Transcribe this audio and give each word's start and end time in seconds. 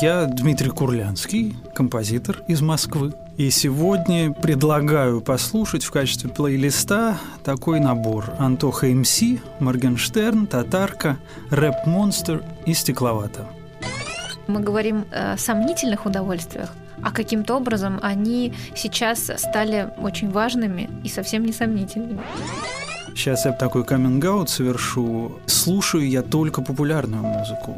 Я 0.00 0.24
Дмитрий 0.24 0.70
Курлянский, 0.70 1.54
композитор 1.74 2.42
из 2.48 2.62
Москвы. 2.62 3.12
И 3.36 3.50
сегодня 3.50 4.32
предлагаю 4.32 5.20
послушать 5.20 5.84
в 5.84 5.90
качестве 5.90 6.30
плейлиста 6.30 7.18
такой 7.44 7.80
набор. 7.80 8.32
Антоха 8.38 8.86
МС, 8.86 9.20
Моргенштерн, 9.58 10.46
Татарка, 10.46 11.18
Рэп 11.50 11.84
Монстр 11.84 12.42
и 12.64 12.72
Стекловата. 12.72 13.46
Мы 14.46 14.60
говорим 14.60 15.04
о 15.12 15.36
сомнительных 15.36 16.06
удовольствиях, 16.06 16.70
а 17.02 17.12
каким-то 17.12 17.56
образом 17.56 18.00
они 18.00 18.54
сейчас 18.74 19.30
стали 19.36 19.90
очень 19.98 20.30
важными 20.30 20.88
и 21.04 21.10
совсем 21.10 21.44
не 21.44 21.52
сомнительными. 21.52 22.22
Сейчас 23.14 23.44
я 23.44 23.52
такой 23.52 23.84
каминг 23.84 24.48
совершу. 24.48 25.40
Слушаю 25.44 26.08
я 26.08 26.22
только 26.22 26.62
популярную 26.62 27.22
музыку 27.22 27.76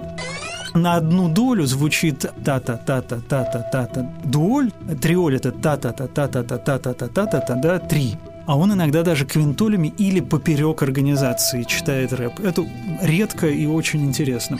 на 0.75 0.97
одну 0.97 1.29
долю 1.29 1.67
звучит 1.67 2.19
та-та, 2.45 2.77
та-та, 2.77 3.21
та-та, 3.29 3.59
та-та. 3.73 4.07
Дуоль, 4.25 4.71
триоль 5.01 5.35
это 5.35 5.53
та-та, 5.53 5.93
та-та, 5.93 6.29
та-та, 6.29 6.59
та-та, 6.59 6.93
та-та, 6.95 7.27
та-та, 7.27 7.55
да, 7.55 7.79
три. 7.79 8.17
А 8.47 8.57
он 8.57 8.73
иногда 8.73 9.03
даже 9.03 9.25
квинтолями 9.25 9.93
или 9.99 10.21
поперек 10.21 10.83
организации 10.83 11.63
читает 11.63 12.13
рэп. 12.13 12.41
Это 12.41 12.67
редко 13.01 13.47
и 13.47 13.67
очень 13.67 14.05
интересно. 14.05 14.59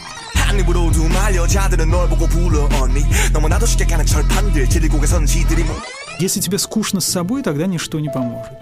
Если 6.21 6.41
тебе 6.41 6.59
скучно 6.59 7.01
с 7.01 7.07
собой, 7.07 7.43
тогда 7.43 7.67
ничто 7.67 7.99
не 7.99 8.09
поможет. 8.09 8.53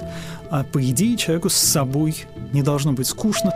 А 0.51 0.65
по 0.65 0.83
идее 0.83 1.17
человеку 1.17 1.51
с 1.51 1.57
собой 1.57 2.25
не 2.53 2.63
должно 2.63 2.93
быть 2.93 3.07
скучно. 3.07 3.53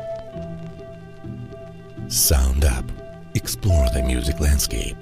Sound 2.08 2.62
Up. 2.62 3.03
Explore 3.34 3.88
the 3.92 4.00
music 4.00 4.38
landscape. 4.38 4.96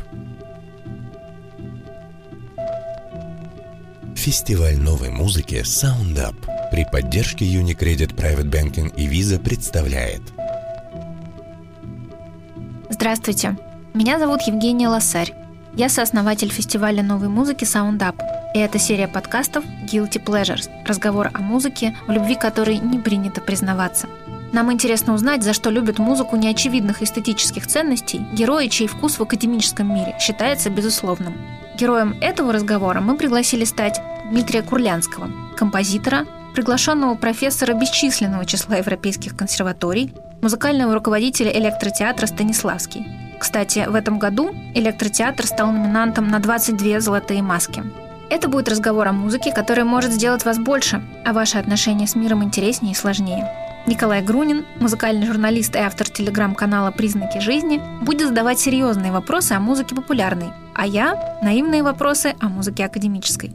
Фестиваль 4.17 4.79
новой 4.79 5.11
музыки 5.11 5.57
Sound 5.57 6.15
Up 6.17 6.35
при 6.71 6.87
поддержке 6.91 7.45
Unicredit 7.45 8.15
Private 8.15 8.49
Banking 8.49 8.95
и 8.97 9.07
Visa 9.07 9.39
представляет. 9.39 10.23
Здравствуйте, 12.89 13.59
меня 13.93 14.19
зовут 14.19 14.41
Евгения 14.47 14.89
Лосарь. 14.89 15.35
Я 15.75 15.91
сооснователь 15.91 16.51
фестиваля 16.51 17.03
новой 17.03 17.29
музыки 17.29 17.65
Sound 17.65 17.99
Up. 17.99 18.17
И 18.55 18.59
это 18.59 18.79
серия 18.79 19.09
подкастов 19.09 19.63
Guilty 19.85 20.25
Pleasures– 20.25 20.71
разговор 20.87 21.29
о 21.35 21.41
музыке, 21.41 21.95
в 22.07 22.11
любви 22.11 22.35
которой 22.35 22.79
не 22.79 22.99
принято 22.99 23.43
признаваться– 23.43 24.09
нам 24.53 24.71
интересно 24.71 25.15
узнать, 25.15 25.43
за 25.43 25.53
что 25.53 25.71
любят 25.71 25.99
музыку 25.99 26.37
неочевидных 26.37 27.03
эстетических 27.03 27.67
ценностей 27.67 28.19
герои, 28.33 28.69
чей 28.69 28.87
вкус 28.87 29.19
в 29.19 29.23
академическом 29.23 29.93
мире 29.95 30.15
считается 30.21 30.69
безусловным. 30.71 31.35
Героем 31.79 32.17
этого 32.21 32.53
разговора 32.53 33.01
мы 33.01 33.17
пригласили 33.17 33.65
стать 33.65 34.01
Дмитрия 34.31 34.63
Курлянского, 34.63 35.31
композитора, 35.57 36.27
приглашенного 36.55 37.15
профессора 37.15 37.73
бесчисленного 37.73 38.45
числа 38.45 38.77
европейских 38.77 39.37
консерваторий, 39.37 40.15
музыкального 40.43 40.93
руководителя 40.95 41.51
электротеатра 41.51 42.27
Станиславский. 42.27 43.07
Кстати, 43.41 43.87
в 43.89 43.95
этом 43.95 44.19
году 44.19 44.55
электротеатр 44.75 45.47
стал 45.47 45.73
номинантом 45.73 46.29
на 46.29 46.39
22 46.39 47.01
золотые 47.01 47.43
маски. 47.43 47.83
Это 48.31 48.49
будет 48.49 48.69
разговор 48.69 49.09
о 49.09 49.13
музыке, 49.13 49.53
который 49.53 49.85
может 49.85 50.13
сделать 50.13 50.45
вас 50.45 50.59
больше, 50.59 51.03
а 51.25 51.33
ваши 51.33 51.59
отношения 51.59 52.07
с 52.07 52.15
миром 52.15 52.45
интереснее 52.45 52.93
и 52.93 52.97
сложнее. 52.97 53.51
Николай 53.85 54.23
Грунин, 54.23 54.65
музыкальный 54.79 55.27
журналист 55.27 55.75
и 55.75 55.79
автор 55.79 56.09
телеграм-канала 56.09 56.93
«Признаки 56.93 57.41
жизни», 57.41 57.81
будет 58.05 58.29
задавать 58.29 58.61
серьезные 58.61 59.11
вопросы 59.11 59.53
о 59.53 59.61
музыке 59.61 59.97
популярной, 59.97 60.51
а 60.75 60.87
я– 60.87 61.39
наивные 61.43 61.83
вопросы 61.83 62.35
о 62.41 62.49
музыке 62.49 62.85
академической. 62.85 63.53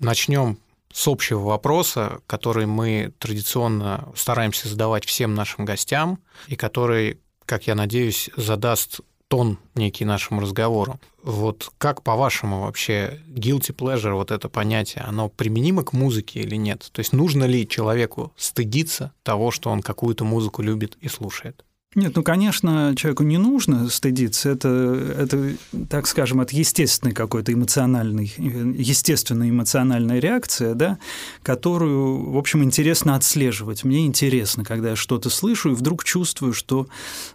Начнем 0.00 0.58
с 0.92 1.06
общего 1.06 1.40
вопроса, 1.40 2.20
который 2.26 2.66
мы 2.66 3.12
традиционно 3.20 4.08
стараемся 4.16 4.66
задавать 4.66 5.04
всем 5.04 5.34
нашим 5.34 5.64
гостям, 5.66 6.18
и 6.48 6.56
который, 6.56 7.20
как 7.46 7.68
я 7.68 7.76
надеюсь, 7.76 8.28
задаст 8.36 9.02
тон 9.30 9.58
некий 9.76 10.04
нашему 10.04 10.40
разговору. 10.40 10.98
Вот 11.22 11.70
как, 11.78 12.02
по-вашему, 12.02 12.62
вообще 12.62 13.22
guilty 13.28 13.72
pleasure, 13.72 14.14
вот 14.14 14.32
это 14.32 14.48
понятие, 14.48 15.04
оно 15.04 15.28
применимо 15.28 15.84
к 15.84 15.92
музыке 15.92 16.40
или 16.40 16.56
нет? 16.56 16.90
То 16.92 16.98
есть 16.98 17.12
нужно 17.12 17.44
ли 17.44 17.68
человеку 17.68 18.32
стыдиться 18.36 19.12
того, 19.22 19.52
что 19.52 19.70
он 19.70 19.82
какую-то 19.82 20.24
музыку 20.24 20.62
любит 20.62 20.96
и 21.00 21.08
слушает? 21.08 21.64
Нет, 21.96 22.14
ну, 22.14 22.22
конечно, 22.22 22.94
человеку 22.96 23.24
не 23.24 23.36
нужно 23.36 23.88
стыдиться. 23.88 24.50
Это, 24.50 24.68
это 24.68 25.56
так 25.88 26.06
скажем, 26.06 26.40
это 26.40 26.54
естественный 26.54 27.12
какой-то 27.12 27.52
эмоциональный, 27.52 28.32
естественная 28.36 29.50
эмоциональная 29.50 30.20
реакция, 30.20 30.74
да, 30.74 30.98
которую, 31.42 32.30
в 32.30 32.38
общем, 32.38 32.62
интересно 32.62 33.16
отслеживать. 33.16 33.82
Мне 33.82 34.06
интересно, 34.06 34.64
когда 34.64 34.90
я 34.90 34.96
что-то 34.96 35.30
слышу 35.30 35.72
и 35.72 35.74
вдруг 35.74 36.04
чувствую, 36.04 36.52
что 36.52 36.86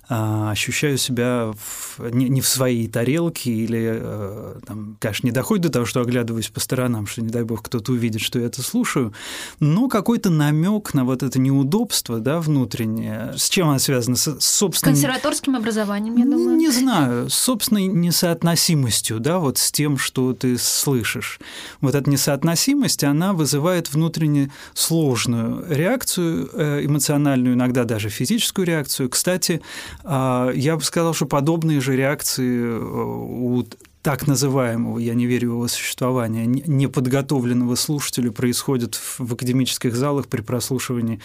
а, 0.07 0.51
ощущаю 0.51 0.97
себя 0.97 1.51
в, 1.57 1.99
не, 2.13 2.29
не 2.29 2.39
в 2.39 2.47
своей 2.47 2.87
тарелке 2.87 3.51
или, 3.51 3.91
а, 3.91 4.57
там, 4.65 4.95
конечно, 5.01 5.27
не 5.27 5.33
доходит 5.33 5.63
до 5.63 5.69
того, 5.69 5.85
что 5.85 5.99
оглядываюсь 5.99 6.47
по 6.47 6.61
сторонам, 6.61 7.07
что, 7.07 7.21
не 7.21 7.29
дай 7.29 7.43
бог, 7.43 7.61
кто-то 7.61 7.91
увидит, 7.91 8.21
что 8.21 8.39
я 8.39 8.45
это 8.45 8.61
слушаю, 8.61 9.11
но 9.59 9.89
какой-то 9.89 10.29
намек 10.29 10.93
на 10.93 11.03
вот 11.03 11.23
это 11.23 11.41
неудобство, 11.41 12.21
да, 12.21 12.39
внутреннее. 12.39 13.33
С 13.35 13.49
чем 13.49 13.67
оно 13.67 13.79
связано? 13.79 14.15
С, 14.45 14.57
собственным... 14.57 14.93
Консерваторским 14.93 15.55
образованием, 15.55 16.15
я 16.17 16.25
думаю. 16.25 16.55
Не 16.55 16.69
знаю, 16.69 17.29
с 17.29 17.33
собственной 17.33 17.87
несоотносимостью, 17.87 19.19
да, 19.19 19.39
вот 19.39 19.57
с 19.57 19.71
тем, 19.71 19.97
что 19.97 20.33
ты 20.33 20.57
слышишь. 20.57 21.39
Вот 21.81 21.95
эта 21.95 22.09
несоотносимость, 22.09 23.03
она 23.03 23.33
вызывает 23.33 23.91
внутренне 23.91 24.51
сложную 24.75 25.65
реакцию 25.67 26.49
э, 26.53 26.85
эмоциональную, 26.85 27.55
иногда 27.55 27.85
даже 27.85 28.09
физическую 28.09 28.67
реакцию. 28.67 29.09
Кстати, 29.09 29.61
а, 30.03 30.51
я 30.51 30.75
бы 30.75 30.83
сказал, 30.83 31.13
что 31.13 31.25
подобные 31.25 31.81
же 31.81 31.95
реакции 31.95 32.65
э, 32.65 32.79
у 32.79 33.65
так 34.05 34.27
называемого, 34.27 34.99
я 34.99 35.15
не 35.15 35.25
верю 35.25 35.49
в 35.49 35.53
его 35.53 35.67
существование, 35.67 36.45
неподготовленного 36.45 37.73
слушателя 37.73 38.31
происходит 38.31 38.93
в 38.93 39.33
академических 39.33 39.95
залах 39.95 40.27
при 40.27 40.41
прослушивании 40.41 41.19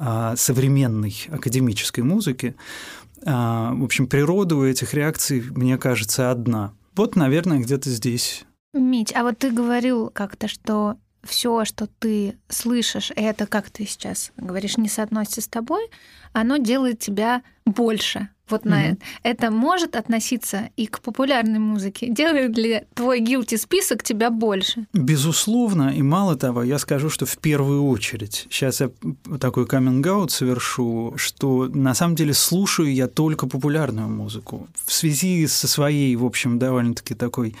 а, 0.00 0.34
современной 0.34 1.14
академической 1.28 2.00
музыки. 2.00 2.56
А, 3.24 3.72
в 3.72 3.84
общем, 3.84 4.08
природа 4.08 4.56
у 4.56 4.64
этих 4.64 4.94
реакций, 4.94 5.44
мне 5.48 5.78
кажется, 5.78 6.32
одна. 6.32 6.72
Вот, 6.96 7.14
наверное, 7.14 7.60
где-то 7.60 7.88
здесь. 7.88 8.44
Мить, 8.72 9.14
а 9.14 9.22
вот 9.22 9.38
ты 9.38 9.52
говорил 9.52 10.10
как-то, 10.12 10.48
что 10.48 10.96
все, 11.22 11.64
что 11.64 11.86
ты 11.86 12.36
слышишь, 12.48 13.12
это, 13.14 13.46
как 13.46 13.70
ты 13.70 13.86
сейчас 13.86 14.32
говоришь, 14.36 14.76
не 14.76 14.88
соотносится 14.88 15.40
с 15.40 15.46
тобой, 15.46 15.88
оно 16.32 16.56
делает 16.56 16.98
тебя 16.98 17.44
больше. 17.64 18.28
Вот 18.48 18.64
mm-hmm. 18.64 18.68
на 18.68 18.86
это. 18.88 19.00
Это 19.22 19.50
может 19.50 19.96
относиться 19.96 20.68
и 20.76 20.86
к 20.86 21.00
популярной 21.00 21.58
музыке. 21.58 22.08
Делает 22.08 22.56
ли 22.58 22.82
твой 22.94 23.20
guilty 23.20 23.56
список 23.56 24.02
тебя 24.02 24.30
больше? 24.30 24.86
Безусловно, 24.92 25.90
и 25.96 26.02
мало 26.02 26.36
того, 26.36 26.62
я 26.62 26.78
скажу, 26.78 27.08
что 27.08 27.26
в 27.26 27.38
первую 27.38 27.84
очередь. 27.86 28.46
Сейчас 28.50 28.80
я 28.80 28.90
такой 29.40 29.66
каминг 29.66 30.04
совершу, 30.30 31.14
что 31.16 31.70
на 31.72 31.94
самом 31.94 32.14
деле 32.14 32.34
слушаю 32.34 32.92
я 32.92 33.06
только 33.06 33.46
популярную 33.46 34.08
музыку. 34.08 34.68
В 34.84 34.92
связи 34.92 35.46
со 35.46 35.66
своей, 35.66 36.14
в 36.16 36.24
общем, 36.24 36.58
довольно-таки 36.58 37.14
такой 37.14 37.56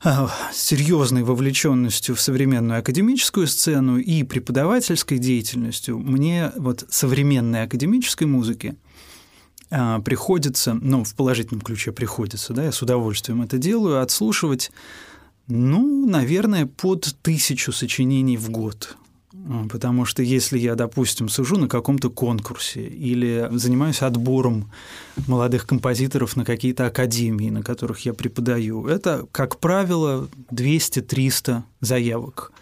а, 0.00 0.30
серьезной 0.52 1.22
вовлеченностью 1.22 2.14
в 2.14 2.20
современную 2.20 2.80
академическую 2.80 3.46
сцену 3.46 3.98
и 3.98 4.22
преподавательской 4.22 5.18
деятельностью 5.18 5.98
мне 5.98 6.52
вот 6.56 6.84
современной 6.88 7.62
академической 7.62 8.24
музыки 8.24 8.76
приходится, 9.68 10.74
ну, 10.74 11.04
в 11.04 11.14
положительном 11.14 11.60
ключе 11.60 11.92
приходится, 11.92 12.52
да, 12.54 12.64
я 12.64 12.72
с 12.72 12.82
удовольствием 12.82 13.42
это 13.42 13.58
делаю, 13.58 14.00
отслушивать, 14.00 14.70
ну, 15.46 16.06
наверное, 16.06 16.66
под 16.66 17.16
тысячу 17.22 17.72
сочинений 17.72 18.36
в 18.36 18.50
год. 18.50 18.96
Потому 19.70 20.04
что 20.04 20.22
если 20.22 20.58
я, 20.58 20.74
допустим, 20.74 21.28
сижу 21.28 21.56
на 21.56 21.68
каком-то 21.68 22.10
конкурсе 22.10 22.86
или 22.86 23.48
занимаюсь 23.52 24.02
отбором 24.02 24.70
молодых 25.26 25.66
композиторов 25.66 26.36
на 26.36 26.44
какие-то 26.44 26.86
академии, 26.86 27.48
на 27.48 27.62
которых 27.62 28.00
я 28.00 28.14
преподаю, 28.14 28.86
это, 28.86 29.26
как 29.32 29.58
правило, 29.58 30.28
200-300 30.50 31.62
заявок. 31.80 32.52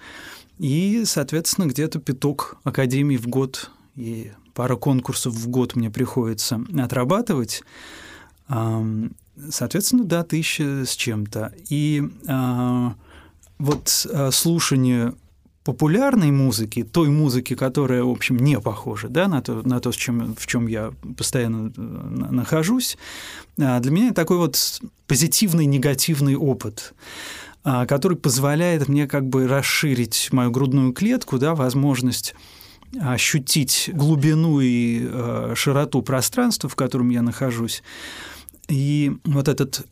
И, 0.58 1.02
соответственно, 1.06 1.66
где-то 1.66 1.98
пяток 1.98 2.56
академий 2.62 3.16
в 3.16 3.26
год 3.26 3.70
и 3.96 4.32
пара 4.56 4.74
конкурсов 4.76 5.34
в 5.34 5.48
год 5.48 5.76
мне 5.76 5.90
приходится 5.90 6.60
отрабатывать. 6.76 7.62
Соответственно, 9.50 10.04
да, 10.04 10.24
тысяча 10.24 10.84
с 10.86 10.96
чем-то. 10.96 11.52
И 11.68 12.02
а, 12.26 12.94
вот 13.58 14.06
а, 14.10 14.30
слушание 14.30 15.12
популярной 15.62 16.30
музыки, 16.30 16.84
той 16.84 17.10
музыки, 17.10 17.54
которая, 17.54 18.02
в 18.02 18.08
общем, 18.08 18.38
не 18.38 18.58
похожа 18.58 19.08
да, 19.10 19.28
на, 19.28 19.42
то, 19.42 19.60
на 19.68 19.78
то, 19.80 19.92
с 19.92 19.96
чем, 19.96 20.34
в 20.36 20.46
чем 20.46 20.68
я 20.68 20.92
постоянно 21.18 21.70
э, 21.76 21.80
нахожусь, 22.30 22.96
а, 23.60 23.78
для 23.80 23.90
меня 23.90 24.14
такой 24.14 24.38
вот 24.38 24.80
позитивный, 25.06 25.66
негативный 25.66 26.34
опыт 26.34 26.94
который 27.88 28.16
позволяет 28.16 28.86
мне 28.86 29.08
как 29.08 29.26
бы 29.26 29.48
расширить 29.48 30.28
мою 30.30 30.52
грудную 30.52 30.92
клетку, 30.92 31.36
да, 31.36 31.56
возможность 31.56 32.32
ощутить 33.00 33.90
глубину 33.92 34.60
и 34.60 35.00
э, 35.02 35.52
широту 35.56 36.02
пространства, 36.02 36.68
в 36.68 36.76
котором 36.76 37.10
я 37.10 37.22
нахожусь. 37.22 37.82
И 38.68 39.16
вот 39.24 39.48
этот 39.48 39.86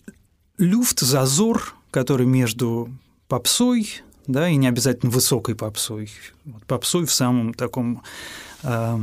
люфт, 0.59 1.01
зазор, 1.01 1.75
который 1.91 2.27
между 2.27 2.91
попсой, 3.29 4.03
да, 4.27 4.49
и 4.49 4.57
не 4.57 4.69
обязательно 4.69 5.11
высокой 5.11 5.55
попсой, 5.55 6.11
вот 6.45 6.65
попсой 6.65 7.05
в 7.07 7.13
самом 7.13 7.55
таком 7.55 8.03
э, 8.63 8.99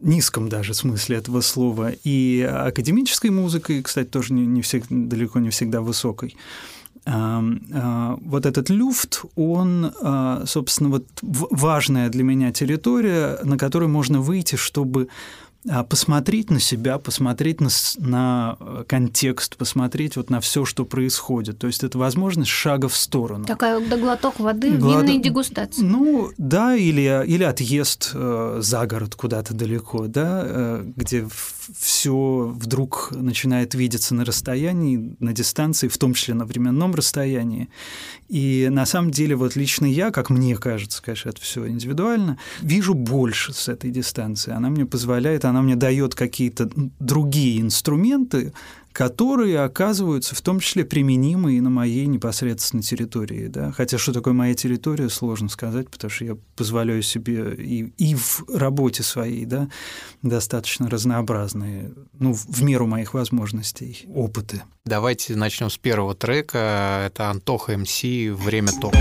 низком 0.00 0.48
даже 0.48 0.74
смысле 0.74 1.16
этого 1.16 1.40
слова, 1.40 1.92
и 2.04 2.42
академической 2.42 3.30
музыкой, 3.30 3.82
кстати, 3.82 4.08
тоже 4.08 4.32
не, 4.32 4.46
не 4.46 4.62
всег, 4.62 4.84
далеко 4.88 5.38
не 5.38 5.50
всегда 5.50 5.80
высокой. 5.80 6.36
Вот 7.10 8.46
этот 8.46 8.70
люфт, 8.70 9.24
он, 9.36 9.92
а, 10.02 10.44
собственно, 10.46 10.90
вот 10.90 11.06
важная 11.22 12.08
для 12.08 12.22
меня 12.22 12.52
территория, 12.52 13.38
на 13.42 13.58
которую 13.58 13.88
можно 13.88 14.20
выйти, 14.20 14.56
чтобы 14.56 15.08
посмотреть 15.88 16.50
на 16.50 16.58
себя, 16.58 16.98
посмотреть 16.98 17.60
на, 17.60 17.68
на 17.98 18.56
э, 18.58 18.84
контекст, 18.88 19.56
посмотреть 19.56 20.16
вот 20.16 20.30
на 20.30 20.40
все, 20.40 20.64
что 20.64 20.86
происходит. 20.86 21.58
То 21.58 21.66
есть 21.66 21.84
это 21.84 21.98
возможность 21.98 22.50
шага 22.50 22.88
в 22.88 22.96
сторону. 22.96 23.44
Такая 23.44 23.78
да, 23.86 23.98
глоток 23.98 24.40
воды, 24.40 24.78
Глад... 24.78 25.04
винной 25.04 25.18
дегустации. 25.18 25.82
Ну 25.82 26.30
да, 26.38 26.74
или, 26.74 27.24
или 27.26 27.44
отъезд 27.44 28.12
э, 28.14 28.58
за 28.62 28.86
город 28.86 29.14
куда-то 29.16 29.52
далеко, 29.52 30.06
да, 30.06 30.42
э, 30.44 30.84
где 30.96 31.28
все 31.78 32.52
вдруг 32.54 33.10
начинает 33.12 33.74
видеться 33.74 34.14
на 34.14 34.24
расстоянии, 34.24 35.14
на 35.18 35.32
дистанции, 35.32 35.88
в 35.88 35.98
том 35.98 36.14
числе 36.14 36.34
на 36.34 36.46
временном 36.46 36.94
расстоянии. 36.94 37.68
И 38.28 38.68
на 38.70 38.86
самом 38.86 39.10
деле 39.10 39.36
вот 39.36 39.56
лично 39.56 39.84
я, 39.84 40.10
как 40.10 40.30
мне 40.30 40.56
кажется, 40.56 41.02
конечно, 41.02 41.28
это 41.28 41.40
все 41.40 41.68
индивидуально, 41.68 42.38
вижу 42.62 42.94
больше 42.94 43.52
с 43.52 43.68
этой 43.68 43.90
дистанции. 43.90 44.52
Она 44.52 44.70
мне 44.70 44.86
позволяет, 44.86 45.44
она 45.50 45.62
мне 45.62 45.76
дает 45.76 46.14
какие-то 46.14 46.70
другие 46.98 47.60
инструменты, 47.60 48.52
которые 48.92 49.60
оказываются 49.60 50.34
в 50.34 50.40
том 50.40 50.60
числе 50.60 50.84
применимы 50.84 51.54
и 51.54 51.60
на 51.60 51.70
моей 51.70 52.06
непосредственной 52.06 52.82
территории. 52.82 53.46
Да? 53.46 53.72
Хотя 53.72 53.98
что 53.98 54.12
такое 54.12 54.34
моя 54.34 54.54
территория, 54.54 55.08
сложно 55.08 55.48
сказать, 55.48 55.88
потому 55.88 56.10
что 56.10 56.24
я 56.24 56.36
позволяю 56.56 57.02
себе 57.02 57.54
и, 57.54 57.92
и 57.96 58.14
в 58.14 58.44
работе 58.52 59.02
своей 59.02 59.44
да, 59.44 59.68
достаточно 60.22 60.90
разнообразные, 60.90 61.92
ну, 62.18 62.32
в 62.32 62.62
меру 62.62 62.86
моих 62.86 63.14
возможностей, 63.14 64.06
опыты. 64.12 64.62
Давайте 64.84 65.36
начнем 65.36 65.70
с 65.70 65.78
первого 65.78 66.14
трека. 66.14 67.04
Это 67.06 67.30
Антоха 67.30 67.76
МС 67.76 68.02
«Время 68.02 68.72
тока». 68.80 68.98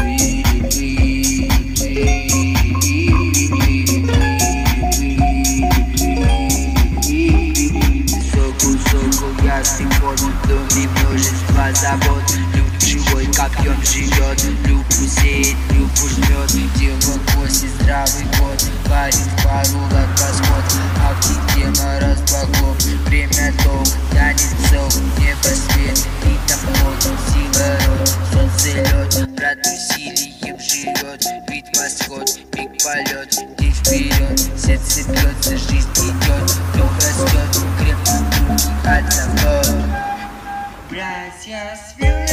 Приход 9.79 10.19
Доме 10.47 10.87
множество 10.87 11.73
забот 11.73 12.23
Люб 12.53 12.81
живой, 12.81 13.27
он 13.27 13.85
живет. 13.85 14.43
Любу 14.65 14.91
сеет, 14.91 15.55
любу 15.71 16.07
жмет 16.07 16.51
Дело 16.75 17.19
после 17.33 17.69
здравый 17.69 18.25
год. 18.39 18.63
Парень 18.89 19.29
пару 19.43 19.79
лак 19.93 20.09
восход 20.19 20.63
Автотема 21.09 21.99
разбогов 21.99 22.77
Время 23.05 23.53
ток, 23.63 23.87
танец 24.11 24.49
зов 24.69 24.95
Небосвет, 25.17 26.07
ритм 26.25 26.61
нот 26.83 27.03
Сила 27.31 27.77
рот, 27.87 28.09
солнце 28.33 28.77
лед 28.77 29.29
Брат 29.35 29.57
живет 30.95 31.25
Вид 31.49 31.65
восход, 31.77 32.29
миг 32.55 32.83
полет 32.83 33.35
День 33.57 33.71
вперед, 33.71 34.39
сердце 34.57 35.09
бьется, 35.09 35.57
жизнь 35.57 35.89
идет 35.93 36.45
Дух 36.75 36.95
растет, 36.95 37.63
крепко 37.79 38.11
руки 38.47 38.69
от 38.85 39.13
забот 39.13 39.67
Братья 40.89 41.77
связали 41.95 42.28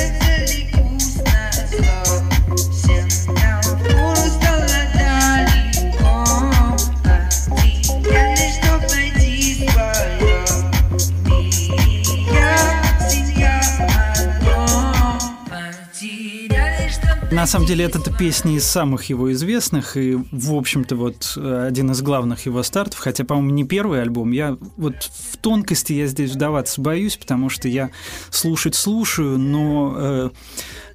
На 17.36 17.46
самом 17.46 17.66
деле, 17.66 17.84
это 17.84 17.98
песни 18.10 18.56
из 18.56 18.64
самых 18.64 19.04
его 19.10 19.30
известных, 19.30 19.98
и, 19.98 20.16
в 20.32 20.54
общем-то, 20.54 20.96
вот 20.96 21.36
один 21.36 21.90
из 21.90 22.00
главных 22.00 22.46
его 22.46 22.62
стартов, 22.62 22.98
хотя, 22.98 23.26
по-моему, 23.26 23.50
не 23.50 23.64
первый 23.64 24.00
альбом. 24.00 24.30
Я 24.30 24.56
вот 24.78 24.94
в 25.02 25.36
тонкости 25.36 25.92
я 25.92 26.06
здесь 26.06 26.30
вдаваться 26.30 26.80
боюсь, 26.80 27.18
потому 27.18 27.50
что 27.50 27.68
я 27.68 27.90
слушать 28.30 28.74
слушаю, 28.74 29.38
но 29.38 29.94
э, 29.98 30.30
э, 30.30 30.30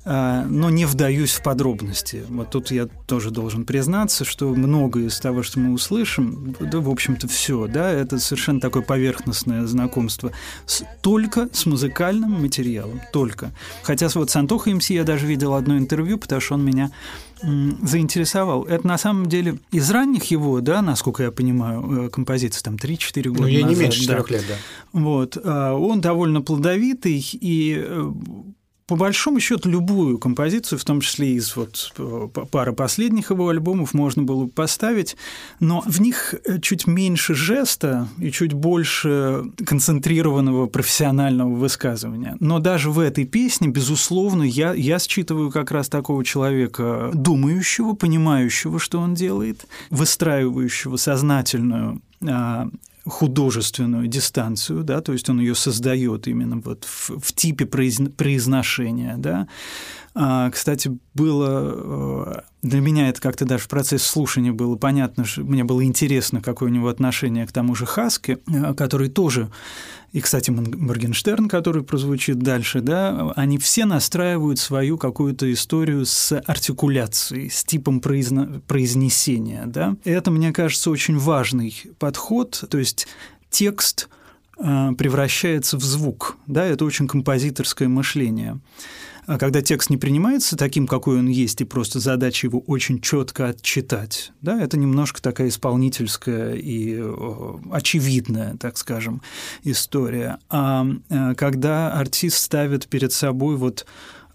но 0.04 0.70
не 0.70 0.86
вдаюсь 0.86 1.32
в 1.32 1.44
подробности. 1.44 2.24
Вот 2.30 2.50
тут 2.50 2.72
я 2.72 2.88
тоже 3.06 3.30
должен 3.30 3.66
признаться, 3.66 4.26
что 4.26 4.50
многое 4.50 5.06
из 5.06 5.20
того, 5.20 5.44
что 5.44 5.60
мы 5.60 5.74
услышим, 5.74 6.56
да, 6.60 6.80
в 6.80 6.90
общем-то, 6.90 7.28
все, 7.28 7.68
да, 7.68 7.92
это 7.92 8.18
совершенно 8.18 8.60
такое 8.60 8.82
поверхностное 8.82 9.66
знакомство 9.68 10.32
с, 10.66 10.84
только 11.02 11.50
с 11.54 11.66
музыкальным 11.66 12.42
материалом, 12.42 13.02
только. 13.14 13.52
Хотя 13.84 14.08
вот 14.16 14.32
с 14.32 14.36
Антохой 14.36 14.74
МС 14.74 14.90
я 14.90 15.04
даже 15.04 15.28
видел 15.28 15.54
одно 15.54 15.78
интервью, 15.78 16.18
потому 16.18 16.42
что 16.42 16.56
он 16.56 16.66
меня 16.66 16.92
заинтересовал. 17.42 18.64
Это 18.64 18.88
на 18.88 18.98
самом 18.98 19.28
деле 19.28 19.58
из 19.72 19.90
ранних 19.90 20.26
его, 20.26 20.62
да, 20.62 20.82
насколько 20.82 21.24
я 21.24 21.32
понимаю, 21.32 22.06
э, 22.06 22.10
композиции 22.10 22.62
там 22.62 22.76
3-4 22.76 23.30
года 23.30 23.42
Ну, 23.42 23.48
я 23.48 23.62
назад, 23.62 23.78
не 23.78 23.84
меньше 23.84 24.02
4 24.02 24.22
да. 24.22 24.34
лет, 24.34 24.44
да. 24.48 24.56
Вот. 24.94 25.38
а 25.44 25.74
Он 25.74 26.02
довольно 26.02 26.42
плодовитый 26.42 27.20
и 27.34 27.84
э, 27.84 28.12
по 28.92 28.98
большому 28.98 29.40
счету 29.40 29.70
любую 29.70 30.20
композицию, 30.20 30.78
в 30.78 30.84
том 30.84 31.00
числе 31.00 31.36
из 31.36 31.56
вот 31.56 31.94
э, 31.98 32.28
пары 32.52 32.74
последних 32.74 33.32
его 33.32 33.48
альбомов, 33.48 33.94
можно 33.94 34.24
было 34.24 34.44
бы 34.44 34.50
поставить, 34.50 35.16
но 35.62 35.82
в 35.86 36.02
них 36.02 36.36
чуть 36.62 36.88
меньше 36.88 37.34
жеста 37.34 38.10
и 38.20 38.32
чуть 38.32 38.52
больше 38.52 39.46
концентрированного 39.66 40.68
профессионального 40.68 41.56
высказывания. 41.56 42.36
Но 42.42 42.60
даже 42.60 42.92
в 42.92 43.00
этой 43.00 43.24
песне, 43.24 43.70
безусловно, 43.70 44.44
я, 44.44 44.74
я 44.74 45.00
считываю 45.00 45.52
как 45.52 45.72
раз 45.72 45.88
такого 45.88 46.26
человека, 46.26 47.12
думающего, 47.14 47.94
понимающего, 47.94 48.78
что 48.78 49.00
он 49.00 49.14
делает, 49.14 49.68
выстраивающего 49.90 50.98
сознательную 50.98 52.02
а, 52.28 52.68
художественную 53.06 54.08
дистанцию, 54.08 54.84
да, 54.84 55.02
то 55.02 55.14
есть 55.14 55.30
он 55.30 55.40
ее 55.40 55.56
создает 55.56 56.28
именно 56.28 56.58
вот 56.58 56.86
в, 56.86 57.20
в 57.20 57.34
типе 57.34 57.66
произношения, 57.66 59.16
да. 59.18 59.48
А, 60.14 60.50
кстати, 60.52 60.98
было 61.14 62.44
для 62.62 62.80
меня 62.80 63.10
это 63.10 63.20
как-то 63.20 63.46
даже 63.46 63.64
в 63.64 63.68
процессе 63.68 64.06
слушания 64.06 64.54
было 64.54 64.76
понятно, 64.76 65.26
что 65.26 65.42
мне 65.42 65.64
было 65.64 65.84
интересно, 65.84 66.42
какое 66.42 66.70
у 66.70 66.72
него 66.72 66.90
отношение 66.90 67.48
к 67.48 67.52
тому 67.52 67.76
же 67.76 67.86
Хаске, 67.86 68.38
который 68.78 69.10
тоже 69.10 69.50
и, 70.14 70.20
кстати, 70.20 70.52
Моргенштерн, 70.52 71.48
который 71.48 71.84
прозвучит 71.84 72.40
дальше, 72.40 72.82
да, 72.82 73.32
они 73.36 73.58
все 73.58 73.86
настраивают 73.86 74.60
свою 74.60 74.98
какую-то 74.98 75.52
историю 75.52 76.06
с 76.06 76.38
артикуляцией, 76.46 77.50
с 77.50 77.64
типом 77.64 78.00
произно- 78.00 78.60
произнесения, 78.68 79.64
да. 79.66 79.96
Это, 80.04 80.30
мне 80.30 80.52
кажется, 80.52 80.92
очень 80.92 81.18
важный 81.18 81.74
подход, 81.98 82.64
то 82.70 82.78
есть 82.78 83.08
текст 83.50 84.10
превращается 84.58 85.78
в 85.78 85.84
звук, 85.84 86.38
да, 86.46 86.66
это 86.66 86.86
очень 86.86 87.08
композиторское 87.08 87.88
мышление. 87.88 88.60
А 89.28 89.38
когда 89.38 89.62
текст 89.62 89.90
не 89.90 89.98
принимается 89.98 90.58
таким, 90.58 90.88
какой 90.88 91.20
он 91.20 91.28
есть, 91.28 91.62
и 91.62 91.66
просто 91.66 92.00
задача 92.00 92.48
его 92.48 92.60
очень 92.60 93.00
четко 93.00 93.50
отчитать, 93.50 94.32
да, 94.42 94.62
это 94.62 94.78
немножко 94.78 95.22
такая 95.22 95.50
исполнительская 95.50 96.54
и 96.56 97.02
очевидная, 97.72 98.58
так 98.58 98.78
скажем, 98.78 99.22
история. 99.64 100.40
А 100.50 100.88
когда 101.38 101.94
артист 101.94 102.38
ставит 102.38 102.88
перед 102.88 103.14
собой 103.14 103.56
вот 103.58 103.86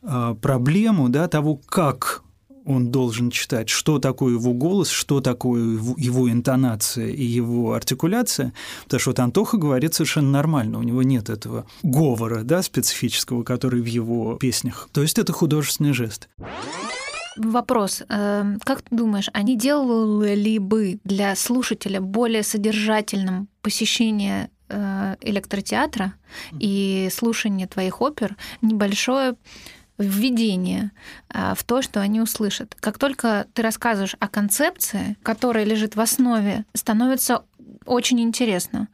проблему 0.02 1.09
да, 1.09 1.26
того, 1.26 1.57
как 1.57 2.23
он 2.66 2.90
должен 2.90 3.30
читать, 3.30 3.68
что 3.68 3.99
такое 3.99 4.35
его 4.35 4.52
голос, 4.52 4.88
что 4.88 5.20
такое 5.20 5.62
его 5.96 6.30
интонация 6.30 7.08
и 7.08 7.25
его 7.25 7.73
артикуляция, 7.73 8.52
потому 8.85 9.00
что 9.00 9.11
вот 9.11 9.20
Антоха 9.20 9.56
говорит 9.56 9.94
совершенно 9.94 10.30
нормально, 10.30 10.78
у 10.78 10.82
него 10.82 11.02
нет 11.02 11.30
этого 11.30 11.66
говора 11.82 12.42
да, 12.42 12.62
специфического, 12.62 13.44
который 13.44 13.80
в 13.80 13.87
его 13.87 14.35
песнях. 14.35 14.88
То 14.92 15.02
есть 15.02 15.18
это 15.18 15.32
художественный 15.32 15.92
жест. 15.92 16.28
Вопрос. 17.37 18.02
э, 18.08 18.56
Как 18.64 18.82
ты 18.82 18.96
думаешь, 18.96 19.28
они 19.32 19.56
делали 19.56 20.58
бы 20.58 20.99
для 21.04 21.37
слушателя 21.37 22.00
более 22.00 22.42
содержательным 22.42 23.49
посещение 23.61 24.50
э, 24.68 25.16
электротеатра 25.20 26.14
и 26.58 27.08
слушание 27.12 27.66
твоих 27.66 28.00
опер 28.00 28.37
небольшое 28.62 29.37
введение 29.98 30.90
а, 31.28 31.54
в 31.54 31.64
то, 31.64 31.82
что 31.82 32.00
они 32.00 32.20
услышат. 32.20 32.76
Как 32.80 32.98
только 32.98 33.46
ты 33.54 33.62
рассказываешь 33.62 34.16
о 34.18 34.28
концепции, 34.28 35.16
которая 35.22 35.64
лежит 35.64 35.96
в 35.96 36.00
основе, 36.00 36.64
становится 36.74 37.44
очень 37.84 38.20
интересно. 38.20 38.88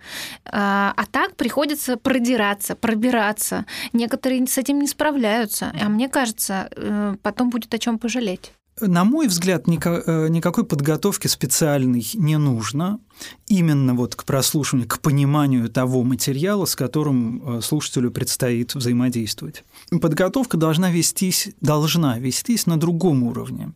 А 0.44 0.92
а 0.96 1.06
так 1.06 1.36
приходится 1.36 1.96
продираться, 1.96 2.76
пробираться. 2.76 3.66
Некоторые 3.92 4.46
с 4.46 4.58
этим 4.58 4.80
не 4.80 4.86
справляются. 4.86 5.72
А 5.80 5.88
мне 5.88 6.08
кажется, 6.08 6.68
э, 6.70 7.16
потом 7.22 7.50
будет 7.50 7.72
о 7.74 7.78
чем 7.78 7.98
пожалеть. 7.98 8.52
На 8.88 9.04
мой 9.04 9.28
взгляд, 9.28 9.68
э, 9.68 10.28
никакой 10.28 10.64
подготовки 10.64 11.28
специальной 11.28 12.04
не 12.14 12.36
нужно. 12.36 12.98
Именно 13.46 13.94
вот 13.94 14.16
к 14.16 14.24
прослушиванию, 14.24 14.88
к 14.88 14.98
пониманию 14.98 15.68
того 15.68 16.02
материала, 16.02 16.64
с 16.64 16.74
которым 16.74 17.58
э, 17.58 17.60
слушателю 17.60 18.10
предстоит 18.10 18.74
взаимодействовать. 18.74 19.64
Подготовка 20.00 20.56
должна 20.56 20.90
вестись, 20.90 21.50
должна 21.60 22.18
вестись 22.18 22.66
на 22.66 22.76
другом 22.76 23.22
уровне. 23.22 23.72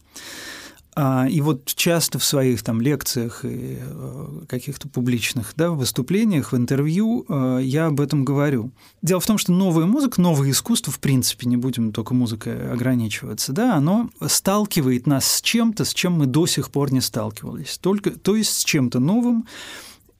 А, 0.98 1.26
И 1.28 1.42
вот 1.42 1.66
часто 1.74 2.18
в 2.18 2.24
своих 2.24 2.62
там 2.62 2.80
лекциях 2.80 3.44
и 3.44 3.78
э, 3.78 4.26
каких-то 4.48 4.88
публичных 4.88 5.52
да, 5.54 5.70
выступлениях, 5.70 6.52
в 6.52 6.56
интервью 6.56 7.26
э, 7.28 7.60
я 7.62 7.88
об 7.88 8.00
этом 8.00 8.24
говорю. 8.24 8.70
Дело 9.02 9.20
в 9.20 9.26
том, 9.26 9.36
что 9.36 9.52
новая 9.52 9.84
музыка, 9.84 10.22
новое 10.22 10.50
искусство, 10.50 10.90
в 10.90 10.98
принципе, 10.98 11.46
не 11.46 11.58
будем 11.58 11.92
только 11.92 12.14
музыкой 12.14 12.72
ограничиваться, 12.72 13.52
да, 13.52 13.74
оно 13.74 14.08
сталкивает 14.26 15.06
нас 15.06 15.30
с 15.30 15.42
чем-то, 15.42 15.84
с 15.84 15.92
чем 15.92 16.14
мы 16.14 16.24
до 16.24 16.46
сих 16.46 16.70
пор 16.70 16.90
не 16.90 17.02
сталкивались. 17.02 17.76
Только, 17.76 18.12
то 18.12 18.34
есть 18.34 18.54
с 18.54 18.64
чем-то 18.64 18.98
новым 18.98 19.46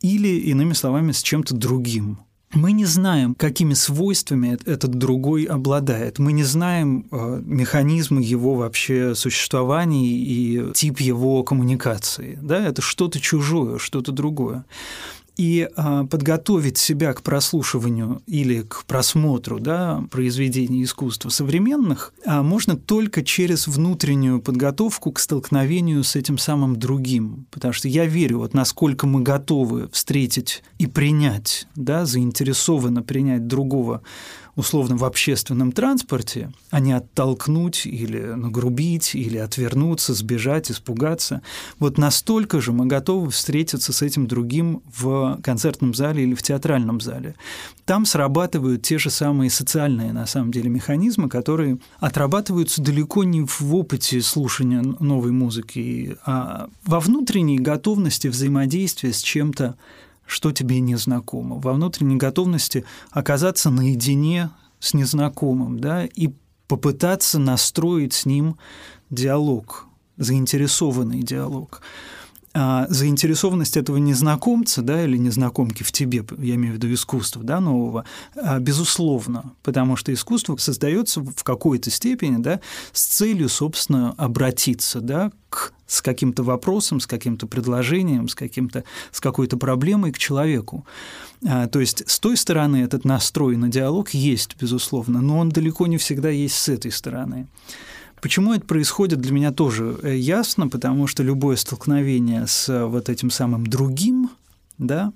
или, 0.03 0.29
иными 0.29 0.75
словами, 0.75 1.13
с 1.13 1.23
чем-то 1.23 1.55
другим. 1.55 2.19
Мы 2.53 2.73
не 2.73 2.85
знаем, 2.85 3.35
какими 3.35 3.75
свойствами 3.75 4.59
этот 4.67 4.95
другой 4.95 5.45
обладает. 5.45 6.19
Мы 6.19 6.33
не 6.33 6.45
знаем 6.45 7.07
э, 7.11 7.43
механизмы 7.45 8.23
его 8.23 8.55
вообще 8.55 9.15
существования 9.15 10.09
и 10.09 10.73
тип 10.73 11.01
его 11.01 11.43
коммуникации. 11.43 12.39
Да? 12.41 12.65
Это 12.65 12.83
что-то 12.83 13.21
чужое, 13.21 13.79
что-то 13.79 14.13
другое. 14.13 14.65
И 15.37 15.69
а, 15.77 16.05
подготовить 16.05 16.79
себя 16.79 17.13
к 17.13 17.23
прослушиванию 17.23 18.23
или 18.27 18.63
к 18.63 18.85
просмотру 18.87 19.61
да, 19.61 20.05
произведений 20.11 20.83
искусства 20.83 21.29
современных 21.29 22.15
а, 22.25 22.43
можно 22.43 22.77
только 22.77 23.23
через 23.23 23.67
внутреннюю 23.67 24.41
подготовку 24.41 25.13
к 25.13 25.19
столкновению 25.19 26.05
с 26.05 26.17
этим 26.17 26.39
самым 26.39 26.77
другим. 26.77 27.47
Потому 27.51 27.73
что 27.73 27.89
я 27.89 28.07
верю, 28.07 28.39
вот 28.39 28.55
насколько 28.55 29.07
мы 29.07 29.23
готовы 29.23 29.89
встретить 29.93 30.63
и 30.79 30.87
принять, 30.87 31.69
да, 31.75 32.07
заинтересованно 32.07 33.03
принять 33.03 33.47
другого 33.47 34.03
условно 34.57 34.97
в 34.97 35.05
общественном 35.05 35.71
транспорте, 35.71 36.51
а 36.71 36.81
не 36.81 36.93
оттолкнуть 36.93 37.85
или 37.85 38.19
нагрубить, 38.19 39.15
или 39.15 39.37
отвернуться, 39.37 40.15
сбежать, 40.15 40.71
испугаться. 40.71 41.43
Вот 41.79 41.99
настолько 41.99 42.61
же 42.61 42.73
мы 42.73 42.87
готовы 42.87 43.31
встретиться 43.31 43.93
с 43.93 44.01
этим 44.01 44.27
другим 44.27 44.83
в 44.97 45.39
концертном 45.43 45.95
зале 45.95 46.23
или 46.25 46.35
в 46.35 46.43
театральном 46.43 47.01
зале. 47.01 47.37
Там 47.85 48.07
срабатывают 48.07 48.83
те 48.83 48.99
же 48.99 49.11
самые 49.11 49.51
социальные, 49.51 50.13
на 50.13 50.27
самом 50.27 50.51
деле, 50.51 50.71
механизмы, 50.71 51.29
которые 51.29 51.79
отрабатываются 52.01 52.83
далеко 52.83 53.25
не 53.25 53.43
в 53.43 53.75
опыте 53.75 54.23
слушания 54.23 54.83
новой 54.83 55.33
музыки, 55.33 56.17
а 56.25 56.69
во 56.85 56.99
внутренней 57.01 57.59
готовности 57.59 58.29
взаимодействия 58.29 59.13
с 59.13 59.21
чем-то 59.21 59.77
что 60.27 60.53
тебе 60.53 60.81
не 60.81 60.97
знакомо, 60.97 61.57
во 61.57 61.73
внутренней 61.73 62.17
готовности 62.17 62.85
оказаться 63.11 63.71
наедине 63.71 64.51
с 64.81 64.95
незнакомым, 64.95 65.79
да, 65.79 66.05
и 66.05 66.31
попытаться 66.69 67.39
настроить 67.39 68.13
с 68.13 68.27
ним 68.27 68.59
диалог, 69.11 69.87
заинтересованный 70.17 71.23
диалог. 71.23 71.83
А 72.59 72.87
заинтересованность 72.89 73.77
этого 73.77 73.99
незнакомца, 73.99 74.81
да, 74.81 75.05
или 75.05 75.19
незнакомки 75.19 75.83
в 75.83 75.93
тебе, 75.93 76.25
я 76.39 76.55
имею 76.55 76.73
в 76.73 76.77
виду 76.77 76.91
искусство, 76.91 77.43
да, 77.43 77.61
нового, 77.61 78.07
а, 78.35 78.59
безусловно, 78.59 79.53
потому 79.63 79.97
что 79.97 80.11
искусство 80.11 80.57
создается 80.57 81.21
в 81.21 81.45
какой-то 81.45 81.91
степени, 81.91 82.39
да, 82.39 82.61
с 82.95 83.05
целью, 83.05 83.51
собственно, 83.51 84.15
обратиться, 84.17 85.03
да, 85.03 85.33
к 85.51 85.75
с 85.87 86.01
каким-то 86.01 86.43
вопросом, 86.43 86.99
с 86.99 87.07
каким-то 87.07 87.47
предложением, 87.47 88.29
с, 88.29 88.35
каким-то, 88.35 88.85
с 89.13 89.21
какой-то 89.21 89.57
проблемой 89.59 90.11
к 90.13 90.19
человеку. 90.19 90.87
А, 91.47 91.69
То 91.69 91.79
есть 91.81 92.09
с 92.09 92.19
той 92.19 92.39
стороны 92.39 92.79
этот 92.79 93.05
настрой 93.05 93.57
на 93.57 93.69
диалог 93.69 94.11
есть, 94.11 94.57
безусловно, 94.59 95.21
но 95.21 95.39
он 95.39 95.51
далеко 95.51 95.87
не 95.87 95.99
всегда 95.99 96.31
есть 96.31 96.57
с 96.57 96.71
этой 96.71 96.91
стороны. 96.91 97.49
Почему 98.27 98.55
это 98.55 98.67
происходит, 98.67 99.21
для 99.21 99.33
меня 99.33 99.53
тоже 99.53 100.01
э, 100.03 100.17
ясно, 100.17 100.67
потому 100.67 101.07
что 101.07 101.23
любое 101.23 101.55
столкновение 101.55 102.49
с 102.49 102.69
э, 102.69 102.85
вот 102.85 103.09
этим 103.09 103.31
самым 103.31 103.69
другим, 103.69 104.31
да, 104.79 105.13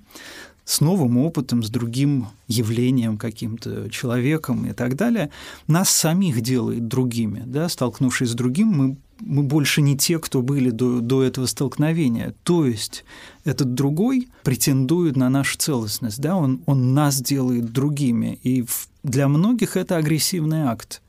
с 0.63 0.79
новым 0.79 1.17
опытом, 1.17 1.61
с 1.61 1.69
другим 1.69 2.27
явлением 2.47 3.17
каким-то 3.17 3.89
человеком 3.89 4.65
и 4.65 4.71
так 4.71 4.95
далее, 4.95 5.29
нас 5.67 5.89
самих 5.89 6.39
делает 6.39 6.87
другими. 6.87 7.43
Да? 7.45 7.67
Столкнувшись 7.67 8.29
с 8.29 8.33
другим, 8.33 8.67
мы, 8.69 8.97
мы 9.19 9.43
больше 9.43 9.81
не 9.81 9.97
те, 9.97 10.17
кто 10.17 10.41
были 10.41 10.69
до, 10.69 11.01
до 11.01 11.21
этого 11.21 11.47
столкновения. 11.47 12.33
То 12.43 12.65
есть 12.65 13.03
этот 13.43 13.73
другой 13.73 14.29
претендует 14.43 15.17
на 15.17 15.27
нашу 15.29 15.57
целостность, 15.57 16.21
да? 16.21 16.37
он, 16.37 16.61
он 16.65 16.93
нас 16.93 17.21
делает 17.21 17.73
другими. 17.73 18.39
И 18.43 18.63
для 19.03 19.27
многих 19.27 19.75
это 19.75 19.97
агрессивный 19.97 20.61
акт 20.61 21.01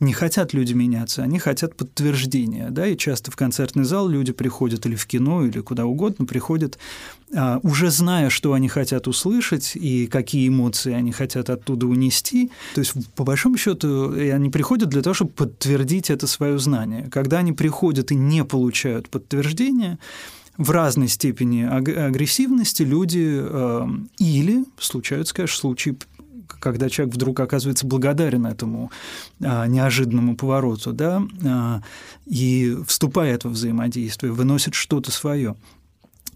не 0.00 0.12
хотят 0.12 0.52
люди 0.52 0.74
меняться, 0.74 1.22
они 1.22 1.38
хотят 1.38 1.74
подтверждения, 1.74 2.70
да, 2.70 2.86
и 2.86 2.96
часто 2.96 3.30
в 3.30 3.36
концертный 3.36 3.84
зал 3.84 4.08
люди 4.08 4.32
приходят 4.32 4.86
или 4.86 4.94
в 4.94 5.06
кино, 5.06 5.44
или 5.44 5.60
куда 5.60 5.86
угодно, 5.86 6.24
приходят, 6.24 6.78
а, 7.34 7.58
уже 7.62 7.90
зная, 7.90 8.30
что 8.30 8.52
они 8.52 8.68
хотят 8.68 9.08
услышать 9.08 9.72
и 9.74 10.06
какие 10.06 10.48
эмоции 10.48 10.92
они 10.92 11.12
хотят 11.12 11.50
оттуда 11.50 11.86
унести. 11.86 12.50
То 12.74 12.80
есть, 12.80 12.94
по 13.14 13.24
большому 13.24 13.56
счету, 13.56 14.12
они 14.12 14.50
приходят 14.50 14.88
для 14.88 15.02
того, 15.02 15.14
чтобы 15.14 15.32
подтвердить 15.32 16.10
это 16.10 16.26
свое 16.26 16.58
знание. 16.58 17.08
Когда 17.10 17.38
они 17.38 17.52
приходят 17.52 18.12
и 18.12 18.14
не 18.14 18.44
получают 18.44 19.08
подтверждения, 19.08 19.98
в 20.56 20.70
разной 20.72 21.06
степени 21.06 21.62
аг- 21.62 21.88
агрессивности 21.88 22.82
люди 22.82 23.40
э, 23.40 23.86
или 24.18 24.64
случаются, 24.78 25.32
конечно, 25.32 25.56
случаи 25.56 25.96
когда 26.60 26.88
человек 26.88 27.14
вдруг 27.14 27.40
оказывается 27.40 27.86
благодарен 27.86 28.46
этому 28.46 28.90
а, 29.40 29.66
неожиданному 29.66 30.36
повороту, 30.36 30.92
да, 30.92 31.22
а, 31.44 31.82
и 32.26 32.76
вступает 32.86 33.44
во 33.44 33.50
взаимодействие, 33.50 34.32
выносит 34.32 34.74
что-то 34.74 35.10
свое. 35.10 35.56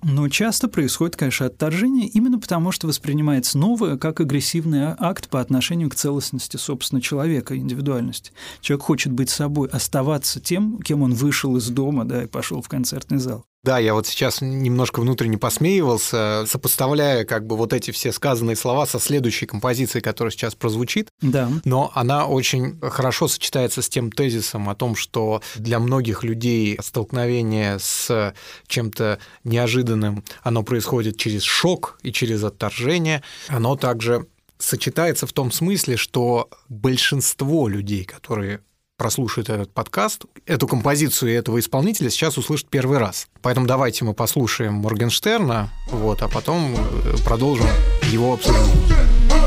Но 0.04 0.28
часто 0.28 0.66
происходит, 0.66 1.14
конечно, 1.16 1.46
отторжение 1.46 2.08
именно 2.08 2.40
потому, 2.40 2.72
что 2.72 2.88
воспринимается 2.88 3.56
новое 3.56 3.96
как 3.96 4.20
агрессивный 4.20 4.94
акт 4.98 5.28
по 5.28 5.40
отношению 5.40 5.90
к 5.90 5.94
целостности, 5.94 6.56
собственно, 6.56 7.00
человека, 7.00 7.56
индивидуальности. 7.56 8.32
Человек 8.60 8.84
хочет 8.84 9.12
быть 9.12 9.30
собой, 9.30 9.68
оставаться 9.68 10.40
тем, 10.40 10.80
кем 10.80 11.02
он 11.02 11.14
вышел 11.14 11.56
из 11.56 11.68
дома 11.68 12.04
да, 12.04 12.24
и 12.24 12.26
пошел 12.26 12.60
в 12.62 12.68
концертный 12.68 13.18
зал. 13.18 13.44
Да, 13.64 13.78
я 13.78 13.94
вот 13.94 14.08
сейчас 14.08 14.40
немножко 14.40 15.00
внутренне 15.00 15.38
посмеивался, 15.38 16.44
сопоставляя 16.48 17.24
как 17.24 17.46
бы 17.46 17.56
вот 17.56 17.72
эти 17.72 17.92
все 17.92 18.10
сказанные 18.10 18.56
слова 18.56 18.86
со 18.86 18.98
следующей 18.98 19.46
композицией, 19.46 20.02
которая 20.02 20.32
сейчас 20.32 20.56
прозвучит. 20.56 21.08
Да. 21.20 21.48
Но 21.64 21.92
она 21.94 22.26
очень 22.26 22.80
хорошо 22.80 23.28
сочетается 23.28 23.80
с 23.80 23.88
тем 23.88 24.10
тезисом 24.10 24.68
о 24.68 24.74
том, 24.74 24.96
что 24.96 25.42
для 25.54 25.78
многих 25.78 26.24
людей 26.24 26.76
столкновение 26.82 27.78
с 27.78 28.34
чем-то 28.66 29.20
неожиданным, 29.44 30.24
оно 30.42 30.64
происходит 30.64 31.16
через 31.16 31.42
шок 31.42 32.00
и 32.02 32.10
через 32.10 32.42
отторжение. 32.42 33.22
Оно 33.46 33.76
также 33.76 34.26
сочетается 34.58 35.28
в 35.28 35.32
том 35.32 35.52
смысле, 35.52 35.96
что 35.96 36.50
большинство 36.68 37.68
людей, 37.68 38.04
которые 38.04 38.60
прослушают 39.02 39.50
этот 39.50 39.72
подкаст, 39.72 40.26
эту 40.46 40.68
композицию 40.68 41.36
этого 41.36 41.58
исполнителя 41.58 42.08
сейчас 42.08 42.38
услышат 42.38 42.68
первый 42.68 42.98
раз. 42.98 43.26
Поэтому 43.40 43.66
давайте 43.66 44.04
мы 44.04 44.14
послушаем 44.14 44.74
Моргенштерна, 44.74 45.70
вот, 45.90 46.22
а 46.22 46.28
потом 46.28 46.76
э, 46.76 47.16
продолжим 47.24 47.66
его 48.12 48.34
обсуждение. 48.34 49.41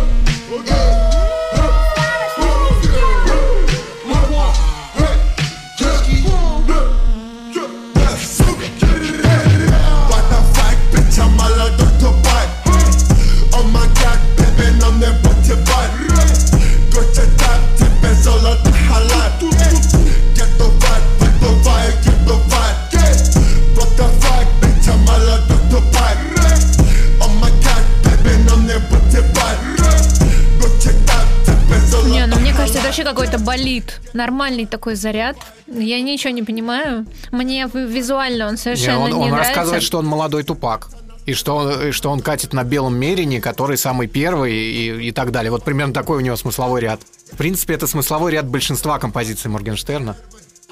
Это 33.35 33.43
болит. 33.43 34.01
Нормальный 34.13 34.65
такой 34.65 34.95
заряд. 34.95 35.37
Я 35.67 36.01
ничего 36.01 36.31
не 36.33 36.43
понимаю. 36.43 37.05
Мне 37.31 37.67
ви- 37.73 37.85
визуально 37.85 38.45
он 38.47 38.51
Не, 38.53 38.57
совершенно 38.57 38.99
он, 38.99 39.07
не 39.09 39.13
он 39.15 39.29
нравится. 39.29 39.49
рассказывает, 39.49 39.83
что 39.83 39.97
он 39.99 40.05
молодой 40.05 40.43
тупак. 40.43 40.89
И 41.25 41.33
что, 41.33 41.55
он, 41.55 41.87
и 41.87 41.91
что 41.91 42.11
он 42.11 42.21
катит 42.21 42.53
на 42.53 42.63
белом 42.63 42.95
мерине, 42.97 43.41
который 43.41 43.77
самый 43.77 44.07
первый 44.07 44.53
и, 44.53 45.07
и 45.07 45.11
так 45.11 45.31
далее. 45.31 45.49
Вот 45.51 45.63
примерно 45.63 45.91
такой 45.93 46.17
у 46.17 46.21
него 46.21 46.35
смысловой 46.35 46.81
ряд. 46.81 46.99
В 47.33 47.37
принципе, 47.37 47.73
это 47.73 47.87
смысловой 47.87 48.31
ряд 48.31 48.47
большинства 48.47 48.99
композиций 48.99 49.49
Моргенштерна. 49.49 50.15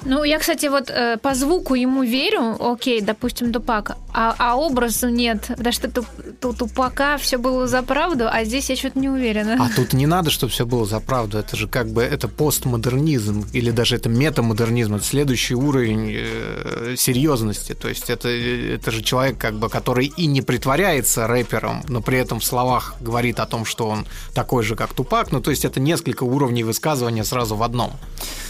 Ну, 0.02 0.24
я, 0.24 0.38
кстати, 0.38 0.66
вот 0.66 0.90
э, 0.90 1.16
по 1.18 1.34
звуку 1.34 1.74
ему 1.74 2.02
верю, 2.02 2.56
окей, 2.60 3.00
допустим, 3.00 3.52
Тупак, 3.52 3.96
а, 4.12 4.34
а 4.38 4.56
образу 4.56 5.08
нет, 5.08 5.46
потому 5.48 5.72
что 5.72 5.90
ту, 5.90 6.04
ту- 6.40 6.52
Тупака 6.52 7.16
все 7.16 7.38
было 7.38 7.66
за 7.66 7.82
правду, 7.82 8.26
а 8.30 8.44
здесь 8.44 8.70
я 8.70 8.76
что-то 8.76 8.98
не 8.98 9.08
уверена. 9.08 9.56
А 9.58 9.74
тут 9.74 9.92
не 9.92 10.06
надо, 10.06 10.30
чтобы 10.30 10.52
все 10.52 10.66
было 10.66 10.84
за 10.84 11.00
правду. 11.00 11.38
Это 11.38 11.56
же 11.56 11.68
как 11.68 11.88
бы 11.88 12.02
это 12.02 12.28
постмодернизм 12.28 13.46
или 13.52 13.70
даже 13.70 13.96
это 13.96 14.08
метамодернизм. 14.08 14.96
Это 14.96 15.04
следующий 15.04 15.54
уровень 15.54 16.12
э, 16.16 16.94
серьезности. 16.98 17.74
То 17.74 17.88
есть 17.88 18.10
это, 18.10 18.28
это 18.28 18.90
же 18.90 19.02
человек, 19.02 19.38
как 19.38 19.54
бы, 19.54 19.68
который 19.70 20.12
и 20.16 20.26
не 20.26 20.42
притворяется 20.42 21.26
рэпером, 21.26 21.82
но 21.88 22.02
при 22.02 22.18
этом 22.18 22.40
в 22.40 22.44
словах 22.44 22.94
говорит 23.00 23.40
о 23.40 23.46
том, 23.46 23.64
что 23.64 23.88
он 23.88 24.06
такой 24.34 24.64
же, 24.64 24.76
как 24.76 24.92
Тупак. 24.92 25.32
Ну, 25.32 25.40
то 25.40 25.50
есть 25.50 25.64
это 25.64 25.80
несколько 25.80 26.24
уровней 26.24 26.64
высказывания 26.64 27.24
сразу 27.24 27.56
в 27.56 27.62
одном. 27.62 27.92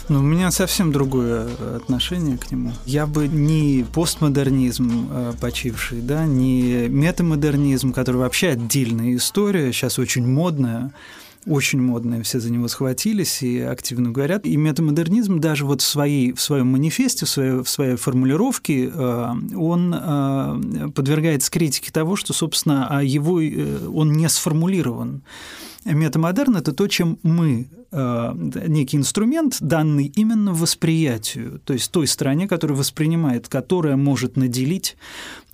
Ну, 0.08 0.18
у 0.18 0.22
меня 0.22 0.50
совсем 0.50 0.92
другое 0.92 1.48
отношение 1.76 2.36
к 2.36 2.50
нему. 2.50 2.72
Я 2.84 3.06
бы 3.06 3.26
не 3.26 3.86
постмодернизм 3.94 5.08
э, 5.10 5.32
почивший, 5.40 6.02
да, 6.02 6.26
не 6.26 6.88
метамодернизм, 6.88 7.92
который 7.92 8.18
вообще 8.18 8.48
отдельная 8.50 9.16
история, 9.16 9.72
сейчас 9.72 9.98
очень 9.98 10.26
модная, 10.26 10.92
очень 11.46 11.80
модная, 11.80 12.22
все 12.22 12.40
за 12.40 12.50
него 12.50 12.68
схватились 12.68 13.42
и 13.42 13.60
активно 13.60 14.10
говорят. 14.10 14.46
И 14.46 14.56
метамодернизм 14.56 15.40
даже 15.40 15.64
вот 15.64 15.80
в, 15.80 15.86
своей, 15.86 16.32
в 16.32 16.40
своем 16.40 16.68
манифесте, 16.68 17.24
в 17.24 17.28
своей, 17.28 17.62
в 17.62 17.68
своей 17.68 17.96
формулировке, 17.96 18.90
э, 18.92 19.32
он 19.56 19.94
э, 19.94 20.88
подвергается 20.94 21.50
критике 21.50 21.90
того, 21.92 22.16
что, 22.16 22.32
собственно, 22.32 22.88
а 22.90 23.02
его, 23.02 23.40
э, 23.40 23.86
он 23.88 24.12
не 24.12 24.28
сформулирован. 24.28 25.22
Метамодерн– 25.84 26.56
это 26.58 26.72
то, 26.72 26.86
чем 26.88 27.18
мы, 27.22 27.68
э, 27.90 28.32
некий 28.66 28.96
инструмент, 28.96 29.58
данный 29.60 30.06
именно 30.06 30.52
восприятию, 30.52 31.60
то 31.64 31.72
есть 31.72 31.90
той 31.92 32.06
стороне, 32.06 32.48
которая 32.48 32.76
воспринимает, 32.76 33.48
которая 33.48 33.96
может 33.96 34.36
наделить 34.36 34.96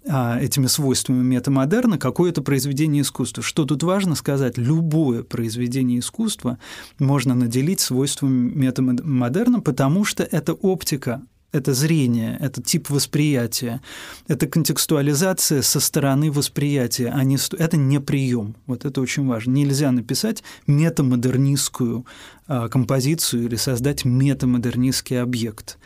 а, 0.09 0.39
этими 0.41 0.67
свойствами 0.67 1.23
метамодерна 1.23 1.99
какое-то 1.99 2.41
произведение 2.41 3.03
искусства. 3.03 3.43
Что 3.43 3.67
тут 3.67 3.83
важно 3.83 4.15
сказать? 4.15 4.57
Любое 4.57 5.23
произведение 5.23 5.99
искусства 5.99 6.59
можно 6.99 7.35
наделить 7.35 7.81
свойствами 7.81 8.51
метамодерна, 8.51 9.61
потому 9.61 10.05
что 10.05 10.23
это 10.23 10.55
оптика, 10.55 11.21
это 11.53 11.75
зрение, 11.75 12.37
это 12.41 12.63
тип 12.63 12.91
восприятия, 12.91 13.81
это 14.29 14.47
контекстуализация 14.47 15.63
со 15.63 15.81
стороны 15.81 16.31
восприятия, 16.31 17.09
а 17.15 17.25
не, 17.25 17.39
это 17.59 17.77
не 17.77 18.01
прием. 18.01 18.55
Вот 18.67 18.85
это 18.85 19.01
очень 19.01 19.27
важно. 19.27 19.53
Нельзя 19.53 19.91
написать 19.91 20.43
метамодернистскую 20.67 22.07
а, 22.47 22.69
композицию 22.69 23.45
или 23.45 23.57
создать 23.57 24.05
метамодернистский 24.05 25.21
объект, 25.21 25.79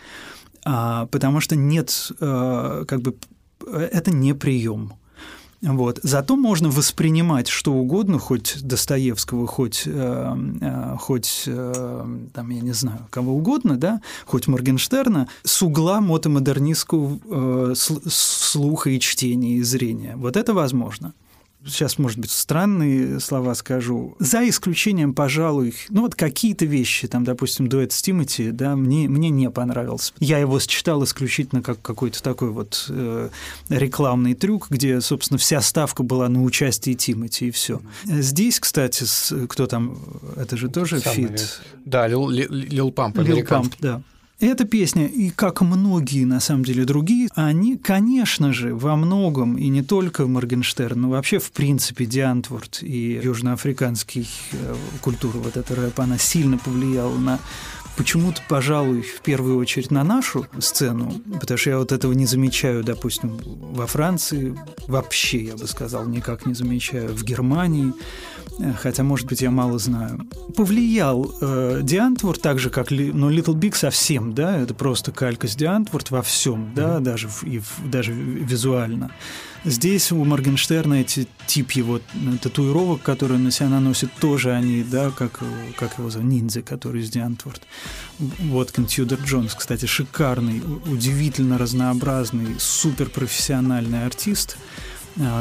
А, 0.64 1.06
потому 1.06 1.40
что 1.40 1.56
нет, 1.56 2.12
а, 2.20 2.84
как 2.84 3.02
бы, 3.02 3.16
это 3.66 4.10
не 4.10 4.34
прием. 4.34 4.94
Вот. 5.64 5.98
Зато 6.02 6.36
можно 6.36 6.68
воспринимать 6.68 7.48
что 7.48 7.72
угодно, 7.72 8.18
хоть 8.18 8.58
Достоевского, 8.62 9.46
хоть, 9.46 9.84
э, 9.86 10.36
э, 10.60 10.96
хоть 10.98 11.44
э, 11.46 12.06
там, 12.32 12.50
я 12.50 12.60
не 12.60 12.72
знаю, 12.72 13.06
кого 13.10 13.34
угодно, 13.34 13.76
да, 13.76 14.00
хоть 14.26 14.46
Моргенштерна, 14.46 15.28
с 15.42 15.62
угла 15.62 16.00
мотомодернистского 16.00 17.18
э, 17.24 17.72
сл- 17.74 18.02
слуха 18.06 18.90
и 18.90 19.00
чтения 19.00 19.56
и 19.56 19.62
зрения. 19.62 20.16
Вот 20.16 20.36
это 20.36 20.52
возможно 20.52 21.14
сейчас, 21.66 21.98
может 21.98 22.18
быть, 22.18 22.30
странные 22.30 23.20
слова 23.20 23.54
скажу, 23.54 24.16
за 24.18 24.48
исключением, 24.48 25.14
пожалуй, 25.14 25.74
ну 25.88 26.02
вот 26.02 26.14
какие-то 26.14 26.64
вещи, 26.64 27.08
там, 27.08 27.24
допустим, 27.24 27.68
дуэт 27.68 27.92
с 27.92 28.02
Тимати, 28.02 28.50
да, 28.50 28.76
мне, 28.76 29.08
мне 29.08 29.30
не 29.30 29.50
понравился. 29.50 30.12
Я 30.20 30.38
его 30.38 30.58
считал 30.60 31.02
исключительно 31.04 31.62
как 31.62 31.80
какой-то 31.82 32.22
такой 32.22 32.50
вот 32.50 32.86
э, 32.88 33.28
рекламный 33.68 34.34
трюк, 34.34 34.66
где, 34.70 35.00
собственно, 35.00 35.38
вся 35.38 35.60
ставка 35.60 36.02
была 36.02 36.28
на 36.28 36.42
участии 36.42 36.94
Тимати, 36.94 37.48
и 37.48 37.50
все. 37.50 37.80
Здесь, 38.04 38.60
кстати, 38.60 39.04
с, 39.04 39.34
кто 39.48 39.66
там, 39.66 39.98
это 40.36 40.56
же 40.56 40.68
тоже 40.68 41.00
Самый- 41.00 41.14
feat. 41.28 41.60
Да, 41.84 42.06
Lil, 42.06 42.28
Lil- 42.28 42.50
Lil 42.50 42.90
Pump, 42.92 43.18
Lil. 43.18 43.44
Pump, 43.46 43.74
да. 43.80 44.02
Эта 44.46 44.66
песня, 44.66 45.06
и 45.06 45.30
как 45.30 45.62
многие, 45.62 46.26
на 46.26 46.38
самом 46.38 46.66
деле, 46.66 46.84
другие, 46.84 47.30
они, 47.34 47.78
конечно 47.78 48.52
же, 48.52 48.74
во 48.74 48.94
многом, 48.94 49.56
и 49.56 49.68
не 49.68 49.82
только 49.82 50.26
Моргенштерн, 50.26 51.00
но 51.00 51.08
вообще, 51.08 51.38
в 51.38 51.50
принципе, 51.50 52.04
Die 52.04 52.25
Antwoord 52.25 52.82
и 52.82 53.22
южноафриканский 53.24 54.28
э, 54.52 54.74
культура, 55.00 55.38
вот 55.38 55.56
эта 55.56 55.74
рэп, 55.74 55.98
она 55.98 56.18
сильно 56.18 56.58
повлияла 56.58 57.16
на 57.16 57.40
почему-то, 57.96 58.40
пожалуй, 58.48 59.02
в 59.02 59.20
первую 59.22 59.56
очередь 59.58 59.90
на 59.90 60.04
нашу 60.04 60.46
сцену, 60.58 61.12
потому 61.40 61.58
что 61.58 61.70
я 61.70 61.78
вот 61.78 61.92
этого 61.92 62.12
не 62.12 62.26
замечаю, 62.26 62.82
допустим, 62.84 63.38
во 63.44 63.86
Франции, 63.86 64.56
вообще, 64.88 65.44
я 65.44 65.56
бы 65.56 65.66
сказал, 65.66 66.04
никак 66.06 66.46
не 66.46 66.54
замечаю, 66.54 67.14
в 67.14 67.22
Германии, 67.24 67.92
э, 68.58 68.72
хотя, 68.80 69.02
может 69.02 69.26
быть, 69.28 69.40
я 69.42 69.50
мало 69.50 69.78
знаю. 69.78 70.26
Повлиял 70.56 71.32
э, 71.40 71.80
Диантворд 71.82 72.40
так 72.42 72.58
же, 72.58 72.70
как 72.70 72.90
ну, 72.90 73.30
Little 73.30 73.54
Big 73.54 73.74
совсем, 73.76 74.34
да, 74.34 74.56
это 74.58 74.74
просто 74.74 75.12
калька 75.12 75.46
с 75.48 75.54
Диантворд 75.56 76.10
во 76.10 76.22
всем, 76.22 76.72
да, 76.74 77.00
даже, 77.00 77.28
в- 77.28 77.44
и 77.44 77.58
в- 77.58 77.90
даже 77.90 78.12
визуально. 78.12 79.10
Здесь 79.64 80.12
у 80.12 80.22
Моргенштерна 80.22 80.94
эти 80.94 81.26
тип 81.46 81.70
его 81.72 81.98
э, 81.98 82.00
татуировок, 82.42 83.00
которые 83.00 83.38
на 83.38 83.50
себя 83.50 83.70
наносит, 83.70 84.10
тоже 84.20 84.52
они, 84.52 84.82
да, 84.82 85.10
как, 85.10 85.38
э, 85.40 85.72
как 85.78 85.98
его 85.98 86.10
зовут, 86.10 86.28
ниндзя, 86.28 86.60
который 86.60 87.00
из 87.00 87.10
Диантворд. 87.10 87.62
Воткин 88.18 88.84
Тьюдор 88.84 89.20
Джонс, 89.20 89.54
кстати, 89.54 89.86
шикарный, 89.86 90.62
удивительно 90.84 91.56
разнообразный, 91.56 92.56
суперпрофессиональный 92.58 94.04
артист, 94.04 94.58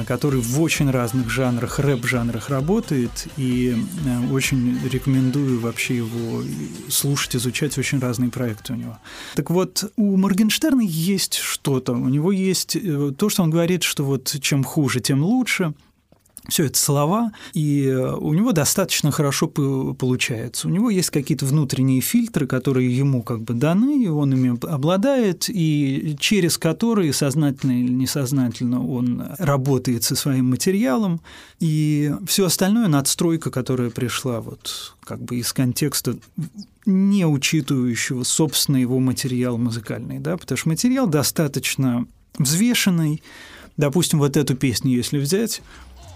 который 0.05 0.39
в 0.39 0.61
очень 0.61 0.89
разных 0.91 1.29
жанрах, 1.29 1.79
рэп-жанрах 1.79 2.49
работает, 2.49 3.27
и 3.37 3.75
э, 4.05 4.31
очень 4.31 4.79
рекомендую 4.87 5.59
вообще 5.59 5.97
его 5.97 6.43
слушать, 6.89 7.35
изучать, 7.35 7.77
очень 7.77 7.99
разные 7.99 8.29
проекты 8.29 8.73
у 8.73 8.75
него. 8.75 8.97
Так 9.35 9.49
вот, 9.49 9.91
у 9.95 10.15
Моргенштерна 10.17 10.81
есть 10.81 11.35
что-то, 11.35 11.93
у 11.93 12.09
него 12.09 12.31
есть 12.31 12.75
э, 12.75 13.11
то, 13.17 13.29
что 13.29 13.43
он 13.43 13.49
говорит, 13.49 13.83
что 13.83 14.03
вот 14.03 14.35
чем 14.41 14.63
хуже, 14.63 14.99
тем 14.99 15.23
лучше, 15.23 15.73
все 16.49 16.65
это 16.65 16.77
слова, 16.77 17.31
и 17.53 17.85
э, 17.85 18.15
у 18.15 18.33
него 18.33 18.51
достаточно 18.51 19.11
хорошо 19.11 19.47
получается. 19.47 20.67
У 20.67 20.71
него 20.71 20.89
есть 20.89 21.09
какие-то 21.09 21.45
внутренние 21.45 22.01
фильтры, 22.01 22.47
которые 22.47 22.95
ему 22.95 23.23
как 23.23 23.41
бы 23.41 23.53
даны, 23.53 24.03
и 24.03 24.07
он 24.07 24.33
ими 24.33 24.57
обладает, 24.67 25.45
и 25.47 26.17
через 26.19 26.57
которые, 26.57 27.13
сознательно 27.13 27.79
или 27.79 27.91
несознательно, 27.91 28.85
он 28.85 29.23
работает 29.37 30.03
со 30.03 30.15
своим 30.15 30.49
материалом, 30.49 31.21
и 31.59 32.13
все 32.27 32.45
остальное 32.45 32.87
надстройка, 32.87 33.49
которая 33.49 33.89
пришла 33.89 34.41
вот 34.41 34.95
как 35.05 35.21
бы 35.21 35.37
из 35.37 35.53
контекста 35.53 36.17
не 36.85 37.25
учитывающего, 37.25 38.23
собственно, 38.23 38.77
его 38.77 38.99
материал 38.99 39.57
музыкальный, 39.57 40.19
да, 40.19 40.35
потому 40.35 40.57
что 40.57 40.69
материал 40.69 41.07
достаточно 41.07 42.05
взвешенный, 42.37 43.21
Допустим, 43.75 44.19
вот 44.19 44.37
эту 44.37 44.55
песню, 44.55 44.95
если 44.95 45.17
взять, 45.17 45.61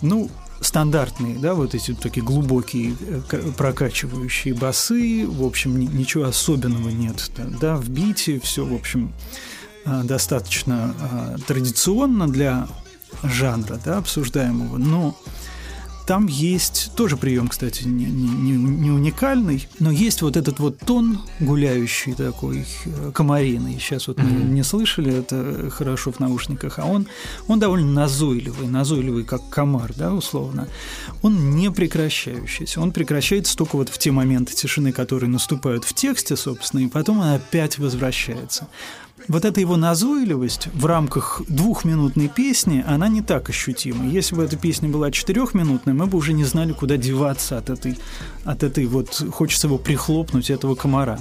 ну, 0.02 0.30
стандартные, 0.62 1.38
да, 1.38 1.54
вот 1.54 1.76
эти 1.76 1.94
такие 1.94 2.26
глубокие 2.26 2.96
э, 3.00 3.22
прокачивающие 3.56 4.54
басы, 4.54 5.26
в 5.28 5.44
общем, 5.44 5.80
ни- 5.80 5.86
ничего 5.86 6.26
особенного 6.26 6.90
нет, 6.90 7.32
да, 7.62 7.76
в 7.76 7.90
бите 7.90 8.40
все, 8.40 8.66
в 8.66 8.74
общем, 8.74 9.14
а, 9.86 10.04
достаточно 10.04 10.96
а, 11.00 11.36
традиционно 11.48 12.28
для 12.28 12.68
жанра, 13.24 13.80
да, 13.84 13.98
обсуждаемого, 14.00 14.78
но 14.78 15.16
там 16.08 16.28
есть 16.28 16.92
тоже 16.96 17.18
прием, 17.18 17.50
кстати, 17.50 17.84
не, 17.84 18.06
не- 18.06 18.52
не- 18.52 18.92
уникальный, 18.92 19.68
но 19.80 19.92
есть 19.92 20.22
вот 20.22 20.38
этот 20.38 20.60
вот 20.60 20.80
тон 20.80 21.20
гуляющий 21.42 22.14
такой, 22.14 22.66
э, 22.86 23.12
комариный. 23.14 23.78
Сейчас 23.78 24.08
вот 24.08 24.18
мы 24.18 24.32
не 24.32 24.64
слышали 24.64 25.14
это 25.14 25.70
хорошо 25.70 26.14
в 26.14 26.20
наушниках, 26.22 26.80
а 26.80 26.86
он, 26.86 27.08
он 27.48 27.60
довольно 27.60 27.92
назойливый, 27.92 28.68
назойливый 28.68 29.26
как 29.26 29.50
комар, 29.50 29.94
да, 29.98 30.14
условно. 30.14 30.70
Он 31.24 31.56
не 31.56 31.70
прекращающийся. 31.70 32.80
Он 32.80 32.92
прекращается 32.94 33.58
только 33.58 33.76
вот 33.76 33.90
в 33.90 33.98
те 33.98 34.12
моменты 34.12 34.56
тишины, 34.56 34.94
которые 34.94 35.30
наступают 35.30 35.84
в 35.84 35.94
тексте, 35.94 36.38
собственно, 36.38 36.82
и 36.82 36.88
потом 36.88 37.20
он 37.20 37.28
опять 37.36 37.78
возвращается. 37.78 38.68
Вот 39.28 39.44
эта 39.46 39.60
его 39.60 39.76
назойливость 39.76 40.70
в 40.74 40.86
рамках 40.86 41.42
двухминутной 41.48 42.30
песни, 42.30 42.84
она 42.88 43.08
не 43.10 43.22
так 43.22 43.50
ощутима. 43.50 44.08
Если 44.08 44.36
бы 44.36 44.44
эта 44.44 44.56
песня 44.56 44.90
была 44.90 45.12
четырехминутной, 45.12 45.94
мы 45.94 46.08
бы 46.08 46.18
уже 46.18 46.34
не 46.34 46.44
знали, 46.44 46.72
куда 46.72 46.98
деваться 46.98 47.58
от 47.58 47.70
этой, 47.70 47.98
от 48.46 48.64
этой 48.64 48.86
вот, 48.86 49.24
хочется 49.32 49.68
его 49.68 49.78
прихлопнуть, 49.78 50.50
этого 50.50 50.76
комара. 50.76 51.20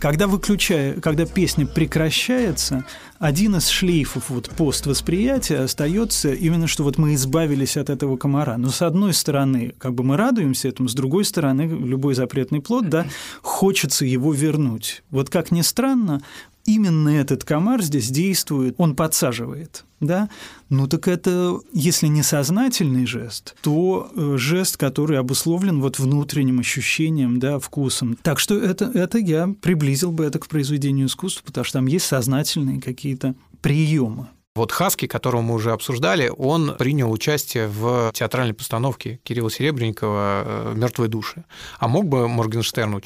Когда, 0.00 0.26
выключая, 0.26 1.00
когда 1.00 1.24
песня 1.24 1.66
прекращается, 1.66 2.84
один 3.18 3.56
из 3.56 3.68
шлейфов 3.68 4.28
вот 4.28 4.50
поствосприятия 4.50 5.62
остается 5.62 6.32
именно, 6.32 6.66
что 6.66 6.82
вот 6.82 6.98
мы 6.98 7.14
избавились 7.14 7.76
от 7.76 7.90
этого 7.90 8.16
комара. 8.16 8.56
Но 8.56 8.70
с 8.70 8.82
одной 8.82 9.14
стороны, 9.14 9.74
как 9.78 9.94
бы 9.94 10.04
мы 10.04 10.16
радуемся 10.16 10.68
этому, 10.68 10.88
с 10.88 10.94
другой 10.94 11.24
стороны, 11.24 11.62
любой 11.62 12.14
запретный 12.14 12.60
плод, 12.60 12.88
да, 12.88 13.06
хочется 13.42 14.04
его 14.04 14.32
вернуть. 14.32 15.02
Вот 15.10 15.30
как 15.30 15.50
ни 15.50 15.62
странно, 15.62 16.22
именно 16.66 17.08
этот 17.08 17.44
комар 17.44 17.82
здесь 17.82 18.10
действует, 18.10 18.74
он 18.78 18.94
подсаживает. 18.94 19.84
Да? 20.00 20.28
Ну 20.68 20.86
так 20.86 21.08
это, 21.08 21.58
если 21.72 22.08
не 22.08 22.22
сознательный 22.22 23.06
жест, 23.06 23.56
то 23.62 24.10
э, 24.14 24.34
жест, 24.36 24.76
который 24.76 25.18
обусловлен 25.18 25.80
вот 25.80 25.98
внутренним 25.98 26.60
ощущением, 26.60 27.38
да, 27.38 27.58
вкусом. 27.58 28.18
Так 28.22 28.38
что 28.38 28.58
это, 28.58 28.90
это 28.92 29.18
я 29.18 29.54
приблизил 29.62 30.12
бы 30.12 30.24
это 30.24 30.38
к 30.38 30.48
произведению 30.48 31.06
искусства, 31.06 31.44
потому 31.46 31.64
что 31.64 31.78
там 31.78 31.86
есть 31.86 32.04
сознательные 32.04 32.80
какие-то 32.80 33.34
приемы. 33.62 34.28
Вот 34.56 34.72
Хаски, 34.72 35.06
которого 35.06 35.42
мы 35.42 35.54
уже 35.54 35.72
обсуждали, 35.72 36.32
он 36.34 36.76
принял 36.78 37.12
участие 37.12 37.68
в 37.68 38.10
театральной 38.14 38.54
постановке 38.54 39.20
Кирилла 39.22 39.50
Серебренникова 39.50 40.72
«Мертвые 40.74 41.10
души». 41.10 41.44
А 41.78 41.88
мог 41.88 42.06
бы 42.06 42.26
Моргенштерн 42.26 43.02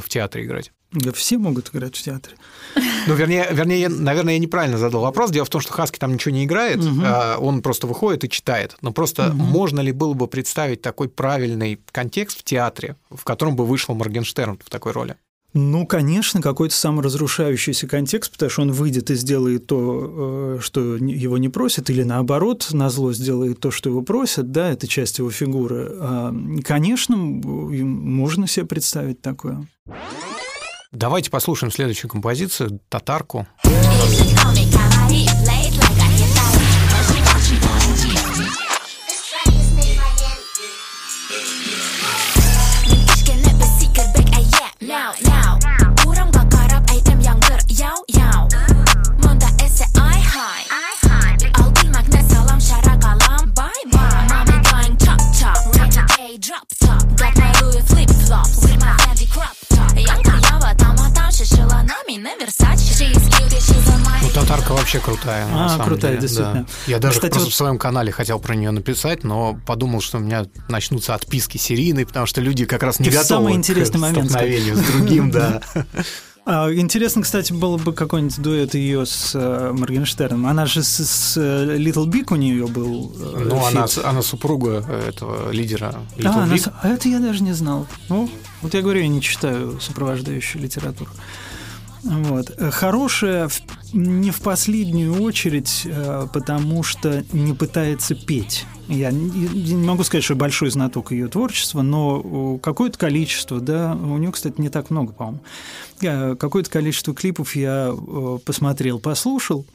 в 0.00 0.08
театре 0.08 0.44
играть? 0.44 0.70
Да 0.92 1.12
все 1.12 1.36
могут 1.36 1.70
играть 1.74 1.96
в 1.96 2.02
театре. 2.02 2.36
Ну, 3.08 3.14
вернее, 3.14 3.48
вернее, 3.50 3.88
наверное, 3.88 4.34
я 4.34 4.38
неправильно 4.38 4.78
задал 4.78 5.02
вопрос. 5.02 5.30
Дело 5.30 5.44
в 5.44 5.50
том, 5.50 5.60
что 5.60 5.72
Хаски 5.72 5.98
там 5.98 6.14
ничего 6.14 6.32
не 6.32 6.44
играет, 6.44 6.78
угу. 6.78 7.02
он 7.40 7.60
просто 7.60 7.86
выходит 7.86 8.24
и 8.24 8.30
читает. 8.30 8.76
Но 8.80 8.92
просто 8.92 9.30
угу. 9.30 9.36
можно 9.36 9.80
ли 9.80 9.90
было 9.92 10.14
бы 10.14 10.28
представить 10.28 10.80
такой 10.80 11.08
правильный 11.08 11.80
контекст 11.90 12.38
в 12.38 12.44
театре, 12.44 12.96
в 13.10 13.24
котором 13.24 13.56
бы 13.56 13.66
вышел 13.66 13.94
Моргенштерн 13.94 14.60
в 14.64 14.70
такой 14.70 14.92
роли? 14.92 15.16
Ну, 15.54 15.86
конечно, 15.86 16.42
какой-то 16.42 16.74
саморазрушающийся 16.74 17.86
контекст, 17.86 18.32
потому 18.32 18.50
что 18.50 18.62
он 18.62 18.72
выйдет 18.72 19.10
и 19.10 19.14
сделает 19.14 19.66
то, 19.66 20.56
э, 20.56 20.60
что 20.60 20.96
его 20.96 21.38
не 21.38 21.48
просят, 21.48 21.88
или 21.88 22.02
наоборот, 22.02 22.68
на 22.72 22.90
зло 22.90 23.12
сделает 23.14 23.58
то, 23.58 23.70
что 23.70 23.88
его 23.88 24.02
просят, 24.02 24.52
да, 24.52 24.70
это 24.70 24.86
часть 24.86 25.18
его 25.18 25.30
фигуры. 25.30 25.90
А, 26.00 26.34
конечно, 26.62 27.16
можно 27.16 28.46
себе 28.46 28.66
представить 28.66 29.22
такое. 29.22 29.66
Давайте 30.92 31.30
послушаем 31.30 31.72
следующую 31.72 32.10
композицию 32.10 32.80
«Татарку». 32.88 33.46
Now, 33.64 34.87
вообще 64.94 65.00
крутая. 65.00 65.46
А, 65.52 65.84
крутая, 65.84 66.12
деле. 66.12 66.22
действительно. 66.22 66.62
Да. 66.62 66.66
Я 66.86 66.98
даже 66.98 67.16
Кстати, 67.16 67.32
просто 67.32 67.46
вот... 67.46 67.52
в 67.52 67.56
своем 67.56 67.78
канале 67.78 68.10
хотел 68.10 68.38
про 68.38 68.54
нее 68.54 68.70
написать, 68.70 69.22
но 69.22 69.58
подумал, 69.66 70.00
что 70.00 70.16
у 70.16 70.20
меня 70.20 70.46
начнутся 70.68 71.14
отписки 71.14 71.58
серийные, 71.58 72.06
потому 72.06 72.26
что 72.26 72.40
люди 72.40 72.64
как 72.64 72.82
раз 72.82 72.98
не 72.98 73.06
Ты 73.06 73.10
готовы 73.10 73.26
самый 73.26 73.54
интересный 73.54 73.98
к 73.98 74.02
момент, 74.02 74.30
столкновению 74.30 74.76
с 74.76 74.80
другим, 74.80 75.30
да. 75.30 75.60
А, 76.46 76.72
интересно, 76.72 77.20
кстати, 77.20 77.52
было 77.52 77.76
бы 77.76 77.92
какой-нибудь 77.92 78.40
дуэт 78.40 78.74
ее 78.74 79.04
с 79.04 79.32
э, 79.34 79.72
Моргенштерном. 79.72 80.46
Она 80.46 80.64
же 80.64 80.82
с, 80.82 81.04
с 81.04 81.36
э, 81.36 81.76
Little 81.76 82.06
Big 82.06 82.32
у 82.32 82.36
нее 82.36 82.66
был. 82.66 83.12
Э, 83.20 83.44
ну, 83.50 83.66
она, 83.66 83.86
она 84.02 84.22
супруга 84.22 84.82
этого 85.06 85.50
лидера 85.50 85.96
Little 86.16 86.44
а, 86.44 86.48
Big. 86.48 86.62
Она, 86.66 86.78
а 86.82 86.88
это 86.88 87.10
я 87.10 87.18
даже 87.18 87.42
не 87.42 87.52
знал. 87.52 87.86
Ну, 88.08 88.30
вот 88.62 88.72
я 88.72 88.80
говорю, 88.80 89.02
я 89.02 89.08
не 89.08 89.20
читаю 89.20 89.78
сопровождающую 89.78 90.62
литературу. 90.62 91.10
Вот. 92.02 92.52
Хорошая 92.72 93.50
не 93.92 94.30
в 94.30 94.40
последнюю 94.40 95.20
очередь, 95.22 95.86
потому 96.32 96.82
что 96.82 97.24
не 97.32 97.54
пытается 97.54 98.14
петь. 98.14 98.66
Я 98.86 99.10
не 99.10 99.74
могу 99.74 100.04
сказать, 100.04 100.24
что 100.24 100.34
большой 100.34 100.70
знаток 100.70 101.12
ее 101.12 101.28
творчества, 101.28 101.82
но 101.82 102.58
какое-то 102.58 102.98
количество, 102.98 103.60
да, 103.60 103.94
у 103.94 104.16
нее, 104.18 104.32
кстати, 104.32 104.60
не 104.60 104.68
так 104.68 104.90
много, 104.90 105.12
по-моему. 105.12 105.40
Какое-то 106.36 106.70
количество 106.70 107.14
клипов 107.14 107.56
я 107.56 107.94
посмотрел, 108.44 108.98
послушал 108.98 109.66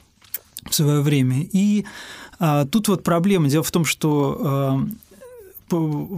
в 0.69 0.73
свое 0.73 1.01
время. 1.01 1.45
И 1.51 1.85
а, 2.39 2.65
тут 2.65 2.87
вот 2.87 3.03
проблема. 3.03 3.49
Дело 3.49 3.63
в 3.63 3.71
том, 3.71 3.85
что 3.85 4.87
а, 5.69 6.15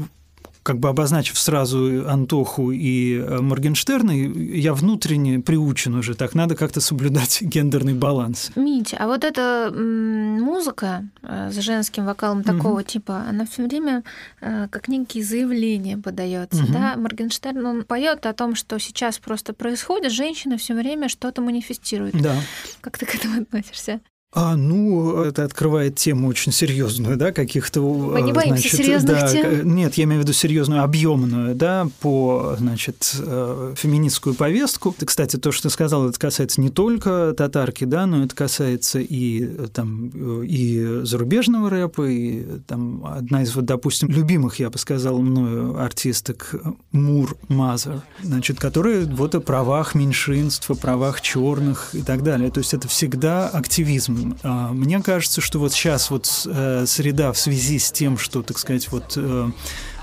как 0.66 0.80
бы 0.80 0.90
обозначив 0.90 1.38
сразу 1.38 2.10
Антоху 2.10 2.72
и 2.72 3.20
э, 3.20 3.40
Моргенштерна, 3.40 4.10
я 4.12 4.74
внутренне 4.74 5.40
приучен 5.40 5.94
уже, 5.94 6.16
так 6.16 6.34
надо 6.34 6.56
как-то 6.56 6.82
соблюдать 6.82 7.38
гендерный 7.42 7.94
баланс. 7.94 8.52
Митя, 8.56 8.98
а 9.00 9.06
вот 9.06 9.24
эта 9.24 9.72
музыка 9.72 11.08
э, 11.22 11.52
с 11.52 11.60
женским 11.60 12.06
вокалом 12.06 12.42
такого 12.42 12.80
угу. 12.80 12.82
типа, 12.82 13.26
она 13.30 13.46
все 13.46 13.68
время 13.68 14.04
э, 14.42 14.68
как 14.72 14.88
некие 14.88 15.24
заявления 15.24 16.00
подается, 16.00 16.64
угу. 16.64 16.74
да? 16.74 16.96
Моргенштерн, 16.98 17.64
он 17.64 17.84
поет 17.84 18.26
о 18.26 18.34
том, 18.34 18.56
что 18.56 18.80
сейчас 18.80 19.20
просто 19.20 19.54
происходит, 19.54 20.12
женщина 20.12 20.58
все 20.58 20.74
время 20.74 21.10
что-то 21.10 21.44
манифестирует. 21.44 22.20
Да. 22.20 22.36
Как 22.82 22.98
ты 22.98 23.06
к 23.06 23.14
этому 23.14 23.44
относишься? 23.44 24.00
А, 24.38 24.58
ну, 24.58 25.22
это 25.22 25.46
открывает 25.46 25.96
тему 25.96 26.28
очень 26.28 26.52
серьезную, 26.52 27.16
да, 27.16 27.32
каких-то... 27.32 27.80
Мы 27.80 28.22
не 28.22 28.34
боимся 28.34 28.64
значит, 28.64 28.74
серьезных 28.74 29.18
да, 29.22 29.28
тем. 29.30 29.76
Нет, 29.76 29.94
я 29.94 30.04
имею 30.04 30.20
в 30.20 30.24
виду 30.26 30.34
серьезную, 30.34 30.84
объемную, 30.84 31.56
да, 31.56 31.88
по, 32.02 32.58
значит, 32.60 33.16
э, 33.18 33.74
феминистскую 33.78 34.36
повестку. 34.36 34.94
Кстати, 35.06 35.38
то, 35.38 35.54
что 35.54 35.64
ты 35.64 35.70
сказал, 35.70 36.10
это 36.10 36.20
касается 36.20 36.60
не 36.60 36.68
только 36.68 37.34
татарки, 37.38 37.86
да, 37.86 38.06
но 38.06 38.26
это 38.26 38.36
касается 38.36 39.00
и 39.00 39.68
там 39.68 40.10
и 40.44 41.00
зарубежного 41.04 41.70
рэпа, 41.70 42.04
и 42.04 42.44
там 42.68 43.06
одна 43.06 43.42
из, 43.42 43.56
вот, 43.56 43.64
допустим, 43.64 44.10
любимых, 44.10 44.60
я 44.60 44.70
бы 44.70 44.78
сказал, 44.78 45.22
мною 45.22 45.80
артисток 45.80 46.56
Мур 46.92 47.38
Мазер, 47.48 48.02
значит, 48.22 48.60
которая 48.60 49.06
вот 49.06 49.34
о 49.34 49.40
правах 49.40 49.96
меньшинств, 49.96 50.70
о 50.70 50.76
правах 50.76 51.22
черных 51.22 51.96
и 51.96 52.02
так 52.02 52.22
далее. 52.22 52.52
То 52.52 52.58
есть 52.58 52.74
это 52.74 52.90
всегда 52.90 53.48
активизм 53.48 54.25
а, 54.44 54.72
мне 54.72 55.02
кажется, 55.02 55.42
что 55.42 55.60
вот 55.60 55.74
сейчас 55.74 56.10
вот 56.10 56.30
э, 56.46 56.86
среда 56.88 57.32
в 57.32 57.38
связи 57.38 57.80
с 57.80 57.92
тем, 57.92 58.18
что, 58.18 58.42
так 58.42 58.58
сказать, 58.58 58.92
вот 58.92 59.14
э, 59.16 59.50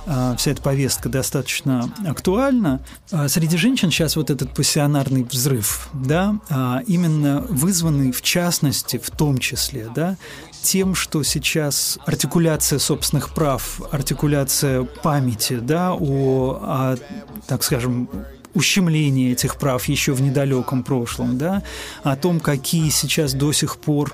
а, 0.06 0.36
вся 0.36 0.50
эта 0.50 0.62
повестка 0.62 1.08
достаточно 1.08 1.92
актуальна. 2.06 2.84
А, 3.10 3.28
среди 3.28 3.56
женщин 3.56 3.90
сейчас 3.90 4.16
вот 4.16 4.30
этот 4.30 4.54
пассионарный 4.54 5.24
взрыв, 5.24 5.88
да, 5.92 6.36
именно 6.86 7.40
вызванный 7.48 8.12
в 8.12 8.22
частности, 8.22 8.98
в 8.98 9.10
том 9.10 9.38
числе, 9.38 9.90
да, 9.94 10.16
тем, 10.62 10.94
что 10.94 11.22
сейчас 11.22 11.98
артикуляция 12.06 12.78
собственных 12.78 13.34
прав, 13.34 13.80
артикуляция 13.90 14.84
памяти, 14.84 15.54
да, 15.54 15.92
о, 15.92 16.58
о 16.62 16.96
так 17.46 17.62
скажем, 17.62 18.08
ущемление 18.54 19.32
этих 19.32 19.56
прав 19.56 19.84
еще 19.86 20.12
в 20.12 20.20
недалеком 20.20 20.82
прошлом, 20.82 21.38
да, 21.38 21.62
о 22.02 22.16
том, 22.16 22.40
какие 22.40 22.90
сейчас 22.90 23.34
до 23.34 23.52
сих 23.52 23.76
пор 23.76 24.12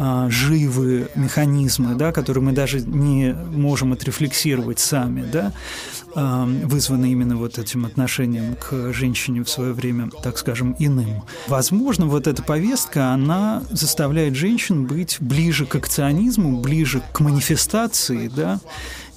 а, 0.00 0.30
живы 0.30 1.08
механизмы, 1.16 1.96
да, 1.96 2.12
которые 2.12 2.44
мы 2.44 2.52
даже 2.52 2.80
не 2.80 3.32
можем 3.32 3.92
отрефлексировать 3.92 4.78
сами, 4.78 5.22
да, 5.22 5.52
а, 6.14 6.44
вызваны 6.44 7.10
именно 7.10 7.36
вот 7.36 7.58
этим 7.58 7.84
отношением 7.84 8.54
к 8.54 8.92
женщине 8.92 9.42
в 9.42 9.50
свое 9.50 9.72
время, 9.72 10.08
так 10.22 10.38
скажем, 10.38 10.76
иным. 10.78 11.24
Возможно, 11.48 12.06
вот 12.06 12.28
эта 12.28 12.44
повестка, 12.44 13.10
она 13.10 13.64
заставляет 13.70 14.36
женщин 14.36 14.86
быть 14.86 15.16
ближе 15.18 15.66
к 15.66 15.74
акционизму, 15.74 16.60
ближе 16.60 17.02
к 17.12 17.18
манифестации, 17.18 18.28
да, 18.28 18.60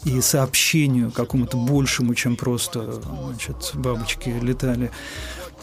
и 0.06 0.22
сообщению 0.22 1.12
какому-то 1.12 1.58
большему, 1.58 2.16
чем 2.16 2.36
просто 2.36 3.02
значит, 3.02 3.72
бабочки 3.74 4.30
летали, 4.30 4.92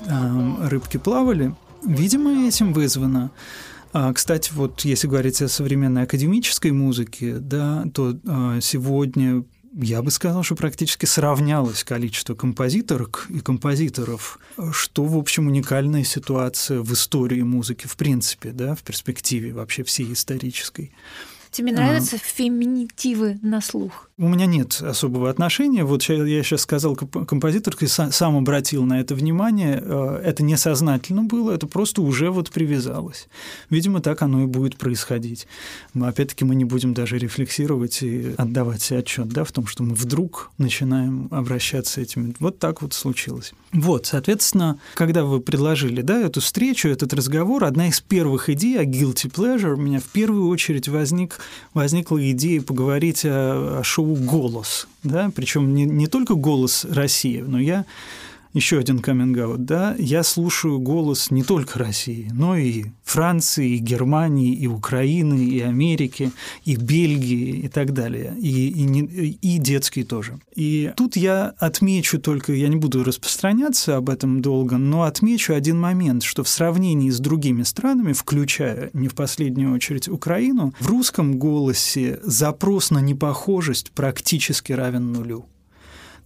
а, 0.07 0.69
рыбки 0.69 0.97
плавали, 0.97 1.55
видимо, 1.85 2.47
этим 2.47 2.73
вызвано. 2.73 3.31
А, 3.93 4.13
кстати, 4.13 4.53
вот 4.53 4.83
если 4.83 5.09
говорить 5.09 5.41
о 5.43 5.49
современной 5.49 6.03
академической 6.03 6.73
музыке, 6.73 7.39
да, 7.39 7.85
то 7.93 8.17
а, 8.27 8.61
сегодня 8.61 9.45
я 9.75 10.03
бы 10.03 10.11
сказал, 10.11 10.43
что 10.43 10.57
практически 10.57 11.07
сравнялось 11.07 11.85
количество 11.85 12.35
композиторок 12.35 13.27
и 13.29 13.41
композиторов, 13.41 14.39
что, 14.73 15.05
в 15.05 15.17
общем, 15.17 15.47
уникальная 15.47 16.05
ситуация 16.05 16.81
в 16.81 16.93
истории 16.93 17.43
музыки 17.43 17.87
в 17.87 17.97
принципе, 17.97 18.51
да, 18.51 18.75
в 18.75 18.83
перспективе 18.83 19.53
вообще 19.53 19.85
всей 19.85 20.13
исторической. 20.13 20.93
Тебе 21.51 21.73
нравятся 21.73 22.19
феминитивы 22.19 23.39
на 23.43 23.61
слух? 23.61 24.08
У 24.21 24.27
меня 24.27 24.47
нет 24.47 24.83
особого 24.83 25.31
отношения. 25.31 25.85
Вот 25.85 26.03
я 26.03 26.43
сейчас 26.43 26.63
сказал 26.63 26.97
композиторке, 26.97 27.87
сам 27.87 28.37
обратил 28.37 28.85
на 28.85 29.01
это 29.01 29.15
внимание. 29.15 29.81
Э, 29.81 30.21
это 30.25 30.43
несознательно 30.43 31.23
было, 31.23 31.53
это 31.53 31.69
просто 31.69 32.03
уже 32.03 32.33
вот 32.33 32.51
привязалось. 32.51 33.29
Видимо, 33.71 34.01
так 34.01 34.21
оно 34.23 34.43
и 34.43 34.47
будет 34.47 34.77
происходить. 34.77 35.47
Мы, 35.95 36.09
опять-таки, 36.09 36.45
мы 36.45 36.57
не 36.57 36.65
будем 36.65 36.95
даже 36.95 37.17
рефлексировать 37.17 38.03
и 38.03 38.35
отдавать 38.37 38.83
себе 38.83 38.99
отчет 38.99 39.29
да, 39.29 39.45
в 39.45 39.53
том, 39.53 39.69
что 39.69 39.85
мы 39.85 39.95
вдруг 39.95 40.51
начинаем 40.59 41.29
обращаться 41.31 42.01
этими. 42.01 42.35
Вот 42.41 42.59
так 42.59 42.83
вот 42.83 42.95
случилось. 42.95 43.53
Вот, 43.73 44.07
соответственно, 44.07 44.81
когда 44.95 45.23
вы 45.23 45.39
предложили 45.41 46.03
да, 46.03 46.21
эту 46.21 46.41
встречу, 46.41 46.89
этот 46.89 47.15
разговор, 47.15 47.63
одна 47.63 47.87
из 47.87 48.01
первых 48.01 48.49
идей 48.49 48.81
о 48.81 48.85
guilty 48.85 49.31
pleasure 49.31 49.75
у 49.75 49.81
меня 49.81 50.01
в 50.01 50.07
первую 50.07 50.49
очередь 50.49 50.89
возник, 50.89 51.39
возникла 51.73 52.19
идея 52.33 52.63
поговорить 52.63 53.25
о, 53.25 53.79
о 53.79 53.85
шоу 53.85 54.08
«Голос». 54.15 54.89
Да? 55.03 55.31
Причем 55.35 55.75
не, 55.75 55.85
не 55.85 56.07
только 56.07 56.35
«Голос 56.35 56.85
России», 56.85 57.41
но 57.41 57.59
я 57.59 57.85
еще 58.59 58.79
один 58.79 58.99
каминг 58.99 59.39
да, 59.59 59.95
я 59.99 60.23
слушаю 60.23 60.81
голос 60.81 61.31
не 61.31 61.43
только 61.45 61.79
России, 61.79 62.29
но 62.33 62.57
и 62.57 62.87
Франции, 63.05 63.77
и 63.77 63.79
Германии, 63.79 64.53
и 64.53 64.67
Украины, 64.67 65.45
и 65.45 65.61
Америки, 65.61 66.33
и 66.65 66.77
Бельгии 66.77 67.61
и 67.61 67.69
так 67.69 67.93
далее, 67.93 68.35
и, 68.37 68.69
и, 68.69 69.39
и 69.41 69.59
детский 69.59 70.03
тоже. 70.03 70.41
И 70.57 70.93
тут 70.97 71.17
я 71.17 71.55
отмечу 71.59 72.19
только, 72.19 72.53
я 72.53 72.69
не 72.69 72.77
буду 72.77 73.05
распространяться 73.05 73.97
об 73.97 74.11
этом 74.11 74.43
долго, 74.43 74.77
но 74.77 75.05
отмечу 75.05 75.55
один 75.55 75.79
момент, 75.79 76.25
что 76.25 76.43
в 76.43 76.49
сравнении 76.49 77.11
с 77.11 77.21
другими 77.21 77.63
странами, 77.63 78.13
включая 78.13 78.91
не 78.93 79.07
в 79.07 79.15
последнюю 79.15 79.73
очередь 79.73 80.09
Украину, 80.09 80.75
в 80.81 80.87
русском 80.89 81.39
голосе 81.39 82.19
запрос 82.23 82.91
на 82.91 82.99
непохожесть 82.99 83.93
практически 83.93 84.73
равен 84.73 85.13
нулю. 85.13 85.47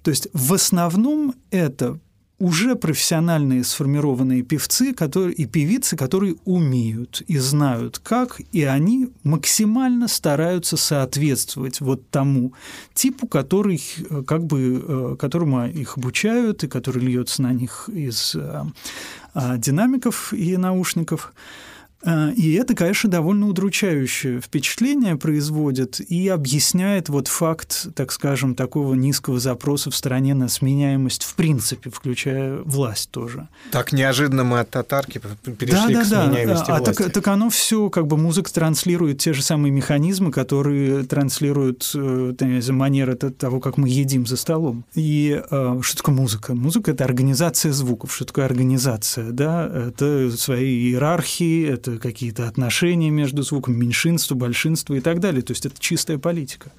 То 0.02 0.10
есть 0.10 0.28
в 0.32 0.52
основном 0.54 1.34
это 1.50 2.00
уже 2.42 2.74
профессиональные 2.74 3.62
сформированные 3.62 4.42
певцы 4.42 4.92
которые, 4.92 5.32
и 5.32 5.46
певицы, 5.46 5.96
которые 5.96 6.34
умеют 6.44 7.22
и 7.28 7.38
знают 7.38 8.00
как, 8.00 8.40
и 8.50 8.64
они 8.64 9.10
максимально 9.22 10.08
стараются 10.08 10.76
соответствовать 10.76 11.80
вот 11.80 12.10
тому 12.10 12.52
типу, 12.94 13.28
который, 13.28 13.80
э, 14.10 14.22
как 14.26 14.44
бы, 14.44 14.84
э, 14.84 15.16
которому 15.20 15.68
их 15.68 15.96
обучают 15.96 16.64
и 16.64 16.68
который 16.68 17.04
льется 17.04 17.42
на 17.42 17.52
них 17.52 17.88
из 17.88 18.34
э, 18.34 18.64
динамиков 19.58 20.32
и 20.32 20.56
наушников. 20.56 21.32
Э, 22.04 22.32
и 22.32 22.52
это, 22.54 22.74
конечно, 22.74 23.10
довольно 23.10 23.46
удручающее 23.48 24.40
впечатление 24.40 25.16
производит 25.16 26.00
и 26.00 26.28
объясняет 26.28 27.08
вот 27.08 27.28
факт, 27.28 27.88
так 27.94 28.12
скажем, 28.12 28.54
такого 28.54 28.94
низкого 28.94 29.38
запроса 29.38 29.90
в 29.90 29.96
стране 29.96 30.34
на 30.34 30.48
сменяемость 30.48 31.24
в 31.24 31.34
принципе, 31.34 31.90
включая 31.90 32.58
власть 32.64 33.10
тоже. 33.10 33.48
Так 33.70 33.92
неожиданно 33.92 34.44
мы 34.44 34.60
от 34.60 34.70
татарки 34.70 35.20
перешли 35.58 35.94
да, 35.94 36.04
к 36.04 36.08
да, 36.08 36.26
сменяемости 36.26 36.66
да. 36.66 36.78
власти. 36.78 36.90
А 36.90 37.04
так, 37.04 37.12
так 37.12 37.28
оно 37.28 37.50
все, 37.50 37.90
как 37.90 38.06
бы 38.06 38.16
музыка 38.16 38.52
транслирует 38.52 39.18
те 39.18 39.32
же 39.32 39.42
самые 39.42 39.70
механизмы, 39.72 40.30
которые 40.30 41.04
транслируют 41.04 41.90
э, 41.94 42.32
манеры 42.70 43.14
того, 43.14 43.60
как 43.60 43.76
мы 43.76 43.88
едим 43.88 44.26
за 44.26 44.36
столом. 44.36 44.84
И 44.94 45.40
э, 45.50 45.78
что 45.82 45.96
такое 45.96 46.14
музыка? 46.14 46.54
Музыка– 46.54 46.90
это 46.92 47.04
организация 47.04 47.72
звуков. 47.72 48.14
Что 48.14 48.24
такое 48.24 48.44
организация? 48.44 49.30
Да? 49.30 49.66
Это 49.66 50.30
свои 50.36 50.90
иерархии, 50.90 51.66
это 51.66 51.91
какие-то 51.98 52.48
отношения 52.48 53.10
между 53.10 53.42
звуком, 53.42 53.76
меньшинство, 53.78 54.36
большинство 54.36 54.94
и 54.94 55.00
так 55.00 55.20
далее. 55.20 55.42
То 55.42 55.52
есть 55.52 55.66
это 55.66 55.76
чистая 55.78 56.18
политика. 56.18 56.72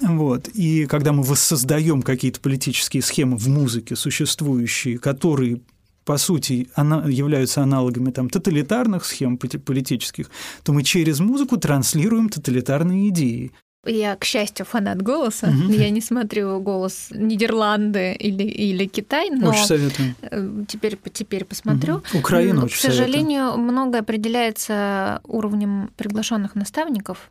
Вот. 0.00 0.48
И 0.48 0.86
когда 0.86 1.12
мы 1.12 1.22
воссоздаем 1.22 2.02
какие-то 2.02 2.40
политические 2.40 3.02
схемы 3.02 3.36
в 3.36 3.48
музыке, 3.48 3.96
существующие, 3.96 4.98
которые 4.98 5.60
по 6.04 6.16
сути, 6.16 6.66
являются 6.76 7.62
аналогами 7.62 8.10
там, 8.10 8.28
тоталитарных 8.28 9.04
схем 9.04 9.36
политических, 9.36 10.28
то 10.64 10.72
мы 10.72 10.82
через 10.82 11.20
музыку 11.20 11.56
транслируем 11.56 12.28
тоталитарные 12.28 13.10
идеи. 13.10 13.52
Я, 13.86 14.14
к 14.16 14.24
счастью, 14.24 14.66
фанат 14.66 15.00
голоса. 15.00 15.48
Угу. 15.48 15.72
Я 15.72 15.88
не 15.90 16.02
смотрю 16.02 16.60
голос 16.60 17.08
Нидерланды 17.10 18.12
или, 18.12 18.42
или 18.42 18.84
Китай, 18.86 19.30
но 19.30 19.50
очень 19.50 19.64
советую. 19.64 20.14
Э, 20.20 20.64
теперь, 20.68 20.98
теперь 21.12 21.44
посмотрю. 21.46 21.96
Угу. 21.96 22.18
Украину 22.18 22.64
очень 22.64 22.76
К 22.76 22.80
сожалению, 22.80 23.46
советую. 23.46 23.64
многое 23.64 24.00
определяется 24.02 25.20
уровнем 25.24 25.90
приглашенных 25.96 26.54
наставников. 26.54 27.30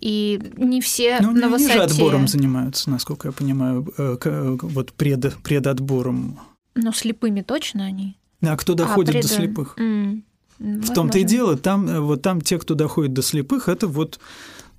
И 0.00 0.40
не 0.56 0.80
все 0.80 1.18
ну, 1.20 1.32
на 1.32 1.48
высоте... 1.48 1.74
Они 1.74 1.88
же 1.88 1.94
отбором 1.94 2.26
занимаются, 2.26 2.90
насколько 2.90 3.28
я 3.28 3.32
понимаю, 3.32 3.86
э, 3.96 4.56
вот 4.62 4.92
пред, 4.94 5.36
предотбором. 5.42 6.40
Но 6.74 6.92
слепыми 6.92 7.42
точно 7.42 7.84
они. 7.84 8.16
А 8.42 8.56
кто 8.56 8.74
доходит 8.74 9.10
а, 9.10 9.12
пред... 9.12 9.22
до 9.22 9.28
слепых? 9.28 9.76
Mm. 9.78 10.22
В 10.58 10.92
том-то 10.92 11.18
и 11.18 11.24
дело, 11.24 11.56
там, 11.56 11.88
э, 11.88 12.00
вот 12.00 12.22
там 12.22 12.40
те, 12.40 12.58
кто 12.58 12.74
доходит 12.74 13.12
до 13.12 13.22
слепых, 13.22 13.68
это 13.68 13.86
вот 13.86 14.18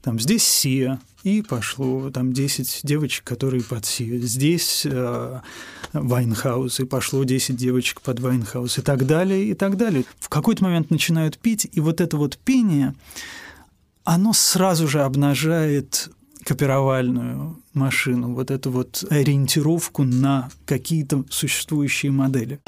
там 0.02 0.20
здесь 0.20 0.44
Сия, 0.44 1.00
и 1.24 1.42
пошло 1.42 2.10
там 2.10 2.34
10 2.34 2.82
девочек, 2.84 3.24
которые 3.24 3.64
под 3.64 3.86
Сию. 3.86 4.22
Здесь 4.22 4.86
э, 4.86 5.42
Вайнхаус, 5.94 6.80
и 6.80 6.86
пошло 6.86 7.24
10 7.24 7.56
девочек 7.56 8.02
под 8.02 8.20
Вайнхаус, 8.20 8.80
и 8.80 8.82
так 8.82 9.06
далее, 9.06 9.46
и 9.46 9.54
так 9.54 9.78
далее. 9.78 10.04
В 10.20 10.30
какой-то 10.30 10.64
момент 10.64 10.90
начинают 10.90 11.38
пить, 11.38 11.68
и 11.72 11.80
вот 11.80 12.02
это 12.02 12.18
вот 12.18 12.38
пение, 12.40 12.96
оно 14.04 14.34
сразу 14.34 14.88
же 14.88 15.04
обнажает 15.04 16.10
копировальную 16.44 17.62
машину, 17.74 18.34
вот 18.34 18.50
эту 18.50 18.72
вот 18.72 19.04
ориентировку 19.10 20.04
на 20.04 20.50
какие-то 20.66 21.24
существующие 21.30 22.12
модели. 22.12 22.60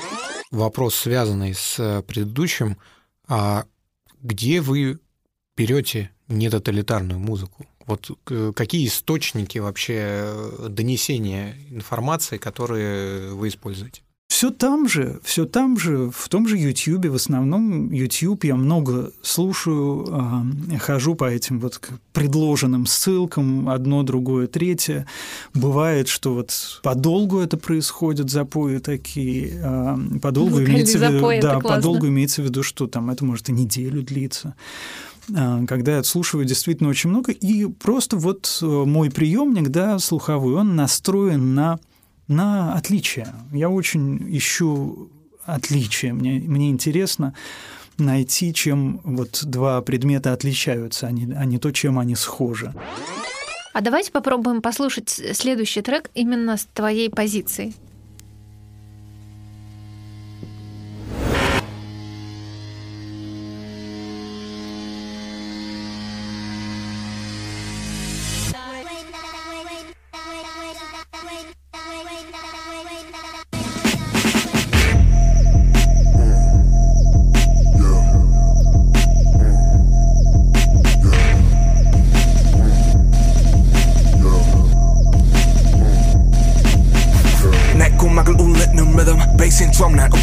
Вопрос, 0.52 0.96
связанный 0.96 1.56
с 1.56 2.04
предыдущим, 2.08 2.78
а 3.28 3.65
где 4.22 4.62
вы 4.62 5.00
берете 5.58 6.12
нетоталитарную 6.28 7.20
музыку? 7.20 7.66
Вот 7.86 8.12
какие 8.56 8.88
источники 8.88 9.58
вообще 9.58 9.96
э, 9.98 10.68
донесения 10.70 11.56
информации, 11.70 12.38
которые 12.38 13.34
вы 13.34 13.50
используете? 13.50 14.02
Все 14.34 14.50
там 14.50 14.90
же, 14.90 15.20
все 15.24 15.46
там 15.46 15.78
же, 15.78 16.10
в 16.10 16.28
том 16.28 16.48
же 16.48 16.58
YouTube, 16.58 17.06
в 17.06 17.16
основном 17.16 17.92
YouTube 17.92 18.46
я 18.46 18.56
много 18.56 19.12
слушаю, 19.22 20.08
э, 20.72 20.78
хожу 20.80 21.14
по 21.14 21.26
этим 21.26 21.60
вот 21.60 21.80
предложенным 22.14 22.88
ссылкам, 22.88 23.70
одно, 23.70 24.02
другое, 24.02 24.48
третье. 24.48 25.06
Бывает, 25.54 26.08
что 26.08 26.34
вот 26.34 26.80
подолгу 26.82 27.40
это 27.40 27.58
происходит, 27.58 28.32
запои 28.32 28.80
такие, 28.80 29.60
э, 29.62 29.98
подолгу 30.20 30.64
имеется 30.64 30.98
в 30.98 31.02
виду, 31.02 31.30
да, 31.40 31.60
подолгу 31.60 32.08
имеется 32.08 32.42
в 32.42 32.46
виду, 32.46 32.64
что 32.64 32.88
там 32.88 33.12
это 33.12 33.24
может 33.24 33.50
и 33.50 33.52
неделю 33.52 34.02
длиться. 34.02 34.56
А, 35.36 35.66
когда 35.66 35.94
я 35.94 36.00
отслушиваю 36.00 36.46
действительно 36.46 36.90
очень 36.90 37.10
много, 37.10 37.32
и 37.32 37.66
просто 37.66 38.18
вот 38.18 38.60
э, 38.62 38.66
мой 38.66 39.10
приемник, 39.10 39.70
да, 39.70 40.00
слуховой, 40.00 40.56
он 40.56 40.76
настроен 40.76 41.54
на, 41.54 41.80
на 42.28 42.74
отличия. 42.74 43.34
Я 43.52 43.70
очень 43.70 44.20
ищу 44.36 45.10
отличия, 45.46 46.14
мне, 46.14 46.40
мне 46.40 46.70
интересно 46.70 47.34
найти, 47.98 48.54
чем 48.54 49.02
вот 49.04 49.42
два 49.44 49.82
предмета 49.82 50.34
отличаются, 50.34 51.08
а 51.08 51.12
не, 51.12 51.32
а 51.34 51.46
не 51.46 51.60
то, 51.60 51.72
чем 51.72 52.00
они 52.00 52.16
схожи. 52.16 52.74
А 53.74 53.82
давайте 53.82 54.12
попробуем 54.12 54.62
послушать 54.62 55.10
следующий 55.10 55.82
трек 55.82 56.10
именно 56.14 56.58
с 56.58 56.68
твоей 56.74 57.10
позиции. 57.10 57.74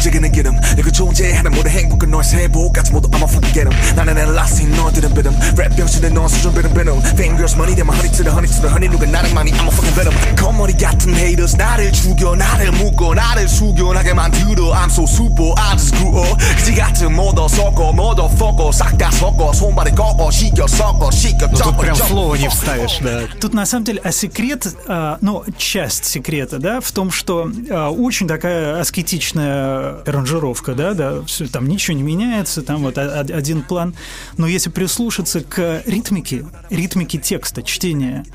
움직이는 0.00 0.32
기름 0.32 0.58
내가 0.74 0.90
존재하는 0.90 1.50
모든 1.50 1.70
행복과 1.70 1.89
너의 2.20 2.24
세복까지 2.24 2.92
모두 2.92 3.08
I'ma 3.08 3.24
forget 3.24 3.64
them 3.64 3.96
나는 3.96 4.18
엘라스틴 4.18 4.70
너들은 4.76 5.14
비름 5.14 5.32
랩 5.56 5.74
병신에 5.76 6.10
너 6.10 6.28
수준 6.28 6.52
비름 6.52 6.74
비름 6.74 6.98
Fingers 7.16 7.54
money 7.54 7.74
대만 7.74 7.96
honey 7.96 8.12
to 8.12 8.24
the 8.24 8.30
honey 8.30 8.50
to 8.52 8.60
the 8.60 8.68
honey 8.68 8.90
누가 8.90 9.06
나를 9.06 9.32
많이 9.32 9.52
I'm 9.52 9.64
a 9.64 9.72
fucking 9.72 9.94
venom 9.96 10.14
겉머리 10.36 10.76
같은 10.76 11.14
haters 11.16 11.56
나를 11.56 11.92
죽여 11.92 12.36
나를 12.36 12.72
묶어 12.72 13.14
나를 13.14 13.48
숙연하게 13.48 14.12
만들어 14.12 14.74
I'm 14.74 14.90
so 14.92 15.04
super 15.04 15.54
I 15.56 15.76
just 15.76 15.96
grew 15.96 16.20
up 16.20 16.36
그지 16.58 16.74
같은 16.74 17.14
모더 17.14 17.48
섞어 17.48 17.92
모더 17.92 18.26
fucker 18.26 18.72
싹다 18.72 19.10
섞어 19.12 19.52
손발에 19.52 19.92
꺾어 19.92 20.30
시켜 20.30 20.66
섞어 20.66 21.10
시켜 21.10 21.46
Ну 21.46 21.52
тут 21.52 21.58
섞어 21.58 21.80
прям 21.80 21.94
섞어. 21.94 22.08
слова 22.08 22.34
не 22.36 22.48
вставишь, 22.48 22.98
да. 23.00 23.22
Тут 23.40 23.54
на 23.54 23.66
самом 23.66 23.84
деле, 23.84 24.00
а 24.02 24.10
секрет, 24.10 24.66
а, 24.88 25.18
ну, 25.20 25.44
часть 25.56 26.04
секрета, 26.06 26.58
да, 26.58 26.80
в 26.80 26.90
том, 26.92 27.10
что 27.10 27.48
а, 27.70 27.90
очень 27.90 28.26
такая 28.26 28.80
аскетичная 28.80 30.02
аранжировка, 30.06 30.74
да, 30.74 30.94
да, 30.94 31.22
всё, 31.26 31.46
там 31.46 31.68
ничего 31.68 31.96
не 31.96 32.02
меняется, 32.15 32.61
там 32.61 32.81
вот 32.81 32.97
один 32.97 33.63
план. 33.63 33.95
Но 34.37 34.47
если 34.47 34.69
прислушаться 34.69 35.41
к 35.41 35.83
ритмике, 35.85 36.45
ритмике 36.69 37.17
текста, 37.17 37.63
чтения, 37.63 38.25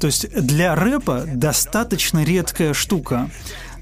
то 0.00 0.06
есть 0.06 0.30
для 0.30 0.74
рэпа 0.74 1.24
достаточно 1.26 2.24
редкая 2.24 2.72
штука. 2.74 3.30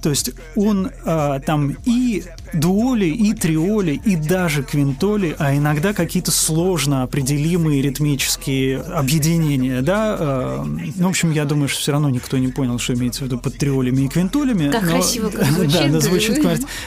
То 0.02 0.10
есть 0.10 0.30
он 0.54 0.90
а, 1.04 1.40
там 1.40 1.76
и 1.84 2.22
дуоли, 2.60 3.06
и 3.06 3.32
триоли, 3.34 4.00
и 4.04 4.16
даже 4.16 4.62
квинтоли, 4.62 5.34
а 5.38 5.54
иногда 5.56 5.92
какие-то 5.92 6.30
сложно 6.30 7.02
определимые 7.02 7.82
ритмические 7.82 8.80
объединения, 8.80 9.82
да. 9.82 10.16
а, 10.18 10.64
ну, 10.64 11.06
в 11.06 11.08
общем, 11.08 11.30
я 11.32 11.44
думаю, 11.44 11.68
что 11.68 11.80
все 11.80 11.92
равно 11.92 12.10
никто 12.10 12.38
не 12.38 12.48
понял, 12.48 12.78
что 12.78 12.94
имеется 12.94 13.22
в 13.22 13.26
виду 13.26 13.38
под 13.38 13.58
триолями 13.58 14.02
и 14.02 14.08
квинтолями. 14.08 14.70
Как 14.70 14.82
но- 14.82 14.90
красиво 14.90 15.30
звучит. 15.50 15.72
Да, 15.72 15.88
да, 15.88 16.00
звучит 16.00 16.38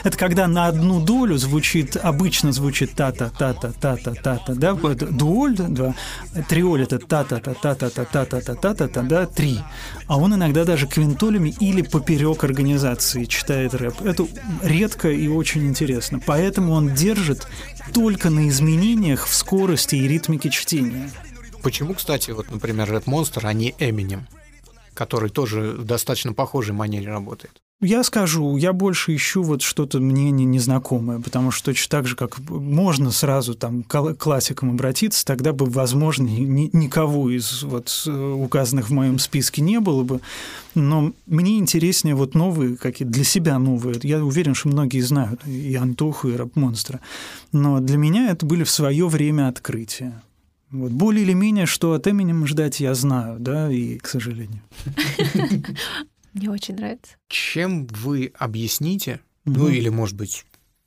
Это 0.04 0.18
когда 0.18 0.46
на 0.46 0.66
одну 0.68 1.00
долю 1.00 1.36
звучит, 1.36 1.96
обычно 1.96 2.52
звучит 2.52 2.92
та-та, 2.94 3.30
та-та, 3.30 3.72
та-та, 3.80 4.14
та-та, 4.14 4.54
да, 4.54 4.74
дуоль, 4.74 5.54
да, 5.56 5.94
триоль 6.48 6.82
это 6.82 6.98
та-та-та, 6.98 7.54
та-та-та, 7.54 8.04
та-та-та, 8.04 8.54
та-та-та, 8.54 9.02
да, 9.02 9.26
три. 9.26 9.56
А 10.06 10.16
он 10.16 10.34
иногда 10.34 10.64
даже 10.64 10.86
квинтолями 10.86 11.54
или 11.60 11.82
поперек 11.82 12.44
организации 12.44 13.24
читает 13.24 13.74
рэп. 13.74 14.02
Это 14.04 14.26
редко 14.62 15.10
и 15.10 15.28
очень 15.28 15.59
интересно. 15.66 16.20
Поэтому 16.24 16.72
он 16.72 16.94
держит 16.94 17.46
только 17.92 18.30
на 18.30 18.48
изменениях 18.48 19.26
в 19.26 19.34
скорости 19.34 19.96
и 19.96 20.08
ритмике 20.08 20.50
чтения. 20.50 21.10
Почему, 21.62 21.94
кстати, 21.94 22.30
вот, 22.30 22.50
например, 22.50 22.90
Red 22.90 23.04
Monster, 23.04 23.40
а 23.44 23.52
не 23.52 23.72
Eminem, 23.72 24.22
который 24.94 25.30
тоже 25.30 25.72
в 25.72 25.84
достаточно 25.84 26.32
похожей 26.32 26.74
манере 26.74 27.08
работает? 27.08 27.60
Я 27.82 28.04
скажу, 28.04 28.58
я 28.58 28.74
больше 28.74 29.14
ищу 29.14 29.42
вот 29.42 29.62
что-то 29.62 30.00
мне 30.00 30.30
не- 30.30 30.44
незнакомое, 30.44 31.18
потому 31.18 31.50
что 31.50 31.66
точно 31.66 31.90
так 31.90 32.06
же, 32.06 32.14
как 32.14 32.38
можно 32.50 33.10
сразу 33.10 33.54
там 33.54 33.82
к 33.84 33.94
кла- 33.94 34.14
классикам 34.14 34.70
обратиться, 34.72 35.24
тогда 35.24 35.54
бы, 35.54 35.64
возможно, 35.64 36.24
ни- 36.24 36.68
никого 36.74 37.30
из 37.30 37.62
вот 37.62 38.04
э, 38.06 38.10
указанных 38.32 38.90
в 38.90 38.92
моем 38.92 39.18
списке 39.18 39.62
не 39.62 39.80
было 39.80 40.02
бы. 40.02 40.20
Но 40.74 41.14
мне 41.26 41.58
интереснее 41.58 42.14
вот 42.14 42.34
новые, 42.34 42.76
какие 42.76 43.08
для 43.08 43.24
себя 43.24 43.58
новые. 43.58 43.98
Я 44.02 44.22
уверен, 44.22 44.54
что 44.54 44.68
многие 44.68 45.00
знают 45.00 45.46
и 45.46 45.74
Антоху, 45.74 46.28
и 46.28 46.36
Рэп-монстра. 46.36 47.00
Но 47.52 47.80
для 47.80 47.96
меня 47.96 48.30
это 48.30 48.44
были 48.44 48.62
в 48.64 48.70
свое 48.70 49.08
время 49.08 49.48
открытия. 49.48 50.20
Вот 50.70 50.92
более 50.92 51.24
или 51.24 51.32
менее, 51.32 51.64
что 51.64 51.94
от 51.94 52.06
Эминема 52.06 52.46
ждать, 52.46 52.78
я 52.78 52.94
знаю, 52.94 53.40
да, 53.40 53.72
и, 53.72 53.96
к 53.96 54.06
сожалению. 54.06 54.60
Мне 56.32 56.50
очень 56.50 56.76
нравится. 56.76 57.12
Чем 57.28 57.86
вы 57.86 58.32
объясните, 58.38 59.20
ну 59.44 59.64
Мгм. 59.64 59.72
или, 59.74 59.88
может 59.88 60.16
быть, 60.16 60.44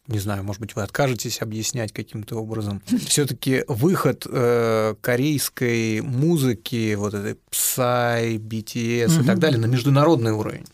не 0.07 0.19
знаю, 0.19 0.43
может 0.43 0.59
быть, 0.61 0.75
вы 0.75 0.81
откажетесь 0.83 1.41
объяснять 1.41 1.91
каким-то 1.93 2.35
образом. 2.37 2.81
Все-таки 3.07 3.63
выход 3.67 4.25
э, 4.29 4.95
корейской 5.01 6.01
музыки, 6.01 6.95
вот 6.95 7.13
этой 7.13 7.37
Psy, 7.51 8.37
BTS 8.37 9.15
и 9.15 9.17
Мгм. 9.19 9.25
так 9.25 9.39
далее 9.39 9.59
на 9.59 9.65
международный 9.65 10.31
уровень. 10.31 10.65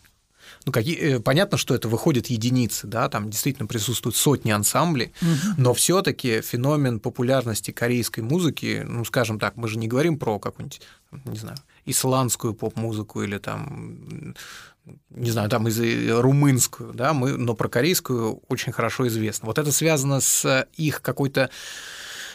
Ну, 0.66 0.72
какие, 0.72 0.96
э, 0.96 1.20
понятно, 1.20 1.56
что 1.56 1.74
это 1.74 1.88
выходят 1.88 2.26
единицы, 2.26 2.86
да, 2.86 3.08
там 3.08 3.30
действительно 3.30 3.66
присутствуют 3.66 4.14
сотни 4.14 4.50
ансамблей, 4.50 5.12
но 5.56 5.72
все-таки 5.72 6.42
феномен 6.42 7.00
популярности 7.00 7.70
корейской 7.70 8.20
музыки, 8.20 8.84
ну, 8.86 9.04
скажем 9.06 9.38
так, 9.38 9.56
мы 9.56 9.68
же 9.68 9.78
не 9.78 9.88
говорим 9.88 10.18
про 10.18 10.38
какую-нибудь, 10.38 10.82
не 11.24 11.38
знаю, 11.38 11.56
исландскую 11.84 12.54
поп-музыку 12.54 13.22
или 13.22 13.38
там, 13.38 14.34
не 15.10 15.30
знаю, 15.30 15.48
там 15.48 15.68
из 15.68 15.80
румынскую, 16.20 16.92
да, 16.94 17.12
мы, 17.12 17.36
но 17.36 17.54
про 17.54 17.68
корейскую 17.68 18.42
очень 18.48 18.72
хорошо 18.72 19.06
известно. 19.08 19.46
Вот 19.46 19.58
это 19.58 19.72
связано 19.72 20.20
с 20.20 20.66
их 20.76 21.02
какой-то 21.02 21.50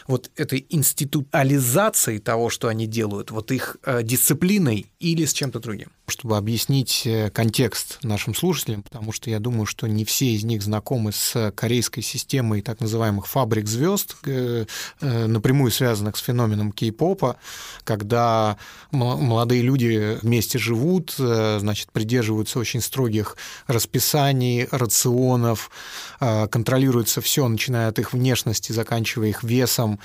вот 0.06 0.30
этой 0.36 0.66
институализацией 0.70 2.18
того, 2.20 2.50
что 2.50 2.68
они 2.68 2.86
делают, 2.86 3.30
вот 3.30 3.50
их 3.50 3.76
э, 3.84 4.02
дисциплиной 4.02 4.86
или 5.00 5.24
с 5.24 5.32
чем-то 5.32 5.58
другим. 5.58 5.88
Чтобы 6.08 6.36
объяснить 6.36 7.02
э, 7.04 7.30
контекст 7.30 7.98
нашим 8.04 8.32
слушателям, 8.32 8.84
потому 8.84 9.10
что 9.10 9.28
я 9.28 9.40
думаю, 9.40 9.66
что 9.66 9.88
не 9.88 10.04
все 10.04 10.26
из 10.26 10.44
них 10.44 10.62
знакомы 10.62 11.10
с 11.10 11.52
корейской 11.56 12.00
системой 12.00 12.62
так 12.62 12.78
называемых 12.78 13.26
фабрик 13.26 13.66
звезд, 13.66 14.16
э, 14.24 14.66
э, 15.00 15.26
напрямую 15.26 15.72
связанных 15.72 16.16
с 16.16 16.20
феноменом 16.20 16.70
кей-попа, 16.70 17.38
когда 17.82 18.56
молодые 18.92 19.62
люди 19.62 20.16
вместе 20.22 20.58
живут, 20.58 21.14
значит, 21.16 21.90
придерживаются 21.90 22.60
очень 22.60 22.80
строгих 22.80 23.36
расписаний, 23.66 24.68
рационов, 24.70 25.70
контролируется 26.18 27.20
все, 27.20 27.46
начиная 27.46 27.88
от 27.88 27.98
их 27.98 28.12
внешности, 28.12 28.72
заканчивая 28.72 29.28
их 29.28 29.42
весом, 29.42 29.98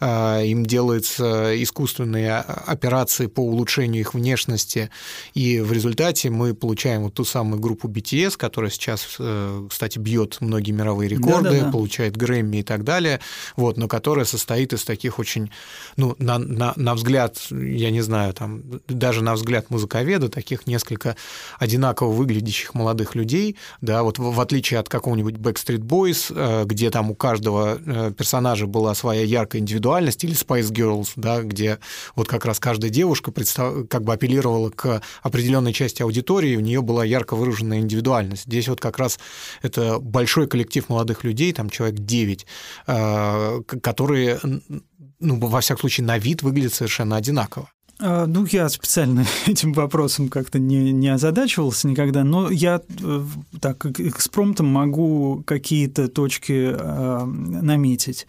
им 0.00 0.66
делаются 0.66 1.62
искусственные 1.62 2.38
операции 2.38 3.26
по 3.26 3.40
улучшению 3.40 4.00
их 4.00 4.14
внешности, 4.14 4.90
и 5.34 5.41
в 5.60 5.72
результате 5.72 6.30
мы 6.30 6.54
получаем 6.54 7.02
вот 7.04 7.14
ту 7.14 7.24
самую 7.24 7.60
группу 7.60 7.88
BTS, 7.88 8.36
которая 8.36 8.70
сейчас, 8.70 9.16
э, 9.18 9.66
кстати, 9.68 9.98
бьет 9.98 10.38
многие 10.40 10.72
мировые 10.72 11.08
рекорды, 11.08 11.50
Да-да-да. 11.50 11.70
получает 11.70 12.16
Грэмми 12.16 12.58
и 12.58 12.62
так 12.62 12.84
далее, 12.84 13.20
вот, 13.56 13.76
но 13.76 13.88
которая 13.88 14.24
состоит 14.24 14.72
из 14.72 14.84
таких 14.84 15.18
очень, 15.18 15.50
ну, 15.96 16.14
на, 16.18 16.38
на, 16.38 16.72
на 16.76 16.94
взгляд, 16.94 17.38
я 17.50 17.90
не 17.90 18.00
знаю, 18.00 18.32
там, 18.34 18.62
даже 18.88 19.22
на 19.22 19.34
взгляд 19.34 19.70
музыковеда, 19.70 20.28
таких 20.28 20.66
несколько 20.66 21.16
одинаково 21.58 22.12
выглядящих 22.12 22.74
молодых 22.74 23.14
людей, 23.14 23.56
да, 23.80 24.02
вот 24.02 24.18
в, 24.18 24.34
в 24.34 24.40
отличие 24.40 24.80
от 24.80 24.88
какого-нибудь 24.88 25.34
Backstreet 25.34 25.80
Boys, 25.80 26.32
э, 26.34 26.64
где 26.64 26.90
там 26.90 27.10
у 27.10 27.14
каждого 27.14 27.78
э, 27.84 28.12
персонажа 28.16 28.66
была 28.66 28.94
своя 28.94 29.22
яркая 29.22 29.60
индивидуальность, 29.60 30.24
или 30.24 30.34
Spice 30.34 30.70
Girls, 30.70 31.12
да, 31.16 31.42
где 31.42 31.78
вот 32.16 32.28
как 32.28 32.44
раз 32.44 32.58
каждая 32.60 32.90
девушка 32.90 33.32
представ... 33.32 33.88
как 33.88 34.04
бы 34.04 34.12
апеллировала 34.12 34.70
к 34.70 35.02
определенной 35.32 35.72
части 35.72 36.02
аудитории, 36.02 36.56
у 36.56 36.60
нее 36.60 36.82
была 36.82 37.04
ярко 37.04 37.34
выраженная 37.34 37.78
индивидуальность. 37.80 38.44
Здесь 38.44 38.68
вот 38.68 38.80
как 38.80 38.98
раз 38.98 39.18
это 39.62 39.98
большой 39.98 40.46
коллектив 40.46 40.86
молодых 40.90 41.24
людей, 41.24 41.52
там 41.52 41.70
человек 41.70 42.00
9, 42.00 42.46
э, 42.86 43.60
которые, 43.82 44.38
ну, 45.20 45.38
во 45.38 45.60
всяком 45.60 45.80
случае, 45.80 46.06
на 46.06 46.18
вид 46.18 46.42
выглядят 46.42 46.74
совершенно 46.74 47.16
одинаково. 47.16 47.70
А, 47.98 48.26
Ну, 48.26 48.46
я 48.50 48.68
специально 48.68 49.24
этим 49.46 49.72
вопросом 49.72 50.28
как-то 50.28 50.58
не, 50.58 50.92
не 50.92 51.08
озадачивался 51.08 51.88
никогда, 51.88 52.24
но 52.24 52.50
я 52.50 52.82
э, 53.02 53.24
так 53.60 53.86
эк- 53.86 54.06
экспромтом 54.08 54.66
могу 54.66 55.42
какие-то 55.46 56.08
точки 56.08 56.72
а, 56.74 57.24
наметить. 57.24 58.26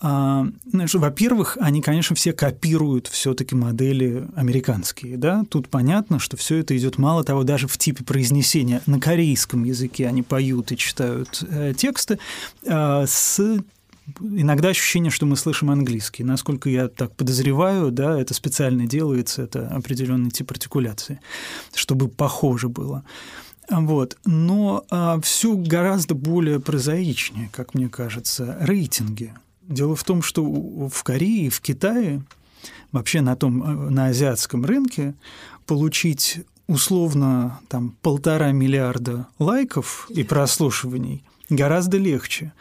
А, 0.00 0.46
во-первых, 0.72 1.56
они, 1.60 1.80
конечно, 1.80 2.14
все 2.14 2.32
копируют 2.32 3.06
все-таки 3.06 3.54
модели 3.54 4.28
американские, 4.34 5.16
да. 5.16 5.44
Тут 5.48 5.68
понятно, 5.68 6.18
что 6.18 6.36
все 6.36 6.56
это 6.56 6.76
идет 6.76 6.98
мало 6.98 7.24
того, 7.24 7.44
даже 7.44 7.68
в 7.68 7.78
типе 7.78 8.04
произнесения 8.04 8.82
на 8.86 9.00
корейском 9.00 9.64
языке 9.64 10.06
они 10.06 10.22
поют 10.22 10.72
и 10.72 10.76
читают 10.76 11.42
э, 11.48 11.72
тексты 11.76 12.18
а, 12.66 13.06
с 13.06 13.40
иногда 14.20 14.68
ощущение, 14.68 15.10
что 15.10 15.26
мы 15.26 15.36
слышим 15.36 15.70
английский. 15.70 16.24
Насколько 16.24 16.68
я 16.68 16.88
так 16.88 17.14
подозреваю, 17.14 17.90
да, 17.90 18.20
это 18.20 18.34
специально 18.34 18.86
делается, 18.86 19.42
это 19.42 19.68
определенный 19.68 20.30
тип 20.30 20.50
артикуляции, 20.50 21.20
чтобы 21.74 22.08
похоже 22.08 22.68
было. 22.68 23.04
Вот. 23.70 24.18
Но 24.26 24.84
а, 24.90 25.20
все 25.20 25.54
гораздо 25.56 26.14
более 26.14 26.60
прозаичнее, 26.60 27.48
как 27.52 27.74
мне 27.74 27.88
кажется, 27.88 28.56
рейтинги. 28.60 29.32
Дело 29.68 29.96
в 29.96 30.04
том, 30.04 30.22
что 30.22 30.44
в 30.44 31.02
Корее 31.02 31.50
в 31.50 31.60
Китае, 31.60 32.22
вообще 32.92 33.20
на 33.20 33.36
том, 33.36 33.62
э, 33.62 33.90
на 33.90 34.06
азиатском 34.06 34.64
рынке, 34.64 35.14
получить 35.66 36.40
условно 36.66 37.60
там 37.68 37.94
полтора 38.02 38.52
миллиарда 38.52 39.26
лайков 39.38 40.06
и 40.10 40.22
прослушиваний 40.22 41.24
гораздо 41.48 41.98
легче. 41.98 42.52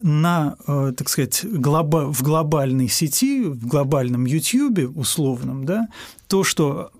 На, 0.00 0.56
э, 0.66 0.92
так 0.96 1.08
сказать, 1.08 1.44
глоба- 1.44 2.12
в 2.12 2.22
глобальной 2.22 2.88
сети, 2.88 3.44
в 3.44 3.66
глобальном 3.66 4.24
Ютьюбе 4.24 4.88
условном, 4.88 5.64
да, 5.64 5.86
то, 6.26 6.42
что 6.42 6.90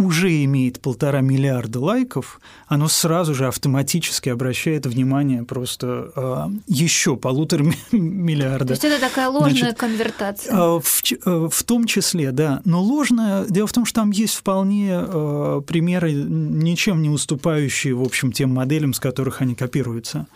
уже 0.00 0.44
имеет 0.44 0.80
полтора 0.80 1.20
миллиарда 1.20 1.78
лайков, 1.80 2.40
оно 2.66 2.88
сразу 2.88 3.34
же 3.34 3.46
автоматически 3.46 4.28
обращает 4.28 4.86
внимание 4.86 5.44
просто 5.44 6.10
э, 6.16 6.46
еще 6.66 7.16
полутора 7.16 7.64
ми- 7.64 7.76
миллиарда. 7.92 8.66
То 8.66 8.72
есть 8.72 8.84
это 8.84 9.00
такая 9.00 9.28
ложная 9.28 9.50
Значит, 9.50 9.78
конвертация. 9.78 10.54
Э, 10.54 10.80
В, 10.80 11.02
э, 11.12 11.48
в 11.50 11.62
том 11.64 11.86
числе, 11.86 12.32
да. 12.32 12.62
Но 12.64 12.82
ложное, 12.82 13.44
дело 13.44 13.66
в 13.66 13.72
том, 13.72 13.84
что 13.84 14.00
там 14.00 14.10
есть 14.10 14.34
вполне 14.34 14.90
э, 14.92 15.60
примеры, 15.66 16.12
ничем 16.12 17.02
не 17.02 17.10
уступающие, 17.10 17.94
в 17.94 18.02
общем, 18.02 18.32
тем 18.32 18.54
моделям, 18.54 18.94
с 18.94 19.00
которых 19.00 19.42
они 19.42 19.54
копируются. 19.54 20.26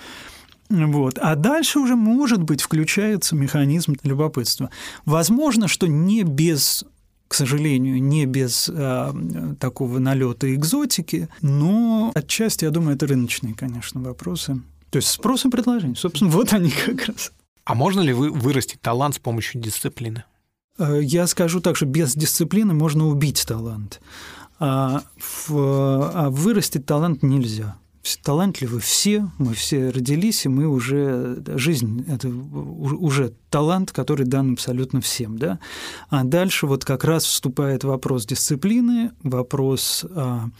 Вот. 0.71 1.19
А 1.19 1.37
дальше 1.37 1.79
уже, 1.79 1.95
может 1.95 2.43
быть, 2.43 2.62
включается 2.62 3.37
механизм 3.37 3.95
любопытства. 4.03 4.71
Возможно, 5.05 5.69
что 5.69 5.87
не 5.87 6.23
без 6.23 6.85
к 7.35 7.37
сожалению, 7.37 8.01
не 8.01 8.26
без 8.26 8.70
э, 8.72 9.12
такого 9.59 9.99
налета 9.99 10.55
экзотики, 10.55 11.28
но 11.43 12.12
отчасти, 12.14 12.64
я 12.64 12.70
думаю, 12.70 12.95
это 12.95 13.09
рыночные, 13.09 13.55
конечно, 13.57 14.01
вопросы. 14.01 14.62
То 14.91 14.99
есть 14.99 15.09
спрос 15.09 15.45
и 15.45 15.49
предложение. 15.51 15.97
Собственно, 15.97 16.30
вот 16.30 16.53
они 16.53 16.70
как 16.70 17.07
раз. 17.07 17.32
А 17.64 17.74
можно 17.74 18.03
ли 18.03 18.12
вы 18.12 18.30
вырастить 18.30 18.80
талант 18.80 19.16
с 19.16 19.18
помощью 19.18 19.61
дисциплины? 19.61 20.22
Э, 20.78 21.01
Я 21.03 21.26
скажу 21.26 21.61
так, 21.61 21.74
что 21.76 21.87
без 21.87 22.14
дисциплины 22.14 22.72
можно 22.72 23.09
убить 23.09 23.45
талант, 23.49 24.01
а, 24.61 25.03
в- 25.18 26.11
а 26.14 26.28
вырастить 26.30 26.87
талант 26.87 27.24
нельзя. 27.24 27.74
Талантливы 28.23 28.81
все, 28.81 29.31
мы 29.39 29.55
все 29.55 29.89
родились, 29.89 30.45
и 30.45 30.49
мы 30.51 30.67
уже 30.67 31.43
жизнь 31.57 32.05
это 32.07 32.29
уже 32.29 33.33
талант, 33.49 33.93
который 33.93 34.27
дан 34.27 34.53
абсолютно 34.53 35.01
всем, 35.01 35.39
да. 35.39 35.59
А 36.11 36.23
дальше 36.23 36.67
вот 36.67 36.85
как 36.85 37.05
раз 37.05 37.25
вступает 37.25 37.83
вопрос 37.83 38.27
дисциплины, 38.27 39.13
вопрос, 39.23 40.05
а, 40.11 40.51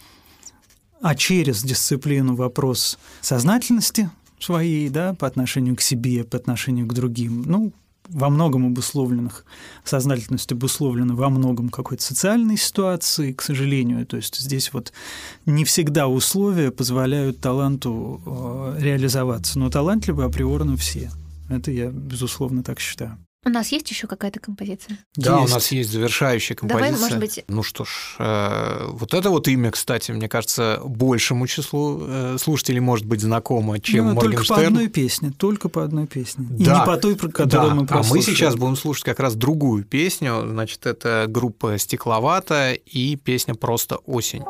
а 1.01 1.15
через 1.15 1.63
дисциплину 1.63 2.35
вопрос 2.35 2.97
сознательности 3.21 4.09
своей, 4.39 4.89
да, 4.89 5.13
по 5.13 5.27
отношению 5.27 5.75
к 5.75 5.81
себе, 5.81 6.23
по 6.23 6.37
отношению 6.37 6.87
к 6.87 6.93
другим. 6.93 7.43
Ну, 7.45 7.73
во 8.07 8.29
многом 8.29 8.67
обусловленных, 8.67 9.45
сознательность 9.83 10.51
обусловлена 10.51 11.15
во 11.15 11.29
многом 11.29 11.69
какой-то 11.69 12.03
социальной 12.03 12.57
ситуации, 12.57 13.33
к 13.33 13.41
сожалению. 13.41 14.05
То 14.05 14.17
есть 14.17 14.37
здесь 14.37 14.71
вот 14.73 14.93
не 15.45 15.65
всегда 15.65 16.07
условия 16.07 16.71
позволяют 16.71 17.39
таланту 17.39 18.21
э, 18.25 18.77
реализоваться, 18.79 19.59
но 19.59 19.69
талантливы 19.69 20.23
априорно 20.23 20.77
все. 20.77 21.11
Это 21.49 21.71
я, 21.71 21.89
безусловно, 21.89 22.63
так 22.63 22.79
считаю. 22.79 23.17
У 23.47 23.49
нас 23.49 23.71
есть 23.71 23.89
еще 23.91 24.07
какая-то 24.07 24.39
композиция? 24.39 24.97
Да, 25.15 25.37
у 25.37 25.41
Есть. 25.43 25.53
нас 25.53 25.71
есть 25.71 25.91
завершающая 25.91 26.55
Давай, 26.59 26.89
композиция. 26.89 27.03
может 27.03 27.19
быть- 27.19 27.45
Ну 27.47 27.61
что 27.61 27.85
ж, 27.85 28.15
э, 28.17 28.87
вот 28.89 29.13
это 29.13 29.29
вот 29.29 29.47
имя, 29.47 29.69
кстати, 29.69 30.11
мне 30.11 30.27
кажется, 30.27 30.81
большему 30.83 31.45
числу 31.45 32.01
э, 32.07 32.37
слушателей 32.39 32.79
может 32.79 33.05
быть 33.05 33.21
знакомо, 33.21 33.79
чем 33.79 34.15
Ну, 34.15 34.19
только 34.19 34.43
по 34.45 34.55
одной 34.65 34.87
песне, 34.87 35.31
только 35.37 35.69
по 35.69 35.83
одной 35.83 36.07
песне. 36.07 36.47
И 36.57 36.63
Да. 36.63 36.79
не 36.79 36.85
по 36.87 36.97
той, 36.97 37.15
про 37.15 37.29
которую 37.29 37.69
Да, 37.69 37.75
мы 37.75 37.81
а 37.81 37.81
мы 37.81 37.87
прослушали. 37.87 38.33
сейчас 38.35 38.55
будем 38.55 38.75
слушать 38.75 39.03
как 39.03 39.19
раз 39.19 39.35
другую 39.35 39.83
песню. 39.83 40.43
Значит, 40.49 40.87
это 40.87 41.25
группа 41.29 41.77
«Стекловата» 41.77 42.73
и 42.73 43.15
песня 43.15 43.53
«Просто 43.53 43.97
осень». 44.07 44.41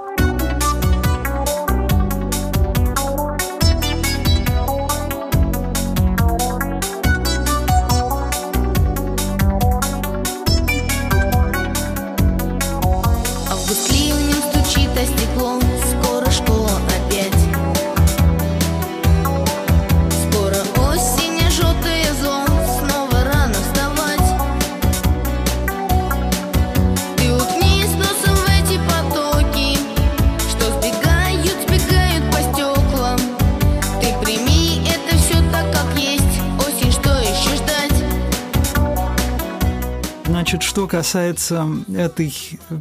Что 40.85 40.97
касается 40.97 41.67
этой 41.95 42.33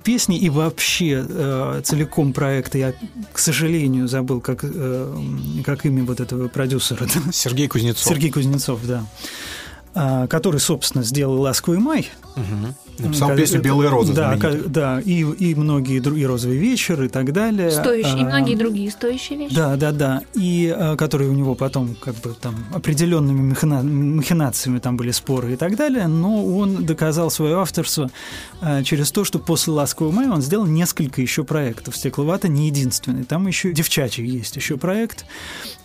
песни 0.04 0.38
и 0.38 0.50
вообще 0.50 1.24
э, 1.26 1.80
целиком 1.84 2.32
проекта, 2.32 2.78
я, 2.78 2.94
к 3.32 3.38
сожалению, 3.38 4.08
забыл, 4.08 4.40
как, 4.40 4.60
э, 4.62 5.16
как 5.64 5.86
имя 5.86 6.04
вот 6.04 6.20
этого 6.20 6.48
продюсера. 6.48 7.06
Сергей 7.32 7.66
Кузнецов. 7.66 8.04
Сергей 8.06 8.30
Кузнецов, 8.30 8.80
да. 8.86 9.04
А, 9.94 10.26
который, 10.26 10.60
собственно, 10.60 11.02
сделал 11.02 11.40
«Ласковый 11.40 11.78
май». 11.78 12.10
Мгм. 12.36 12.74
Написал 12.98 13.28
Ка- 13.30 13.36
песню 13.36 13.60
«Белые 13.60 13.90
розы». 13.90 14.12
Да, 14.12 14.36
знаменитую. 14.36 14.62
ка- 14.64 14.68
да 14.68 15.00
и, 15.00 15.20
и 15.22 15.54
многие 15.54 15.98
другие 16.00 16.26
«Розовый 16.28 16.56
вечер» 16.58 17.02
и 17.02 17.08
так 17.08 17.32
далее. 17.32 17.70
Стоящие, 17.70 18.20
и 18.20 18.22
А, 18.22 18.26
многие 18.26 18.54
другие 18.56 18.90
стоящие 18.90 19.38
вещи. 19.38 19.54
Да, 19.54 19.76
да, 19.76 19.90
да. 19.92 20.22
И 20.34 20.72
а, 20.76 20.96
которые 20.96 21.30
у 21.30 21.34
него 21.34 21.54
потом 21.54 21.94
как 22.00 22.14
бы 22.16 22.34
там 22.40 22.54
определенными 22.72 23.52
махина- 23.52 23.82
махинациями 23.82 24.78
там 24.78 24.96
были 24.96 25.10
споры 25.10 25.54
и 25.54 25.56
так 25.56 25.76
далее, 25.76 26.06
но 26.06 26.44
он 26.56 26.84
доказал 26.84 27.30
свое 27.30 27.58
авторство 27.60 28.10
а, 28.60 28.82
через 28.84 29.10
то, 29.10 29.24
что 29.24 29.38
после 29.38 29.72
«Ласкового 29.72 30.12
мая» 30.12 30.30
он 30.30 30.40
сделал 30.42 30.66
несколько 30.66 31.20
еще 31.20 31.42
проектов. 31.44 31.96
«Стекловата» 31.96 32.48
не 32.48 32.66
единственный. 32.66 33.24
Там 33.24 33.46
еще 33.46 33.72
«Девчачий» 33.72 34.24
есть 34.26 34.54
еще 34.56 34.76
проект. 34.76 35.24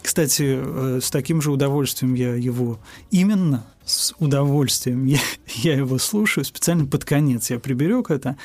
Кстати, 0.02 0.44
э, 0.58 1.00
с 1.04 1.12
таким 1.12 1.42
же 1.42 1.52
удовольствием 1.52 2.14
я 2.14 2.34
его 2.36 2.80
именно 3.12 3.66
с 3.86 4.14
удовольствием 4.20 5.06
я, 5.06 5.18
я 5.56 5.74
его 5.74 5.98
слушаю 5.98 6.39
специально 6.44 6.86
под 6.86 7.06
конец 7.06 7.50
я 7.50 7.60
приберег 7.60 8.12
это 8.12 8.38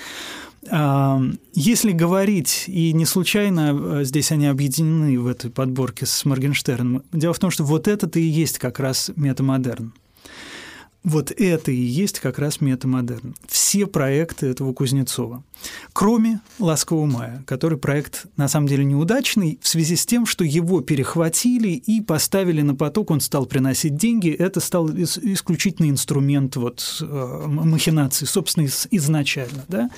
а, 0.71 1.21
Если 1.53 1.93
говорить, 1.93 2.65
и 2.69 2.93
не 2.93 3.05
случайно 3.05 4.01
э, 4.01 4.05
здесь 4.05 4.33
они 4.33 4.47
объединены 4.47 5.19
в 5.21 5.27
этой 5.27 5.51
подборке 5.51 6.07
с 6.07 6.25
Моргенштерном, 6.25 7.03
дело 7.13 7.35
в 7.35 7.39
том, 7.39 7.51
что 7.51 7.65
вот 7.65 7.89
это-то 7.89 8.19
и 8.19 8.23
есть 8.23 8.59
как 8.59 8.81
раз 8.81 9.11
метамодерн. 9.17 9.93
Вот 11.05 11.31
это 11.31 11.71
и 11.71 11.77
есть 11.77 12.19
как 12.19 12.39
раз 12.39 12.63
метамодерн. 12.63 13.35
Все 13.47 13.87
проекты 13.87 14.47
этого 14.47 14.73
Кузнецова. 14.73 15.45
Кроме 15.93 16.41
«Ласкового 16.59 17.05
мая», 17.05 17.45
который 17.47 17.77
проект 17.77 18.25
на 18.39 18.49
самом 18.49 18.69
деле 18.69 18.85
неудачный 18.87 19.59
в 19.61 19.69
связи 19.69 19.97
с 19.97 20.07
тем, 20.07 20.25
что 20.25 20.45
его 20.45 20.81
перехватили 20.81 21.69
и 21.69 22.01
поставили 22.01 22.63
на 22.63 22.75
поток, 22.75 23.11
он 23.11 23.21
стал 23.21 23.45
приносить 23.45 23.97
деньги, 23.97 24.31
это 24.31 24.61
стал 24.61 24.89
ис- 24.89 25.21
исключительный 25.23 25.91
инструмент 25.91 26.57
вот, 26.57 26.99
э, 27.03 27.05
м- 27.05 27.71
махинаций, 27.71 28.27
собственно, 28.27 28.65
из- 28.65 28.89
изначально. 28.91 29.65
Да? 29.69 29.91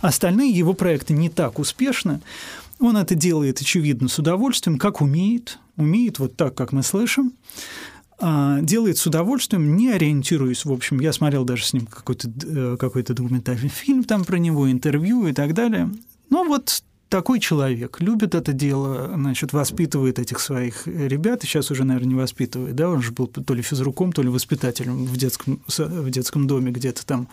Остальные 0.00 0.50
его 0.50 0.72
проекты 0.72 1.12
не 1.12 1.28
так 1.28 1.58
успешны, 1.58 2.20
он 2.80 2.96
это 2.96 3.14
делает, 3.14 3.60
очевидно, 3.60 4.08
с 4.08 4.18
удовольствием, 4.18 4.78
как 4.78 5.00
умеет, 5.02 5.58
умеет 5.76 6.18
вот 6.18 6.36
так, 6.36 6.54
как 6.54 6.72
мы 6.72 6.82
слышим, 6.82 7.32
делает 8.20 8.98
с 8.98 9.06
удовольствием, 9.06 9.76
не 9.76 9.90
ориентируясь, 9.90 10.64
в 10.64 10.72
общем, 10.72 11.00
я 11.00 11.12
смотрел 11.12 11.44
даже 11.44 11.64
с 11.64 11.72
ним 11.72 11.86
какой-то 11.86 12.28
э, 12.44 12.76
какой-то 12.78 13.14
документальный 13.14 13.68
фильм 13.68 14.04
там 14.04 14.24
про 14.24 14.38
него, 14.38 14.70
интервью 14.70 15.26
и 15.26 15.32
так 15.32 15.54
далее. 15.54 15.90
Ну 16.30 16.46
вот 16.46 16.82
такой 17.14 17.38
человек, 17.38 18.00
любит 18.00 18.34
это 18.34 18.52
дело, 18.52 19.12
значит, 19.14 19.52
воспитывает 19.52 20.18
этих 20.18 20.40
своих 20.40 20.88
ребят, 20.88 21.44
и 21.44 21.46
сейчас 21.46 21.70
уже, 21.70 21.84
наверное, 21.84 22.08
не 22.08 22.14
воспитывает, 22.16 22.74
да, 22.74 22.88
он 22.88 23.02
же 23.02 23.12
был 23.12 23.28
то 23.28 23.54
ли 23.54 23.62
физруком, 23.62 24.12
то 24.12 24.20
ли 24.20 24.28
воспитателем 24.28 25.04
в 25.04 25.16
детском, 25.16 25.60
в 25.68 26.10
детском 26.10 26.48
доме 26.48 26.72
где-то 26.72 27.06
там, 27.06 27.28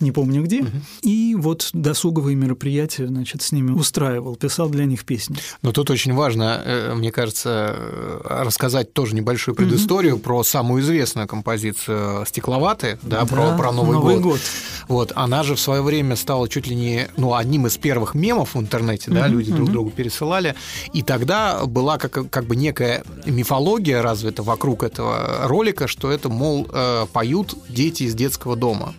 не 0.00 0.12
помню 0.12 0.42
где, 0.42 0.64
и 1.02 1.36
вот 1.38 1.68
досуговые 1.74 2.36
мероприятия, 2.36 3.06
значит, 3.06 3.42
с 3.42 3.52
ними 3.52 3.72
устраивал, 3.72 4.34
писал 4.34 4.70
для 4.70 4.86
них 4.86 5.04
песни. 5.04 5.36
Но 5.60 5.72
тут 5.72 5.90
очень 5.90 6.14
важно, 6.14 6.62
э, 6.64 6.94
мне 6.94 7.12
кажется, 7.12 7.76
э, 7.76 8.20
рассказать 8.44 8.94
тоже 8.94 9.14
небольшую 9.14 9.54
предысторию 9.54 10.18
про 10.18 10.42
самую 10.42 10.80
известную 10.80 11.28
композицию 11.28 12.24
«Стекловаты», 12.24 12.98
да, 13.02 13.26
про, 13.26 13.50
Да, 13.50 13.56
про 13.58 13.72
Новый, 13.72 13.92
Новый 13.92 14.14
год. 14.14 14.22
год. 14.22 14.40
Вот, 14.88 15.12
она 15.14 15.42
же 15.42 15.54
в 15.54 15.60
свое 15.60 15.82
время 15.82 16.16
стала 16.16 16.48
чуть 16.48 16.66
ли 16.66 16.74
не 16.74 17.08
ну, 17.18 17.34
одним 17.34 17.66
из 17.66 17.76
первых 17.76 18.14
мемов 18.14 18.54
в 18.54 18.58
интернете, 18.58 19.10
да, 19.20 19.28
люди 19.28 19.52
друг 19.52 19.70
другу 19.70 19.90
пересылали. 19.90 20.54
И 20.92 21.02
тогда 21.02 21.64
была 21.66 21.98
как, 21.98 22.30
как 22.30 22.44
бы 22.44 22.56
некая 22.56 23.02
мифология 23.26 24.02
развита 24.02 24.42
вокруг 24.42 24.82
этого 24.82 25.40
ролика, 25.44 25.86
что 25.86 26.10
это, 26.10 26.28
мол, 26.28 26.66
э, 26.72 27.06
поют 27.12 27.54
дети 27.68 28.04
из 28.04 28.14
детского 28.14 28.56
дома. 28.56 28.94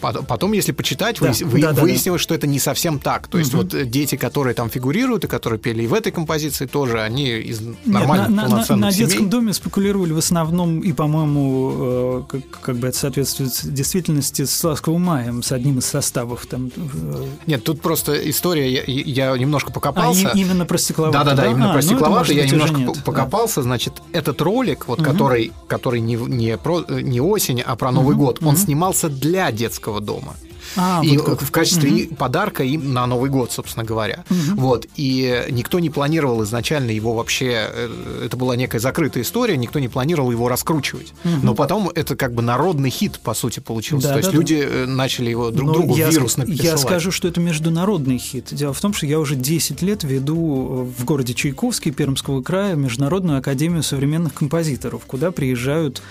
Потом, 0.00 0.52
если 0.52 0.72
почитать, 0.72 1.18
Да, 1.20 1.32
вы- 1.44 1.60
да, 1.60 1.68
да, 1.68 1.72
да. 1.74 1.82
выяснилось, 1.82 2.20
что 2.20 2.34
это 2.34 2.46
не 2.46 2.58
совсем 2.58 2.98
так. 2.98 3.28
То 3.28 3.38
есть 3.38 3.52
Мгм. 3.52 3.62
вот 3.62 3.74
э, 3.74 3.84
дети, 3.84 4.16
которые 4.16 4.54
там 4.54 4.70
фигурируют 4.70 5.24
и 5.24 5.28
которые 5.28 5.58
пели 5.58 5.82
и 5.84 5.86
в 5.86 5.94
этой 5.94 6.12
композиции, 6.12 6.66
тоже 6.66 7.00
они 7.00 7.28
из 7.30 7.60
Нет, 7.60 7.76
нормальных, 7.86 8.28
на, 8.28 8.34
на- 8.34 8.42
на- 8.42 8.48
полноценных 8.48 8.84
на 8.86 8.92
семей. 8.92 9.06
детском 9.06 9.30
доме 9.30 9.52
спекулировали 9.52 10.12
в 10.12 10.18
основном, 10.18 10.80
и, 10.80 10.92
по-моему, 10.92 11.72
э, 11.76 12.22
как, 12.28 12.60
как 12.62 12.76
бы 12.76 12.88
это 12.88 12.96
соответствует 12.98 13.52
действительности 13.64 14.44
с 14.44 14.64
«Ласковым 14.64 15.02
маем», 15.02 15.42
с 15.42 15.52
одним 15.52 15.78
из 15.78 15.86
составов. 15.86 16.46
Там, 16.46 16.70
э, 16.76 17.24
Нет, 17.46 17.64
тут 17.64 17.80
просто 17.80 18.14
история, 18.30 18.70
я, 18.72 18.82
я 18.86 19.36
немножко 19.38 19.70
а, 19.70 19.72
покопался. 19.72 20.28
и- 20.34 20.40
именно 20.40 20.66
про 20.66 20.78
стекловатый. 20.78 21.20
Да-да-да, 21.20 21.46
именно 21.50 21.70
А, 21.70 21.72
про 21.72 21.82
ну, 21.82 21.82
стекловатый 21.82 22.34
может 22.34 22.36
я 22.36 22.46
немножко 22.50 22.76
нет, 22.76 22.88
п- 22.88 22.94
да. 22.96 23.02
покопался. 23.02 23.62
Значит, 23.62 23.94
этот 24.12 24.40
ролик, 24.40 24.86
вот, 24.88 24.98
Мгм. 25.00 25.10
который, 25.10 25.52
который 25.68 26.00
не, 26.00 26.14
не, 26.16 26.56
про, 26.58 26.80
не 26.88 27.20
осень, 27.20 27.60
а 27.60 27.76
про 27.76 27.90
Новый 27.92 28.14
Мгм, 28.16 28.24
год, 28.24 28.38
он 28.42 28.48
мгм. 28.48 28.56
снимался 28.56 29.08
для 29.08 29.50
детского 29.66 30.00
дома. 30.00 30.34
А, 30.76 31.00
и 31.02 31.16
вот 31.16 31.26
как. 31.26 31.42
в 31.42 31.50
качестве 31.50 31.90
и 31.90 32.14
подарка 32.14 32.62
им 32.64 32.92
на 32.92 33.06
Новый 33.06 33.30
год, 33.30 33.52
собственно 33.52 33.84
говоря. 33.84 34.24
Мгм. 34.28 34.56
Вот. 34.56 34.86
И 34.96 35.44
никто 35.50 35.78
не 35.78 35.90
планировал 35.90 36.42
изначально 36.44 36.90
его 36.90 37.14
вообще... 37.14 37.68
э, 37.70 38.26
Это 38.26 38.36
была 38.36 38.56
некая 38.56 38.80
закрытая 38.80 39.22
история, 39.22 39.56
никто 39.56 39.78
не 39.78 39.88
планировал 39.88 40.30
его 40.32 40.48
раскручивать. 40.48 41.14
Мгм. 41.24 41.40
Но 41.44 41.54
потом 41.54 41.88
это 41.94 42.16
как 42.16 42.34
бы 42.34 42.42
народный 42.42 42.90
хит, 42.90 43.20
по 43.20 43.32
сути, 43.34 43.60
получился. 43.60 44.08
Да, 44.08 44.12
То 44.14 44.18
есть 44.18 44.28
да, 44.28 44.32
да. 44.32 44.38
люди 44.38 44.66
э, 44.68 44.86
начали 44.86 45.30
его 45.30 45.50
друг 45.50 45.68
Но 45.68 45.72
другу 45.74 45.88
Ну, 45.92 45.96
я, 45.96 46.10
вирусно 46.10 46.42
Я 46.42 46.48
присылать. 46.48 46.80
скажу, 46.80 47.10
что 47.12 47.28
это 47.28 47.40
международный 47.40 48.18
хит. 48.18 48.48
Дело 48.50 48.74
в 48.74 48.80
том, 48.80 48.92
что 48.92 49.06
я 49.06 49.18
уже 49.20 49.36
10 49.36 49.82
лет 49.82 50.02
веду 50.04 50.90
в 50.98 51.04
городе 51.04 51.32
Чайковский 51.32 51.92
Пермского 51.92 52.42
края 52.42 52.74
Международную 52.74 53.38
академию 53.38 53.82
современных 53.84 54.34
композиторов, 54.34 55.02
куда 55.06 55.30
приезжают 55.30 56.02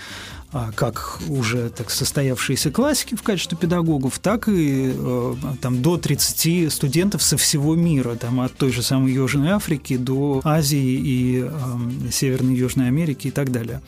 как 0.74 1.18
уже 1.28 1.70
так 1.70 1.90
состоявшиеся 1.90 2.70
классики 2.70 3.14
в 3.14 3.22
качестве 3.22 3.56
педагогов, 3.56 4.18
так 4.18 4.48
и 4.48 4.92
э, 4.94 5.34
там 5.60 5.82
до 5.82 5.96
30 5.96 6.72
студентов 6.72 7.22
со 7.22 7.36
всего 7.36 7.74
мира, 7.74 8.14
там 8.14 8.40
от 8.40 8.52
той 8.54 8.72
же 8.72 8.82
самой 8.82 9.12
Южной 9.12 9.50
Африки 9.50 9.96
до 9.96 10.40
Азии 10.44 10.78
и 10.78 11.40
эм, 11.40 12.10
Северной 12.10 12.54
и 12.54 12.58
Южной 12.58 12.88
Америки 12.88 13.28
и 13.28 13.30
так 13.30 13.52
далее. 13.52 13.80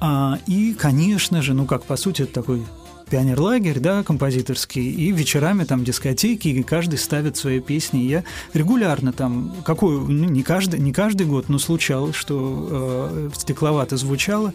А, 0.00 0.38
и, 0.46 0.74
конечно 0.74 1.42
же, 1.42 1.54
ну 1.54 1.66
как 1.66 1.84
по 1.84 1.96
сути 1.96 2.22
это 2.22 2.32
такой 2.32 2.62
пионерлагерь, 3.08 3.80
да, 3.80 4.02
композиторский, 4.02 4.90
и 4.90 5.10
вечерами 5.12 5.64
там 5.64 5.84
дискотеки, 5.84 6.48
и 6.48 6.62
каждый 6.62 6.98
ставит 6.98 7.36
свои 7.36 7.60
песни. 7.60 8.00
Я 8.00 8.24
регулярно 8.54 9.12
там, 9.12 9.54
какой, 9.64 9.98
ну, 9.98 10.28
не 10.28 10.42
каждый, 10.42 10.78
не 10.80 10.92
каждый 10.92 11.26
год, 11.26 11.48
но 11.48 11.58
случалось, 11.58 12.14
что 12.14 12.68
э, 12.70 13.30
стекловато 13.34 13.96
звучало, 13.96 14.52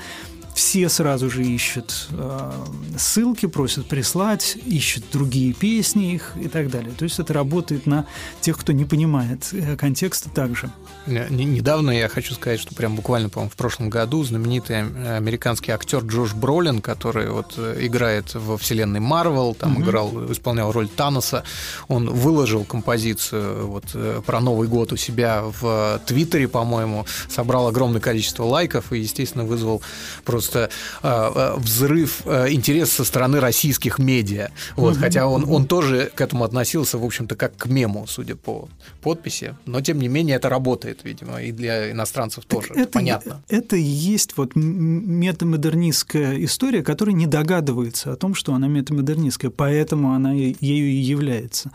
все 0.54 0.88
сразу 0.90 1.30
же 1.30 1.44
ищут 1.44 2.08
э, 2.12 2.52
ссылки, 2.98 3.46
просят 3.48 3.88
прислать, 3.88 4.56
ищут 4.66 5.04
другие 5.12 5.54
песни 5.54 6.14
их 6.14 6.34
и 6.40 6.48
так 6.48 6.70
далее. 6.70 6.92
То 6.98 7.04
есть 7.06 7.20
это 7.20 7.34
работает 7.34 7.86
на 7.88 8.06
тех, 8.42 8.58
кто 8.58 8.72
не 8.72 8.86
понимает 8.86 9.50
э, 9.52 9.76
контекста 9.76 10.30
также. 10.30 10.72
Не- 11.08 11.28
Недавно 11.46 11.92
я 11.92 12.08
хочу 12.08 12.34
сказать, 12.36 12.60
что 12.60 12.76
прям 12.76 12.96
буквально, 12.96 13.30
по-моему, 13.30 13.50
в 13.50 13.56
прошлом 13.56 13.90
году 13.90 14.24
знаменитый 14.24 14.82
ам- 14.82 14.96
американский 15.18 15.72
актер 15.72 16.00
Джош 16.04 16.34
Бролин, 16.34 16.82
который 16.82 17.30
вот 17.30 17.54
э, 17.58 17.78
играет 17.82 18.34
во 18.36 18.58
вселенной 18.58 19.00
Марвел, 19.00 19.56
там 19.56 19.72
Мгм. 19.74 19.84
играл, 19.84 20.32
исполнял 20.32 20.72
роль 20.72 20.88
Таноса, 20.88 21.44
он 21.88 22.10
выложил 22.10 22.64
композицию 22.64 23.68
вот 23.68 23.86
э, 23.96 24.22
про 24.26 24.40
Новый 24.40 24.68
год 24.68 24.94
у 24.94 24.98
себя 24.98 25.44
в 25.60 26.00
Твиттере, 26.06 26.48
по-моему, 26.48 27.06
собрал 27.30 27.68
огромное 27.68 28.02
количество 28.02 28.44
лайков 28.44 28.94
и, 28.94 29.00
естественно, 29.00 29.44
вызвал 29.46 29.82
просто 30.26 30.43
э, 30.54 30.70
э, 31.04 31.54
взрыв 31.58 32.22
э, 32.26 32.52
интереса 32.52 32.96
со 32.96 33.04
стороны 33.06 33.40
российских 33.40 34.00
медиа. 34.00 34.50
Вот, 34.76 34.94
Мгм. 34.94 35.02
хотя 35.02 35.28
он, 35.28 35.46
он 35.50 35.66
тоже 35.68 36.12
к 36.14 36.22
этому 36.22 36.44
относился, 36.44 36.98
в 36.98 37.06
общем-то, 37.06 37.36
как 37.36 37.56
к 37.58 37.66
мему, 37.68 38.06
судя 38.08 38.36
по 38.36 38.68
подписи. 39.02 39.56
Но, 39.66 39.82
тем 39.82 40.00
не 40.00 40.08
менее, 40.08 40.36
это 40.36 40.50
работает, 40.50 41.00
видимо, 41.04 41.42
и 41.42 41.52
для 41.52 41.92
иностранцев 41.92 42.46
тоже. 42.46 42.70
Так 42.70 42.78
это, 42.78 42.92
понятно. 42.92 43.44
Это 43.50 43.76
и 43.76 43.82
есть 43.82 44.38
вот 44.38 44.56
метамодернистская 44.56 46.44
история, 46.44 46.84
которая 46.84 47.16
не 47.16 47.28
догадывается 47.28 48.12
о 48.12 48.16
том, 48.16 48.36
что 48.36 48.54
она 48.54 48.68
метамодернистская, 48.68 49.52
поэтому 49.52 50.14
она 50.14 50.34
ею 50.34 50.56
и 50.62 50.96
является. 50.96 51.72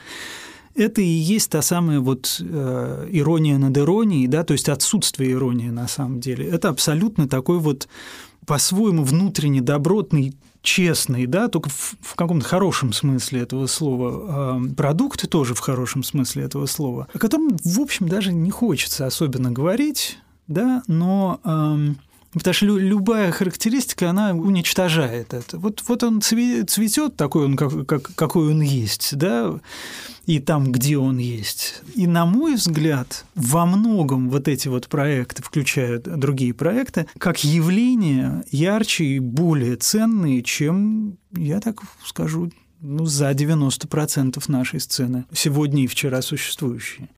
Это 0.75 1.01
и 1.01 1.07
есть 1.07 1.51
та 1.51 1.61
самая 1.61 1.99
вот 1.99 2.41
э, 2.41 3.09
ирония 3.11 3.59
над 3.59 3.77
иронией, 3.77 4.29
да, 4.29 4.45
то 4.45 4.53
есть 4.53 4.69
отсутствие 4.69 5.33
иронии 5.33 5.71
на 5.71 5.89
самом 5.89 6.21
деле. 6.21 6.47
Это 6.47 6.69
абсолютно 6.69 7.29
такой 7.29 7.59
вот 7.59 7.89
по-своему 8.49 9.05
внутренне 9.05 9.61
добротный 9.61 10.35
честный, 10.63 11.27
да, 11.27 11.49
только 11.49 11.69
в, 11.69 11.95
в 12.01 12.15
каком-то 12.15 12.47
хорошем 12.47 12.95
смысле 12.95 13.43
этого 13.43 13.67
слова, 13.67 14.59
э, 14.59 14.75
продукты 14.75 15.29
тоже 15.29 15.55
в 15.55 15.61
хорошем 15.61 16.03
смысле 16.03 16.45
этого 16.45 16.65
слова, 16.65 17.09
о 17.13 17.19
котором, 17.19 17.57
в 17.63 17.79
общем, 17.79 18.09
даже 18.09 18.33
не 18.33 18.51
хочется 18.51 19.07
особенно 19.07 19.53
говорить, 19.53 20.19
да, 20.47 20.83
но 20.87 21.41
эм, 21.45 21.99
потому 22.39 22.55
что 22.55 22.67
лю- 22.67 22.79
любая 22.79 23.31
характеристика, 23.33 24.11
она 24.11 24.33
уничтожает 24.33 25.35
это. 25.35 25.59
Вот, 25.59 25.83
вот 25.87 26.03
он 26.03 26.19
цве- 26.19 26.65
цветет 26.65 27.17
такой 27.17 27.45
он, 27.45 27.57
как, 27.57 27.87
как- 27.87 28.15
какой 28.15 28.51
он 28.51 28.61
есть, 28.63 29.17
да, 29.17 29.59
и 30.27 30.39
там, 30.41 30.73
где 30.73 30.99
он 30.99 31.19
есть. 31.19 31.83
И, 31.95 32.07
на 32.07 32.27
мой 32.27 32.55
взгляд, 32.55 33.25
во 33.35 33.67
многом 33.67 34.29
вот 34.31 34.49
эти 34.49 34.69
вот 34.69 34.89
проекты, 34.89 35.43
включая 35.43 35.99
другие 35.99 36.53
проекты, 36.55 37.07
как 37.19 37.45
явление 37.45 38.45
ярче 38.51 39.05
и 39.05 39.19
более 39.19 39.77
ценные, 39.77 40.43
чем, 40.43 41.17
я 41.35 41.61
так 41.61 41.81
скажу, 42.05 42.51
ну, 42.81 43.07
за 43.07 43.31
90% 43.33 44.43
нашей 44.49 44.81
сцены, 44.81 45.25
сегодня 45.33 45.85
и 45.85 45.87
вчера 45.87 46.23
существующие. 46.23 47.09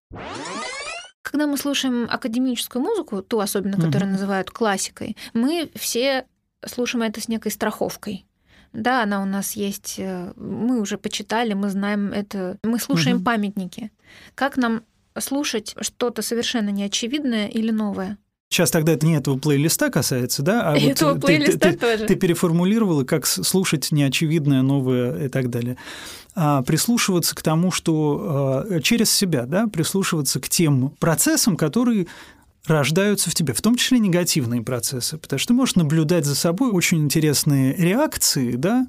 Когда 1.22 1.46
мы 1.46 1.56
слушаем 1.58 2.06
академическую 2.10 2.82
музыку, 2.82 3.22
ту 3.22 3.40
особенно, 3.40 3.76
которую 3.76 4.04
Мгм. 4.04 4.12
называют 4.12 4.50
классикой, 4.50 5.16
мы 5.34 5.70
все 5.74 6.26
слушаем 6.66 7.02
это 7.02 7.20
с 7.20 7.28
некой 7.28 7.52
страховкой. 7.52 8.26
Да, 8.72 9.02
она 9.02 9.22
у 9.22 9.26
нас 9.26 9.52
есть, 9.52 9.96
э, 9.98 10.32
мы 10.36 10.80
уже 10.80 10.96
почитали, 10.96 11.54
мы 11.54 11.70
знаем 11.70 12.12
это, 12.12 12.58
мы 12.62 12.78
слушаем 12.78 13.16
Мгм. 13.16 13.24
памятники. 13.24 13.90
Как 14.34 14.56
нам 14.56 14.82
слушать 15.18 15.74
что-то 15.80 16.22
совершенно 16.22 16.70
неочевидное 16.70 17.48
или 17.48 17.70
новое? 17.70 18.16
Сейчас 18.52 18.72
тогда 18.72 18.92
это 18.94 19.06
не 19.06 19.14
этого 19.16 19.38
плейлиста 19.38 19.90
касается, 19.90 20.42
да? 20.42 20.72
А 20.72 20.76
И 20.78 20.82
этого 20.86 21.14
ты- 21.14 21.20
плейлиста 21.20 21.70
ты, 21.70 21.72
тоже. 21.76 22.06
Ты 22.06 22.16
переформулировала, 22.16 23.04
как 23.04 23.24
слушать 23.26 23.92
неочевидное, 23.92 24.62
новое 24.62 25.26
и 25.26 25.28
так 25.28 25.50
далее. 25.50 25.76
А 26.34 26.62
прислушиваться 26.62 27.36
к 27.36 27.42
тому, 27.42 27.70
что 27.70 28.66
э, 28.68 28.80
через 28.82 29.12
себя, 29.12 29.46
да, 29.46 29.68
прислушиваться 29.68 30.40
к 30.40 30.48
тем 30.48 30.90
процессам, 30.98 31.56
которые 31.56 32.08
рождаются 32.66 33.30
в 33.30 33.34
тебе, 33.34 33.54
в 33.54 33.62
том 33.62 33.76
числе 33.76 34.00
негативные 34.00 34.62
процессы, 34.62 35.16
потому 35.16 35.38
что 35.38 35.48
ты 35.48 35.54
можешь 35.54 35.76
наблюдать 35.76 36.24
за 36.26 36.34
собой 36.34 36.70
очень 36.72 36.98
интересные 37.04 37.74
реакции, 37.76 38.56
да, 38.56 38.86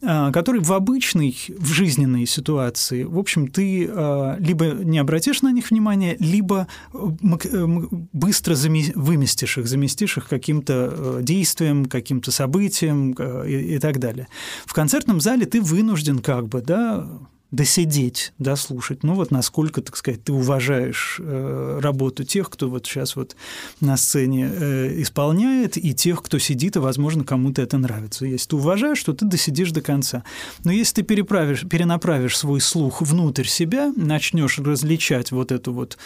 а, 0.00 0.30
которые 0.30 0.62
в 0.62 0.72
обычной, 0.72 1.36
в 1.48 1.66
жизненной 1.66 2.24
ситуации, 2.26 3.02
в 3.02 3.18
общем, 3.18 3.48
ты 3.48 3.88
а, 3.90 4.36
либо 4.38 4.66
не 4.66 4.98
обратишь 4.98 5.42
на 5.42 5.50
них 5.50 5.70
внимания, 5.70 6.16
либо 6.20 6.68
э, 6.94 6.98
э, 6.98 7.66
быстро 8.12 8.54
выместишь 8.94 9.58
их, 9.58 9.66
заместишь 9.66 10.16
их 10.16 10.28
каким-то 10.28 10.94
э, 10.96 11.18
действием, 11.22 11.86
каким-то 11.86 12.30
событием 12.30 13.12
и, 13.12 13.74
и 13.74 13.78
так 13.80 13.98
далее. 13.98 14.28
В 14.66 14.72
концертном 14.72 15.20
зале 15.20 15.46
ты 15.46 15.60
вынужден 15.60 16.20
как 16.20 16.46
бы, 16.46 16.60
да, 16.60 17.08
досидеть, 17.50 18.32
дослушать. 18.38 19.02
Ну 19.02 19.14
вот 19.14 19.30
насколько, 19.30 19.80
так 19.80 19.96
сказать, 19.96 20.22
ты 20.22 20.32
уважаешь 20.32 21.16
э, 21.18 21.78
работу 21.80 22.24
тех, 22.24 22.50
кто 22.50 22.68
вот 22.68 22.86
сейчас 22.86 23.16
вот 23.16 23.36
на 23.80 23.96
сцене 23.96 24.50
э, 24.52 25.00
исполняет, 25.00 25.78
и 25.78 25.94
тех, 25.94 26.22
кто 26.22 26.38
сидит, 26.38 26.76
и, 26.76 26.78
возможно, 26.78 27.24
кому-то 27.24 27.62
это 27.62 27.78
нравится. 27.78 28.26
Если 28.26 28.50
ты 28.50 28.56
уважаешь, 28.56 29.02
то 29.02 29.14
ты 29.14 29.24
досидишь 29.24 29.72
до 29.72 29.80
конца. 29.80 30.24
Но 30.64 30.72
если 30.72 30.96
ты 30.96 31.02
переправишь, 31.02 31.66
перенаправишь 31.66 32.36
свой 32.36 32.60
слух 32.60 33.00
внутрь 33.00 33.46
себя, 33.46 33.92
начнешь 33.96 34.58
различать 34.58 35.32
вот 35.32 35.50
эту 35.50 35.72
вот 35.72 35.96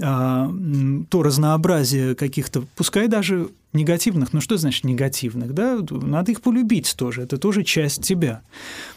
м, 0.00 1.06
то 1.08 1.22
разнообразие 1.22 2.16
каких-то, 2.16 2.64
пускай 2.74 3.06
даже 3.06 3.50
негативных, 3.72 4.32
ну 4.32 4.40
что 4.40 4.56
значит 4.56 4.84
негативных, 4.84 5.52
да, 5.52 5.78
надо 5.90 6.32
их 6.32 6.40
полюбить 6.40 6.94
тоже, 6.96 7.22
это 7.22 7.38
тоже 7.38 7.64
часть 7.64 8.02
тебя. 8.02 8.42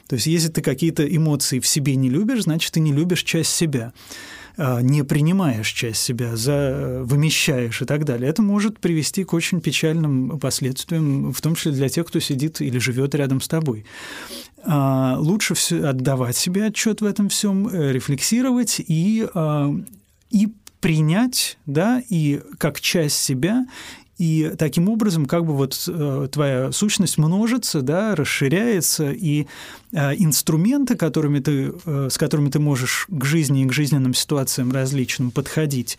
То 0.07 0.15
есть 0.15 0.27
если 0.27 0.49
ты 0.49 0.61
какие-то 0.61 1.03
эмоции 1.03 1.59
в 1.59 1.67
себе 1.67 1.95
не 1.95 2.09
любишь, 2.09 2.43
значит, 2.43 2.71
ты 2.71 2.79
не 2.79 2.93
любишь 2.93 3.23
часть 3.23 3.51
себя 3.51 3.93
а, 4.57 4.81
не 4.81 5.03
принимаешь 5.03 5.71
часть 5.71 6.01
себя, 6.01 6.35
за, 6.35 7.01
вымещаешь 7.03 7.81
и 7.81 7.85
так 7.85 8.05
далее. 8.05 8.29
Это 8.29 8.41
может 8.41 8.79
привести 8.79 9.23
к 9.23 9.33
очень 9.33 9.61
печальным 9.61 10.39
последствиям, 10.39 11.31
в 11.31 11.41
том 11.41 11.55
числе 11.55 11.71
для 11.71 11.89
тех, 11.89 12.05
кто 12.07 12.19
сидит 12.19 12.61
или 12.61 12.77
живет 12.77 13.15
рядом 13.15 13.41
с 13.41 13.47
тобой. 13.47 13.85
А, 14.63 15.17
Лучше 15.19 15.55
все 15.55 15.83
отдавать 15.85 16.35
себе 16.35 16.65
отчет 16.65 17.01
в 17.01 17.05
этом 17.05 17.29
всем, 17.29 17.67
э, 17.67 17.91
рефлексировать 17.93 18.79
и, 18.85 19.27
а, 19.33 19.73
и 20.29 20.49
принять, 20.81 21.57
да, 21.65 22.01
и 22.09 22.41
как 22.57 22.81
часть 22.81 23.17
себя, 23.17 23.65
И 24.21 24.53
таким 24.55 24.87
образом 24.87 25.25
как 25.25 25.47
бы 25.47 25.53
вот 25.53 25.83
э, 25.87 26.27
твоя 26.31 26.71
сущность 26.71 27.17
множится, 27.17 27.81
да, 27.81 28.13
расширяется, 28.13 29.09
и 29.11 29.47
э, 29.91 30.13
инструменты, 30.15 30.95
которыми 30.95 31.39
ты, 31.39 31.73
э, 31.83 32.07
с 32.11 32.19
которыми 32.19 32.51
ты 32.51 32.59
можешь 32.59 33.07
к 33.09 33.25
жизни 33.25 33.63
и 33.63 33.65
к 33.65 33.73
жизненным 33.73 34.13
ситуациям 34.13 34.71
различным 34.71 35.31
подходить, 35.31 35.97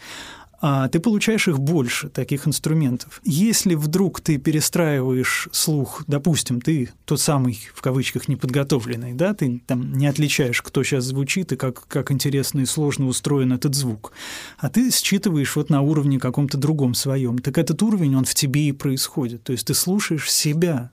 а 0.64 0.88
ты 0.88 1.00
получаешь 1.00 1.48
их 1.48 1.58
больше, 1.58 2.08
таких 2.08 2.46
инструментов. 2.46 3.20
Если 3.24 3.74
вдруг 3.74 4.20
ты 4.20 4.38
перестраиваешь 4.38 5.48
слух, 5.50 6.04
допустим, 6.06 6.60
ты 6.60 6.90
тот 7.04 7.20
самый, 7.20 7.58
в 7.74 7.82
кавычках, 7.82 8.28
неподготовленный, 8.28 9.12
да, 9.12 9.34
ты 9.34 9.60
там 9.66 9.92
не 9.98 10.06
отличаешь, 10.06 10.62
кто 10.62 10.84
сейчас 10.84 11.04
звучит 11.04 11.50
и 11.50 11.56
как, 11.56 11.88
как 11.88 12.12
интересно 12.12 12.60
и 12.60 12.64
сложно 12.64 13.06
устроен 13.06 13.52
этот 13.52 13.74
звук, 13.74 14.12
а 14.58 14.68
ты 14.68 14.92
считываешь 14.92 15.56
вот 15.56 15.68
на 15.68 15.80
уровне 15.82 16.20
каком-то 16.20 16.56
другом 16.56 16.94
своем, 16.94 17.40
так 17.40 17.58
этот 17.58 17.82
уровень, 17.82 18.14
он 18.14 18.24
в 18.24 18.34
тебе 18.34 18.68
и 18.68 18.72
происходит. 18.72 19.42
То 19.42 19.50
есть 19.50 19.66
ты 19.66 19.74
слушаешь 19.74 20.30
себя, 20.30 20.92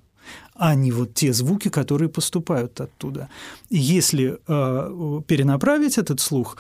а 0.56 0.76
не 0.76 0.92
вот 0.92 1.14
те 1.14 1.32
звуки, 1.32 1.70
которые 1.70 2.10
поступают 2.10 2.82
оттуда. 2.82 3.30
И 3.70 3.78
если 3.78 4.40
э, 4.48 5.22
перенаправить 5.26 5.98
этот 5.98 6.20
слух, 6.20 6.58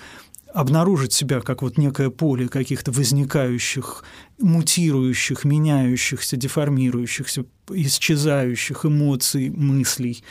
обнаружить 0.53 1.13
себя 1.13 1.41
как 1.41 1.61
вот 1.61 1.77
некое 1.77 2.09
поле 2.09 2.47
каких-то 2.47 2.91
возникающих, 2.91 4.03
мутирующих, 4.39 5.45
меняющихся, 5.45 6.37
деформирующихся, 6.37 7.45
исчезающих 7.69 8.85
эмоций, 8.85 9.49
мыслей, 9.49 10.23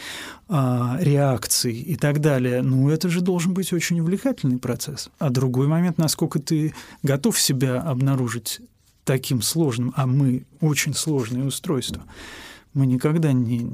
а, 0.49 0.99
реакций 1.01 1.75
и 1.75 1.97
так 1.97 2.21
далее, 2.21 2.63
ну 2.63 2.91
это 2.91 3.09
же 3.09 3.21
должен 3.21 3.55
быть 3.55 3.73
очень 3.73 4.01
увлекательный 4.01 4.59
процесс. 4.59 5.11
А 5.19 5.31
другой 5.31 5.69
момент, 5.69 5.99
насколько 5.99 6.39
ты 6.39 6.75
готов 7.03 7.39
себя 7.39 7.81
обнаружить 7.81 8.61
таким 9.05 9.41
сложным, 9.41 9.93
а 9.97 10.07
мы 10.07 10.45
очень 10.61 10.95
сложное 10.95 11.45
устройство– 11.45 12.03
мы 12.75 12.87
никогда 12.87 13.33
не, 13.33 13.69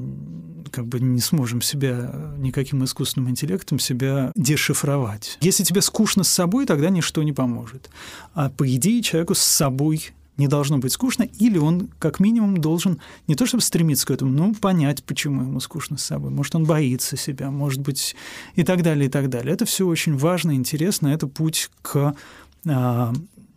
как 0.70 0.86
бы 0.86 1.00
не 1.00 1.20
сможем 1.20 1.60
себя 1.60 2.34
никаким 2.38 2.84
искусственным 2.84 3.30
интеллектом 3.30 3.78
себя 3.78 4.32
дешифровать. 4.34 5.38
Если 5.40 5.64
тебе 5.64 5.82
скучно 5.82 6.24
с 6.24 6.28
собой, 6.28 6.66
тогда 6.66 6.90
ничто 6.90 7.22
не 7.22 7.32
поможет. 7.32 7.90
А 8.34 8.50
по 8.50 8.66
идее 8.74 9.02
человеку 9.02 9.34
с 9.34 9.42
собой 9.42 10.12
не 10.36 10.48
должно 10.48 10.78
быть 10.78 10.92
скучно, 10.92 11.22
или 11.22 11.58
он 11.58 11.90
как 11.98 12.18
минимум 12.18 12.58
должен 12.58 13.00
не 13.28 13.34
то 13.34 13.46
чтобы 13.46 13.62
стремиться 13.62 14.06
к 14.06 14.10
этому, 14.10 14.32
но 14.32 14.52
понять, 14.52 15.04
почему 15.04 15.42
ему 15.42 15.60
скучно 15.60 15.96
с 15.96 16.04
собой. 16.04 16.30
Может, 16.30 16.56
он 16.56 16.64
боится 16.64 17.16
себя, 17.16 17.50
может 17.50 17.80
быть, 17.80 18.16
и 18.56 18.64
так 18.64 18.82
далее, 18.82 19.06
и 19.06 19.10
так 19.10 19.30
далее. 19.30 19.52
Это 19.52 19.64
все 19.64 19.86
очень 19.86 20.16
важно, 20.16 20.52
интересно, 20.54 21.08
это 21.08 21.28
путь 21.28 21.70
к 21.82 22.16
а, 22.66 23.12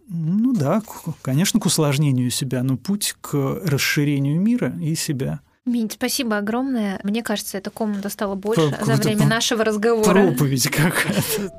ну 0.10 0.54
да, 0.54 0.82
конечно, 1.22 1.60
к 1.60 1.66
усложнению 1.66 2.32
себя, 2.32 2.64
но 2.64 2.78
путь 2.78 3.16
к 3.22 3.34
расширению 3.64 4.40
мира 4.40 4.74
и 4.82 4.96
себя. 4.96 5.42
Минь, 5.66 5.92
спасибо 5.92 6.38
огромное. 6.38 7.00
Мне 7.04 7.22
кажется, 7.22 7.58
эта 7.58 7.70
комната 7.70 8.10
стала 8.10 8.36
больше 8.36 8.72
как 8.72 8.86
за 8.86 8.96
время 8.96 9.28
нашего 9.28 9.66
разговора. 9.66 10.10
Проповедь 10.10 10.70
какая-то. 10.70 11.54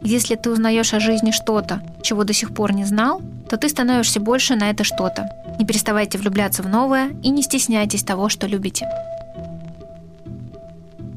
Если 0.00 0.34
ты 0.34 0.50
узнаешь 0.50 0.94
о 0.94 1.00
жизни 1.00 1.30
что-то, 1.30 1.82
чего 2.02 2.24
до 2.24 2.32
сих 2.32 2.54
пор 2.54 2.72
не 2.72 2.84
знал, 2.84 3.22
то 3.48 3.56
ты 3.56 3.68
становишься 3.68 4.18
больше 4.18 4.56
на 4.56 4.70
это 4.70 4.82
что-то. 4.82 5.28
Не 5.58 5.66
переставайте 5.66 6.18
влюбляться 6.18 6.62
в 6.62 6.68
новое 6.68 7.10
и 7.22 7.30
не 7.30 7.42
стесняйтесь 7.42 8.02
того, 8.02 8.28
что 8.28 8.46
любите. 8.46 8.88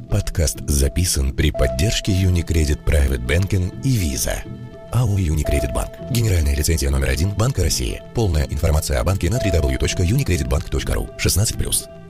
Подкаст 0.09 0.59
записан 0.67 1.33
при 1.33 1.51
поддержке 1.51 2.11
Unicredit 2.11 2.83
Private 2.85 3.25
Banking 3.25 3.81
и 3.83 3.97
Visa. 3.97 4.64
АО 4.95 5.17
«Юникредит 5.17 5.73
Банк». 5.73 5.91
Генеральная 6.09 6.55
лицензия 6.55 6.89
номер 6.89 7.09
один 7.09 7.31
Банка 7.31 7.63
России. 7.63 8.01
Полная 8.13 8.45
информация 8.45 8.99
о 8.99 9.03
банке 9.03 9.29
на 9.29 9.35
www.unicreditbank.ru. 9.37 11.17
16+. 11.17 12.04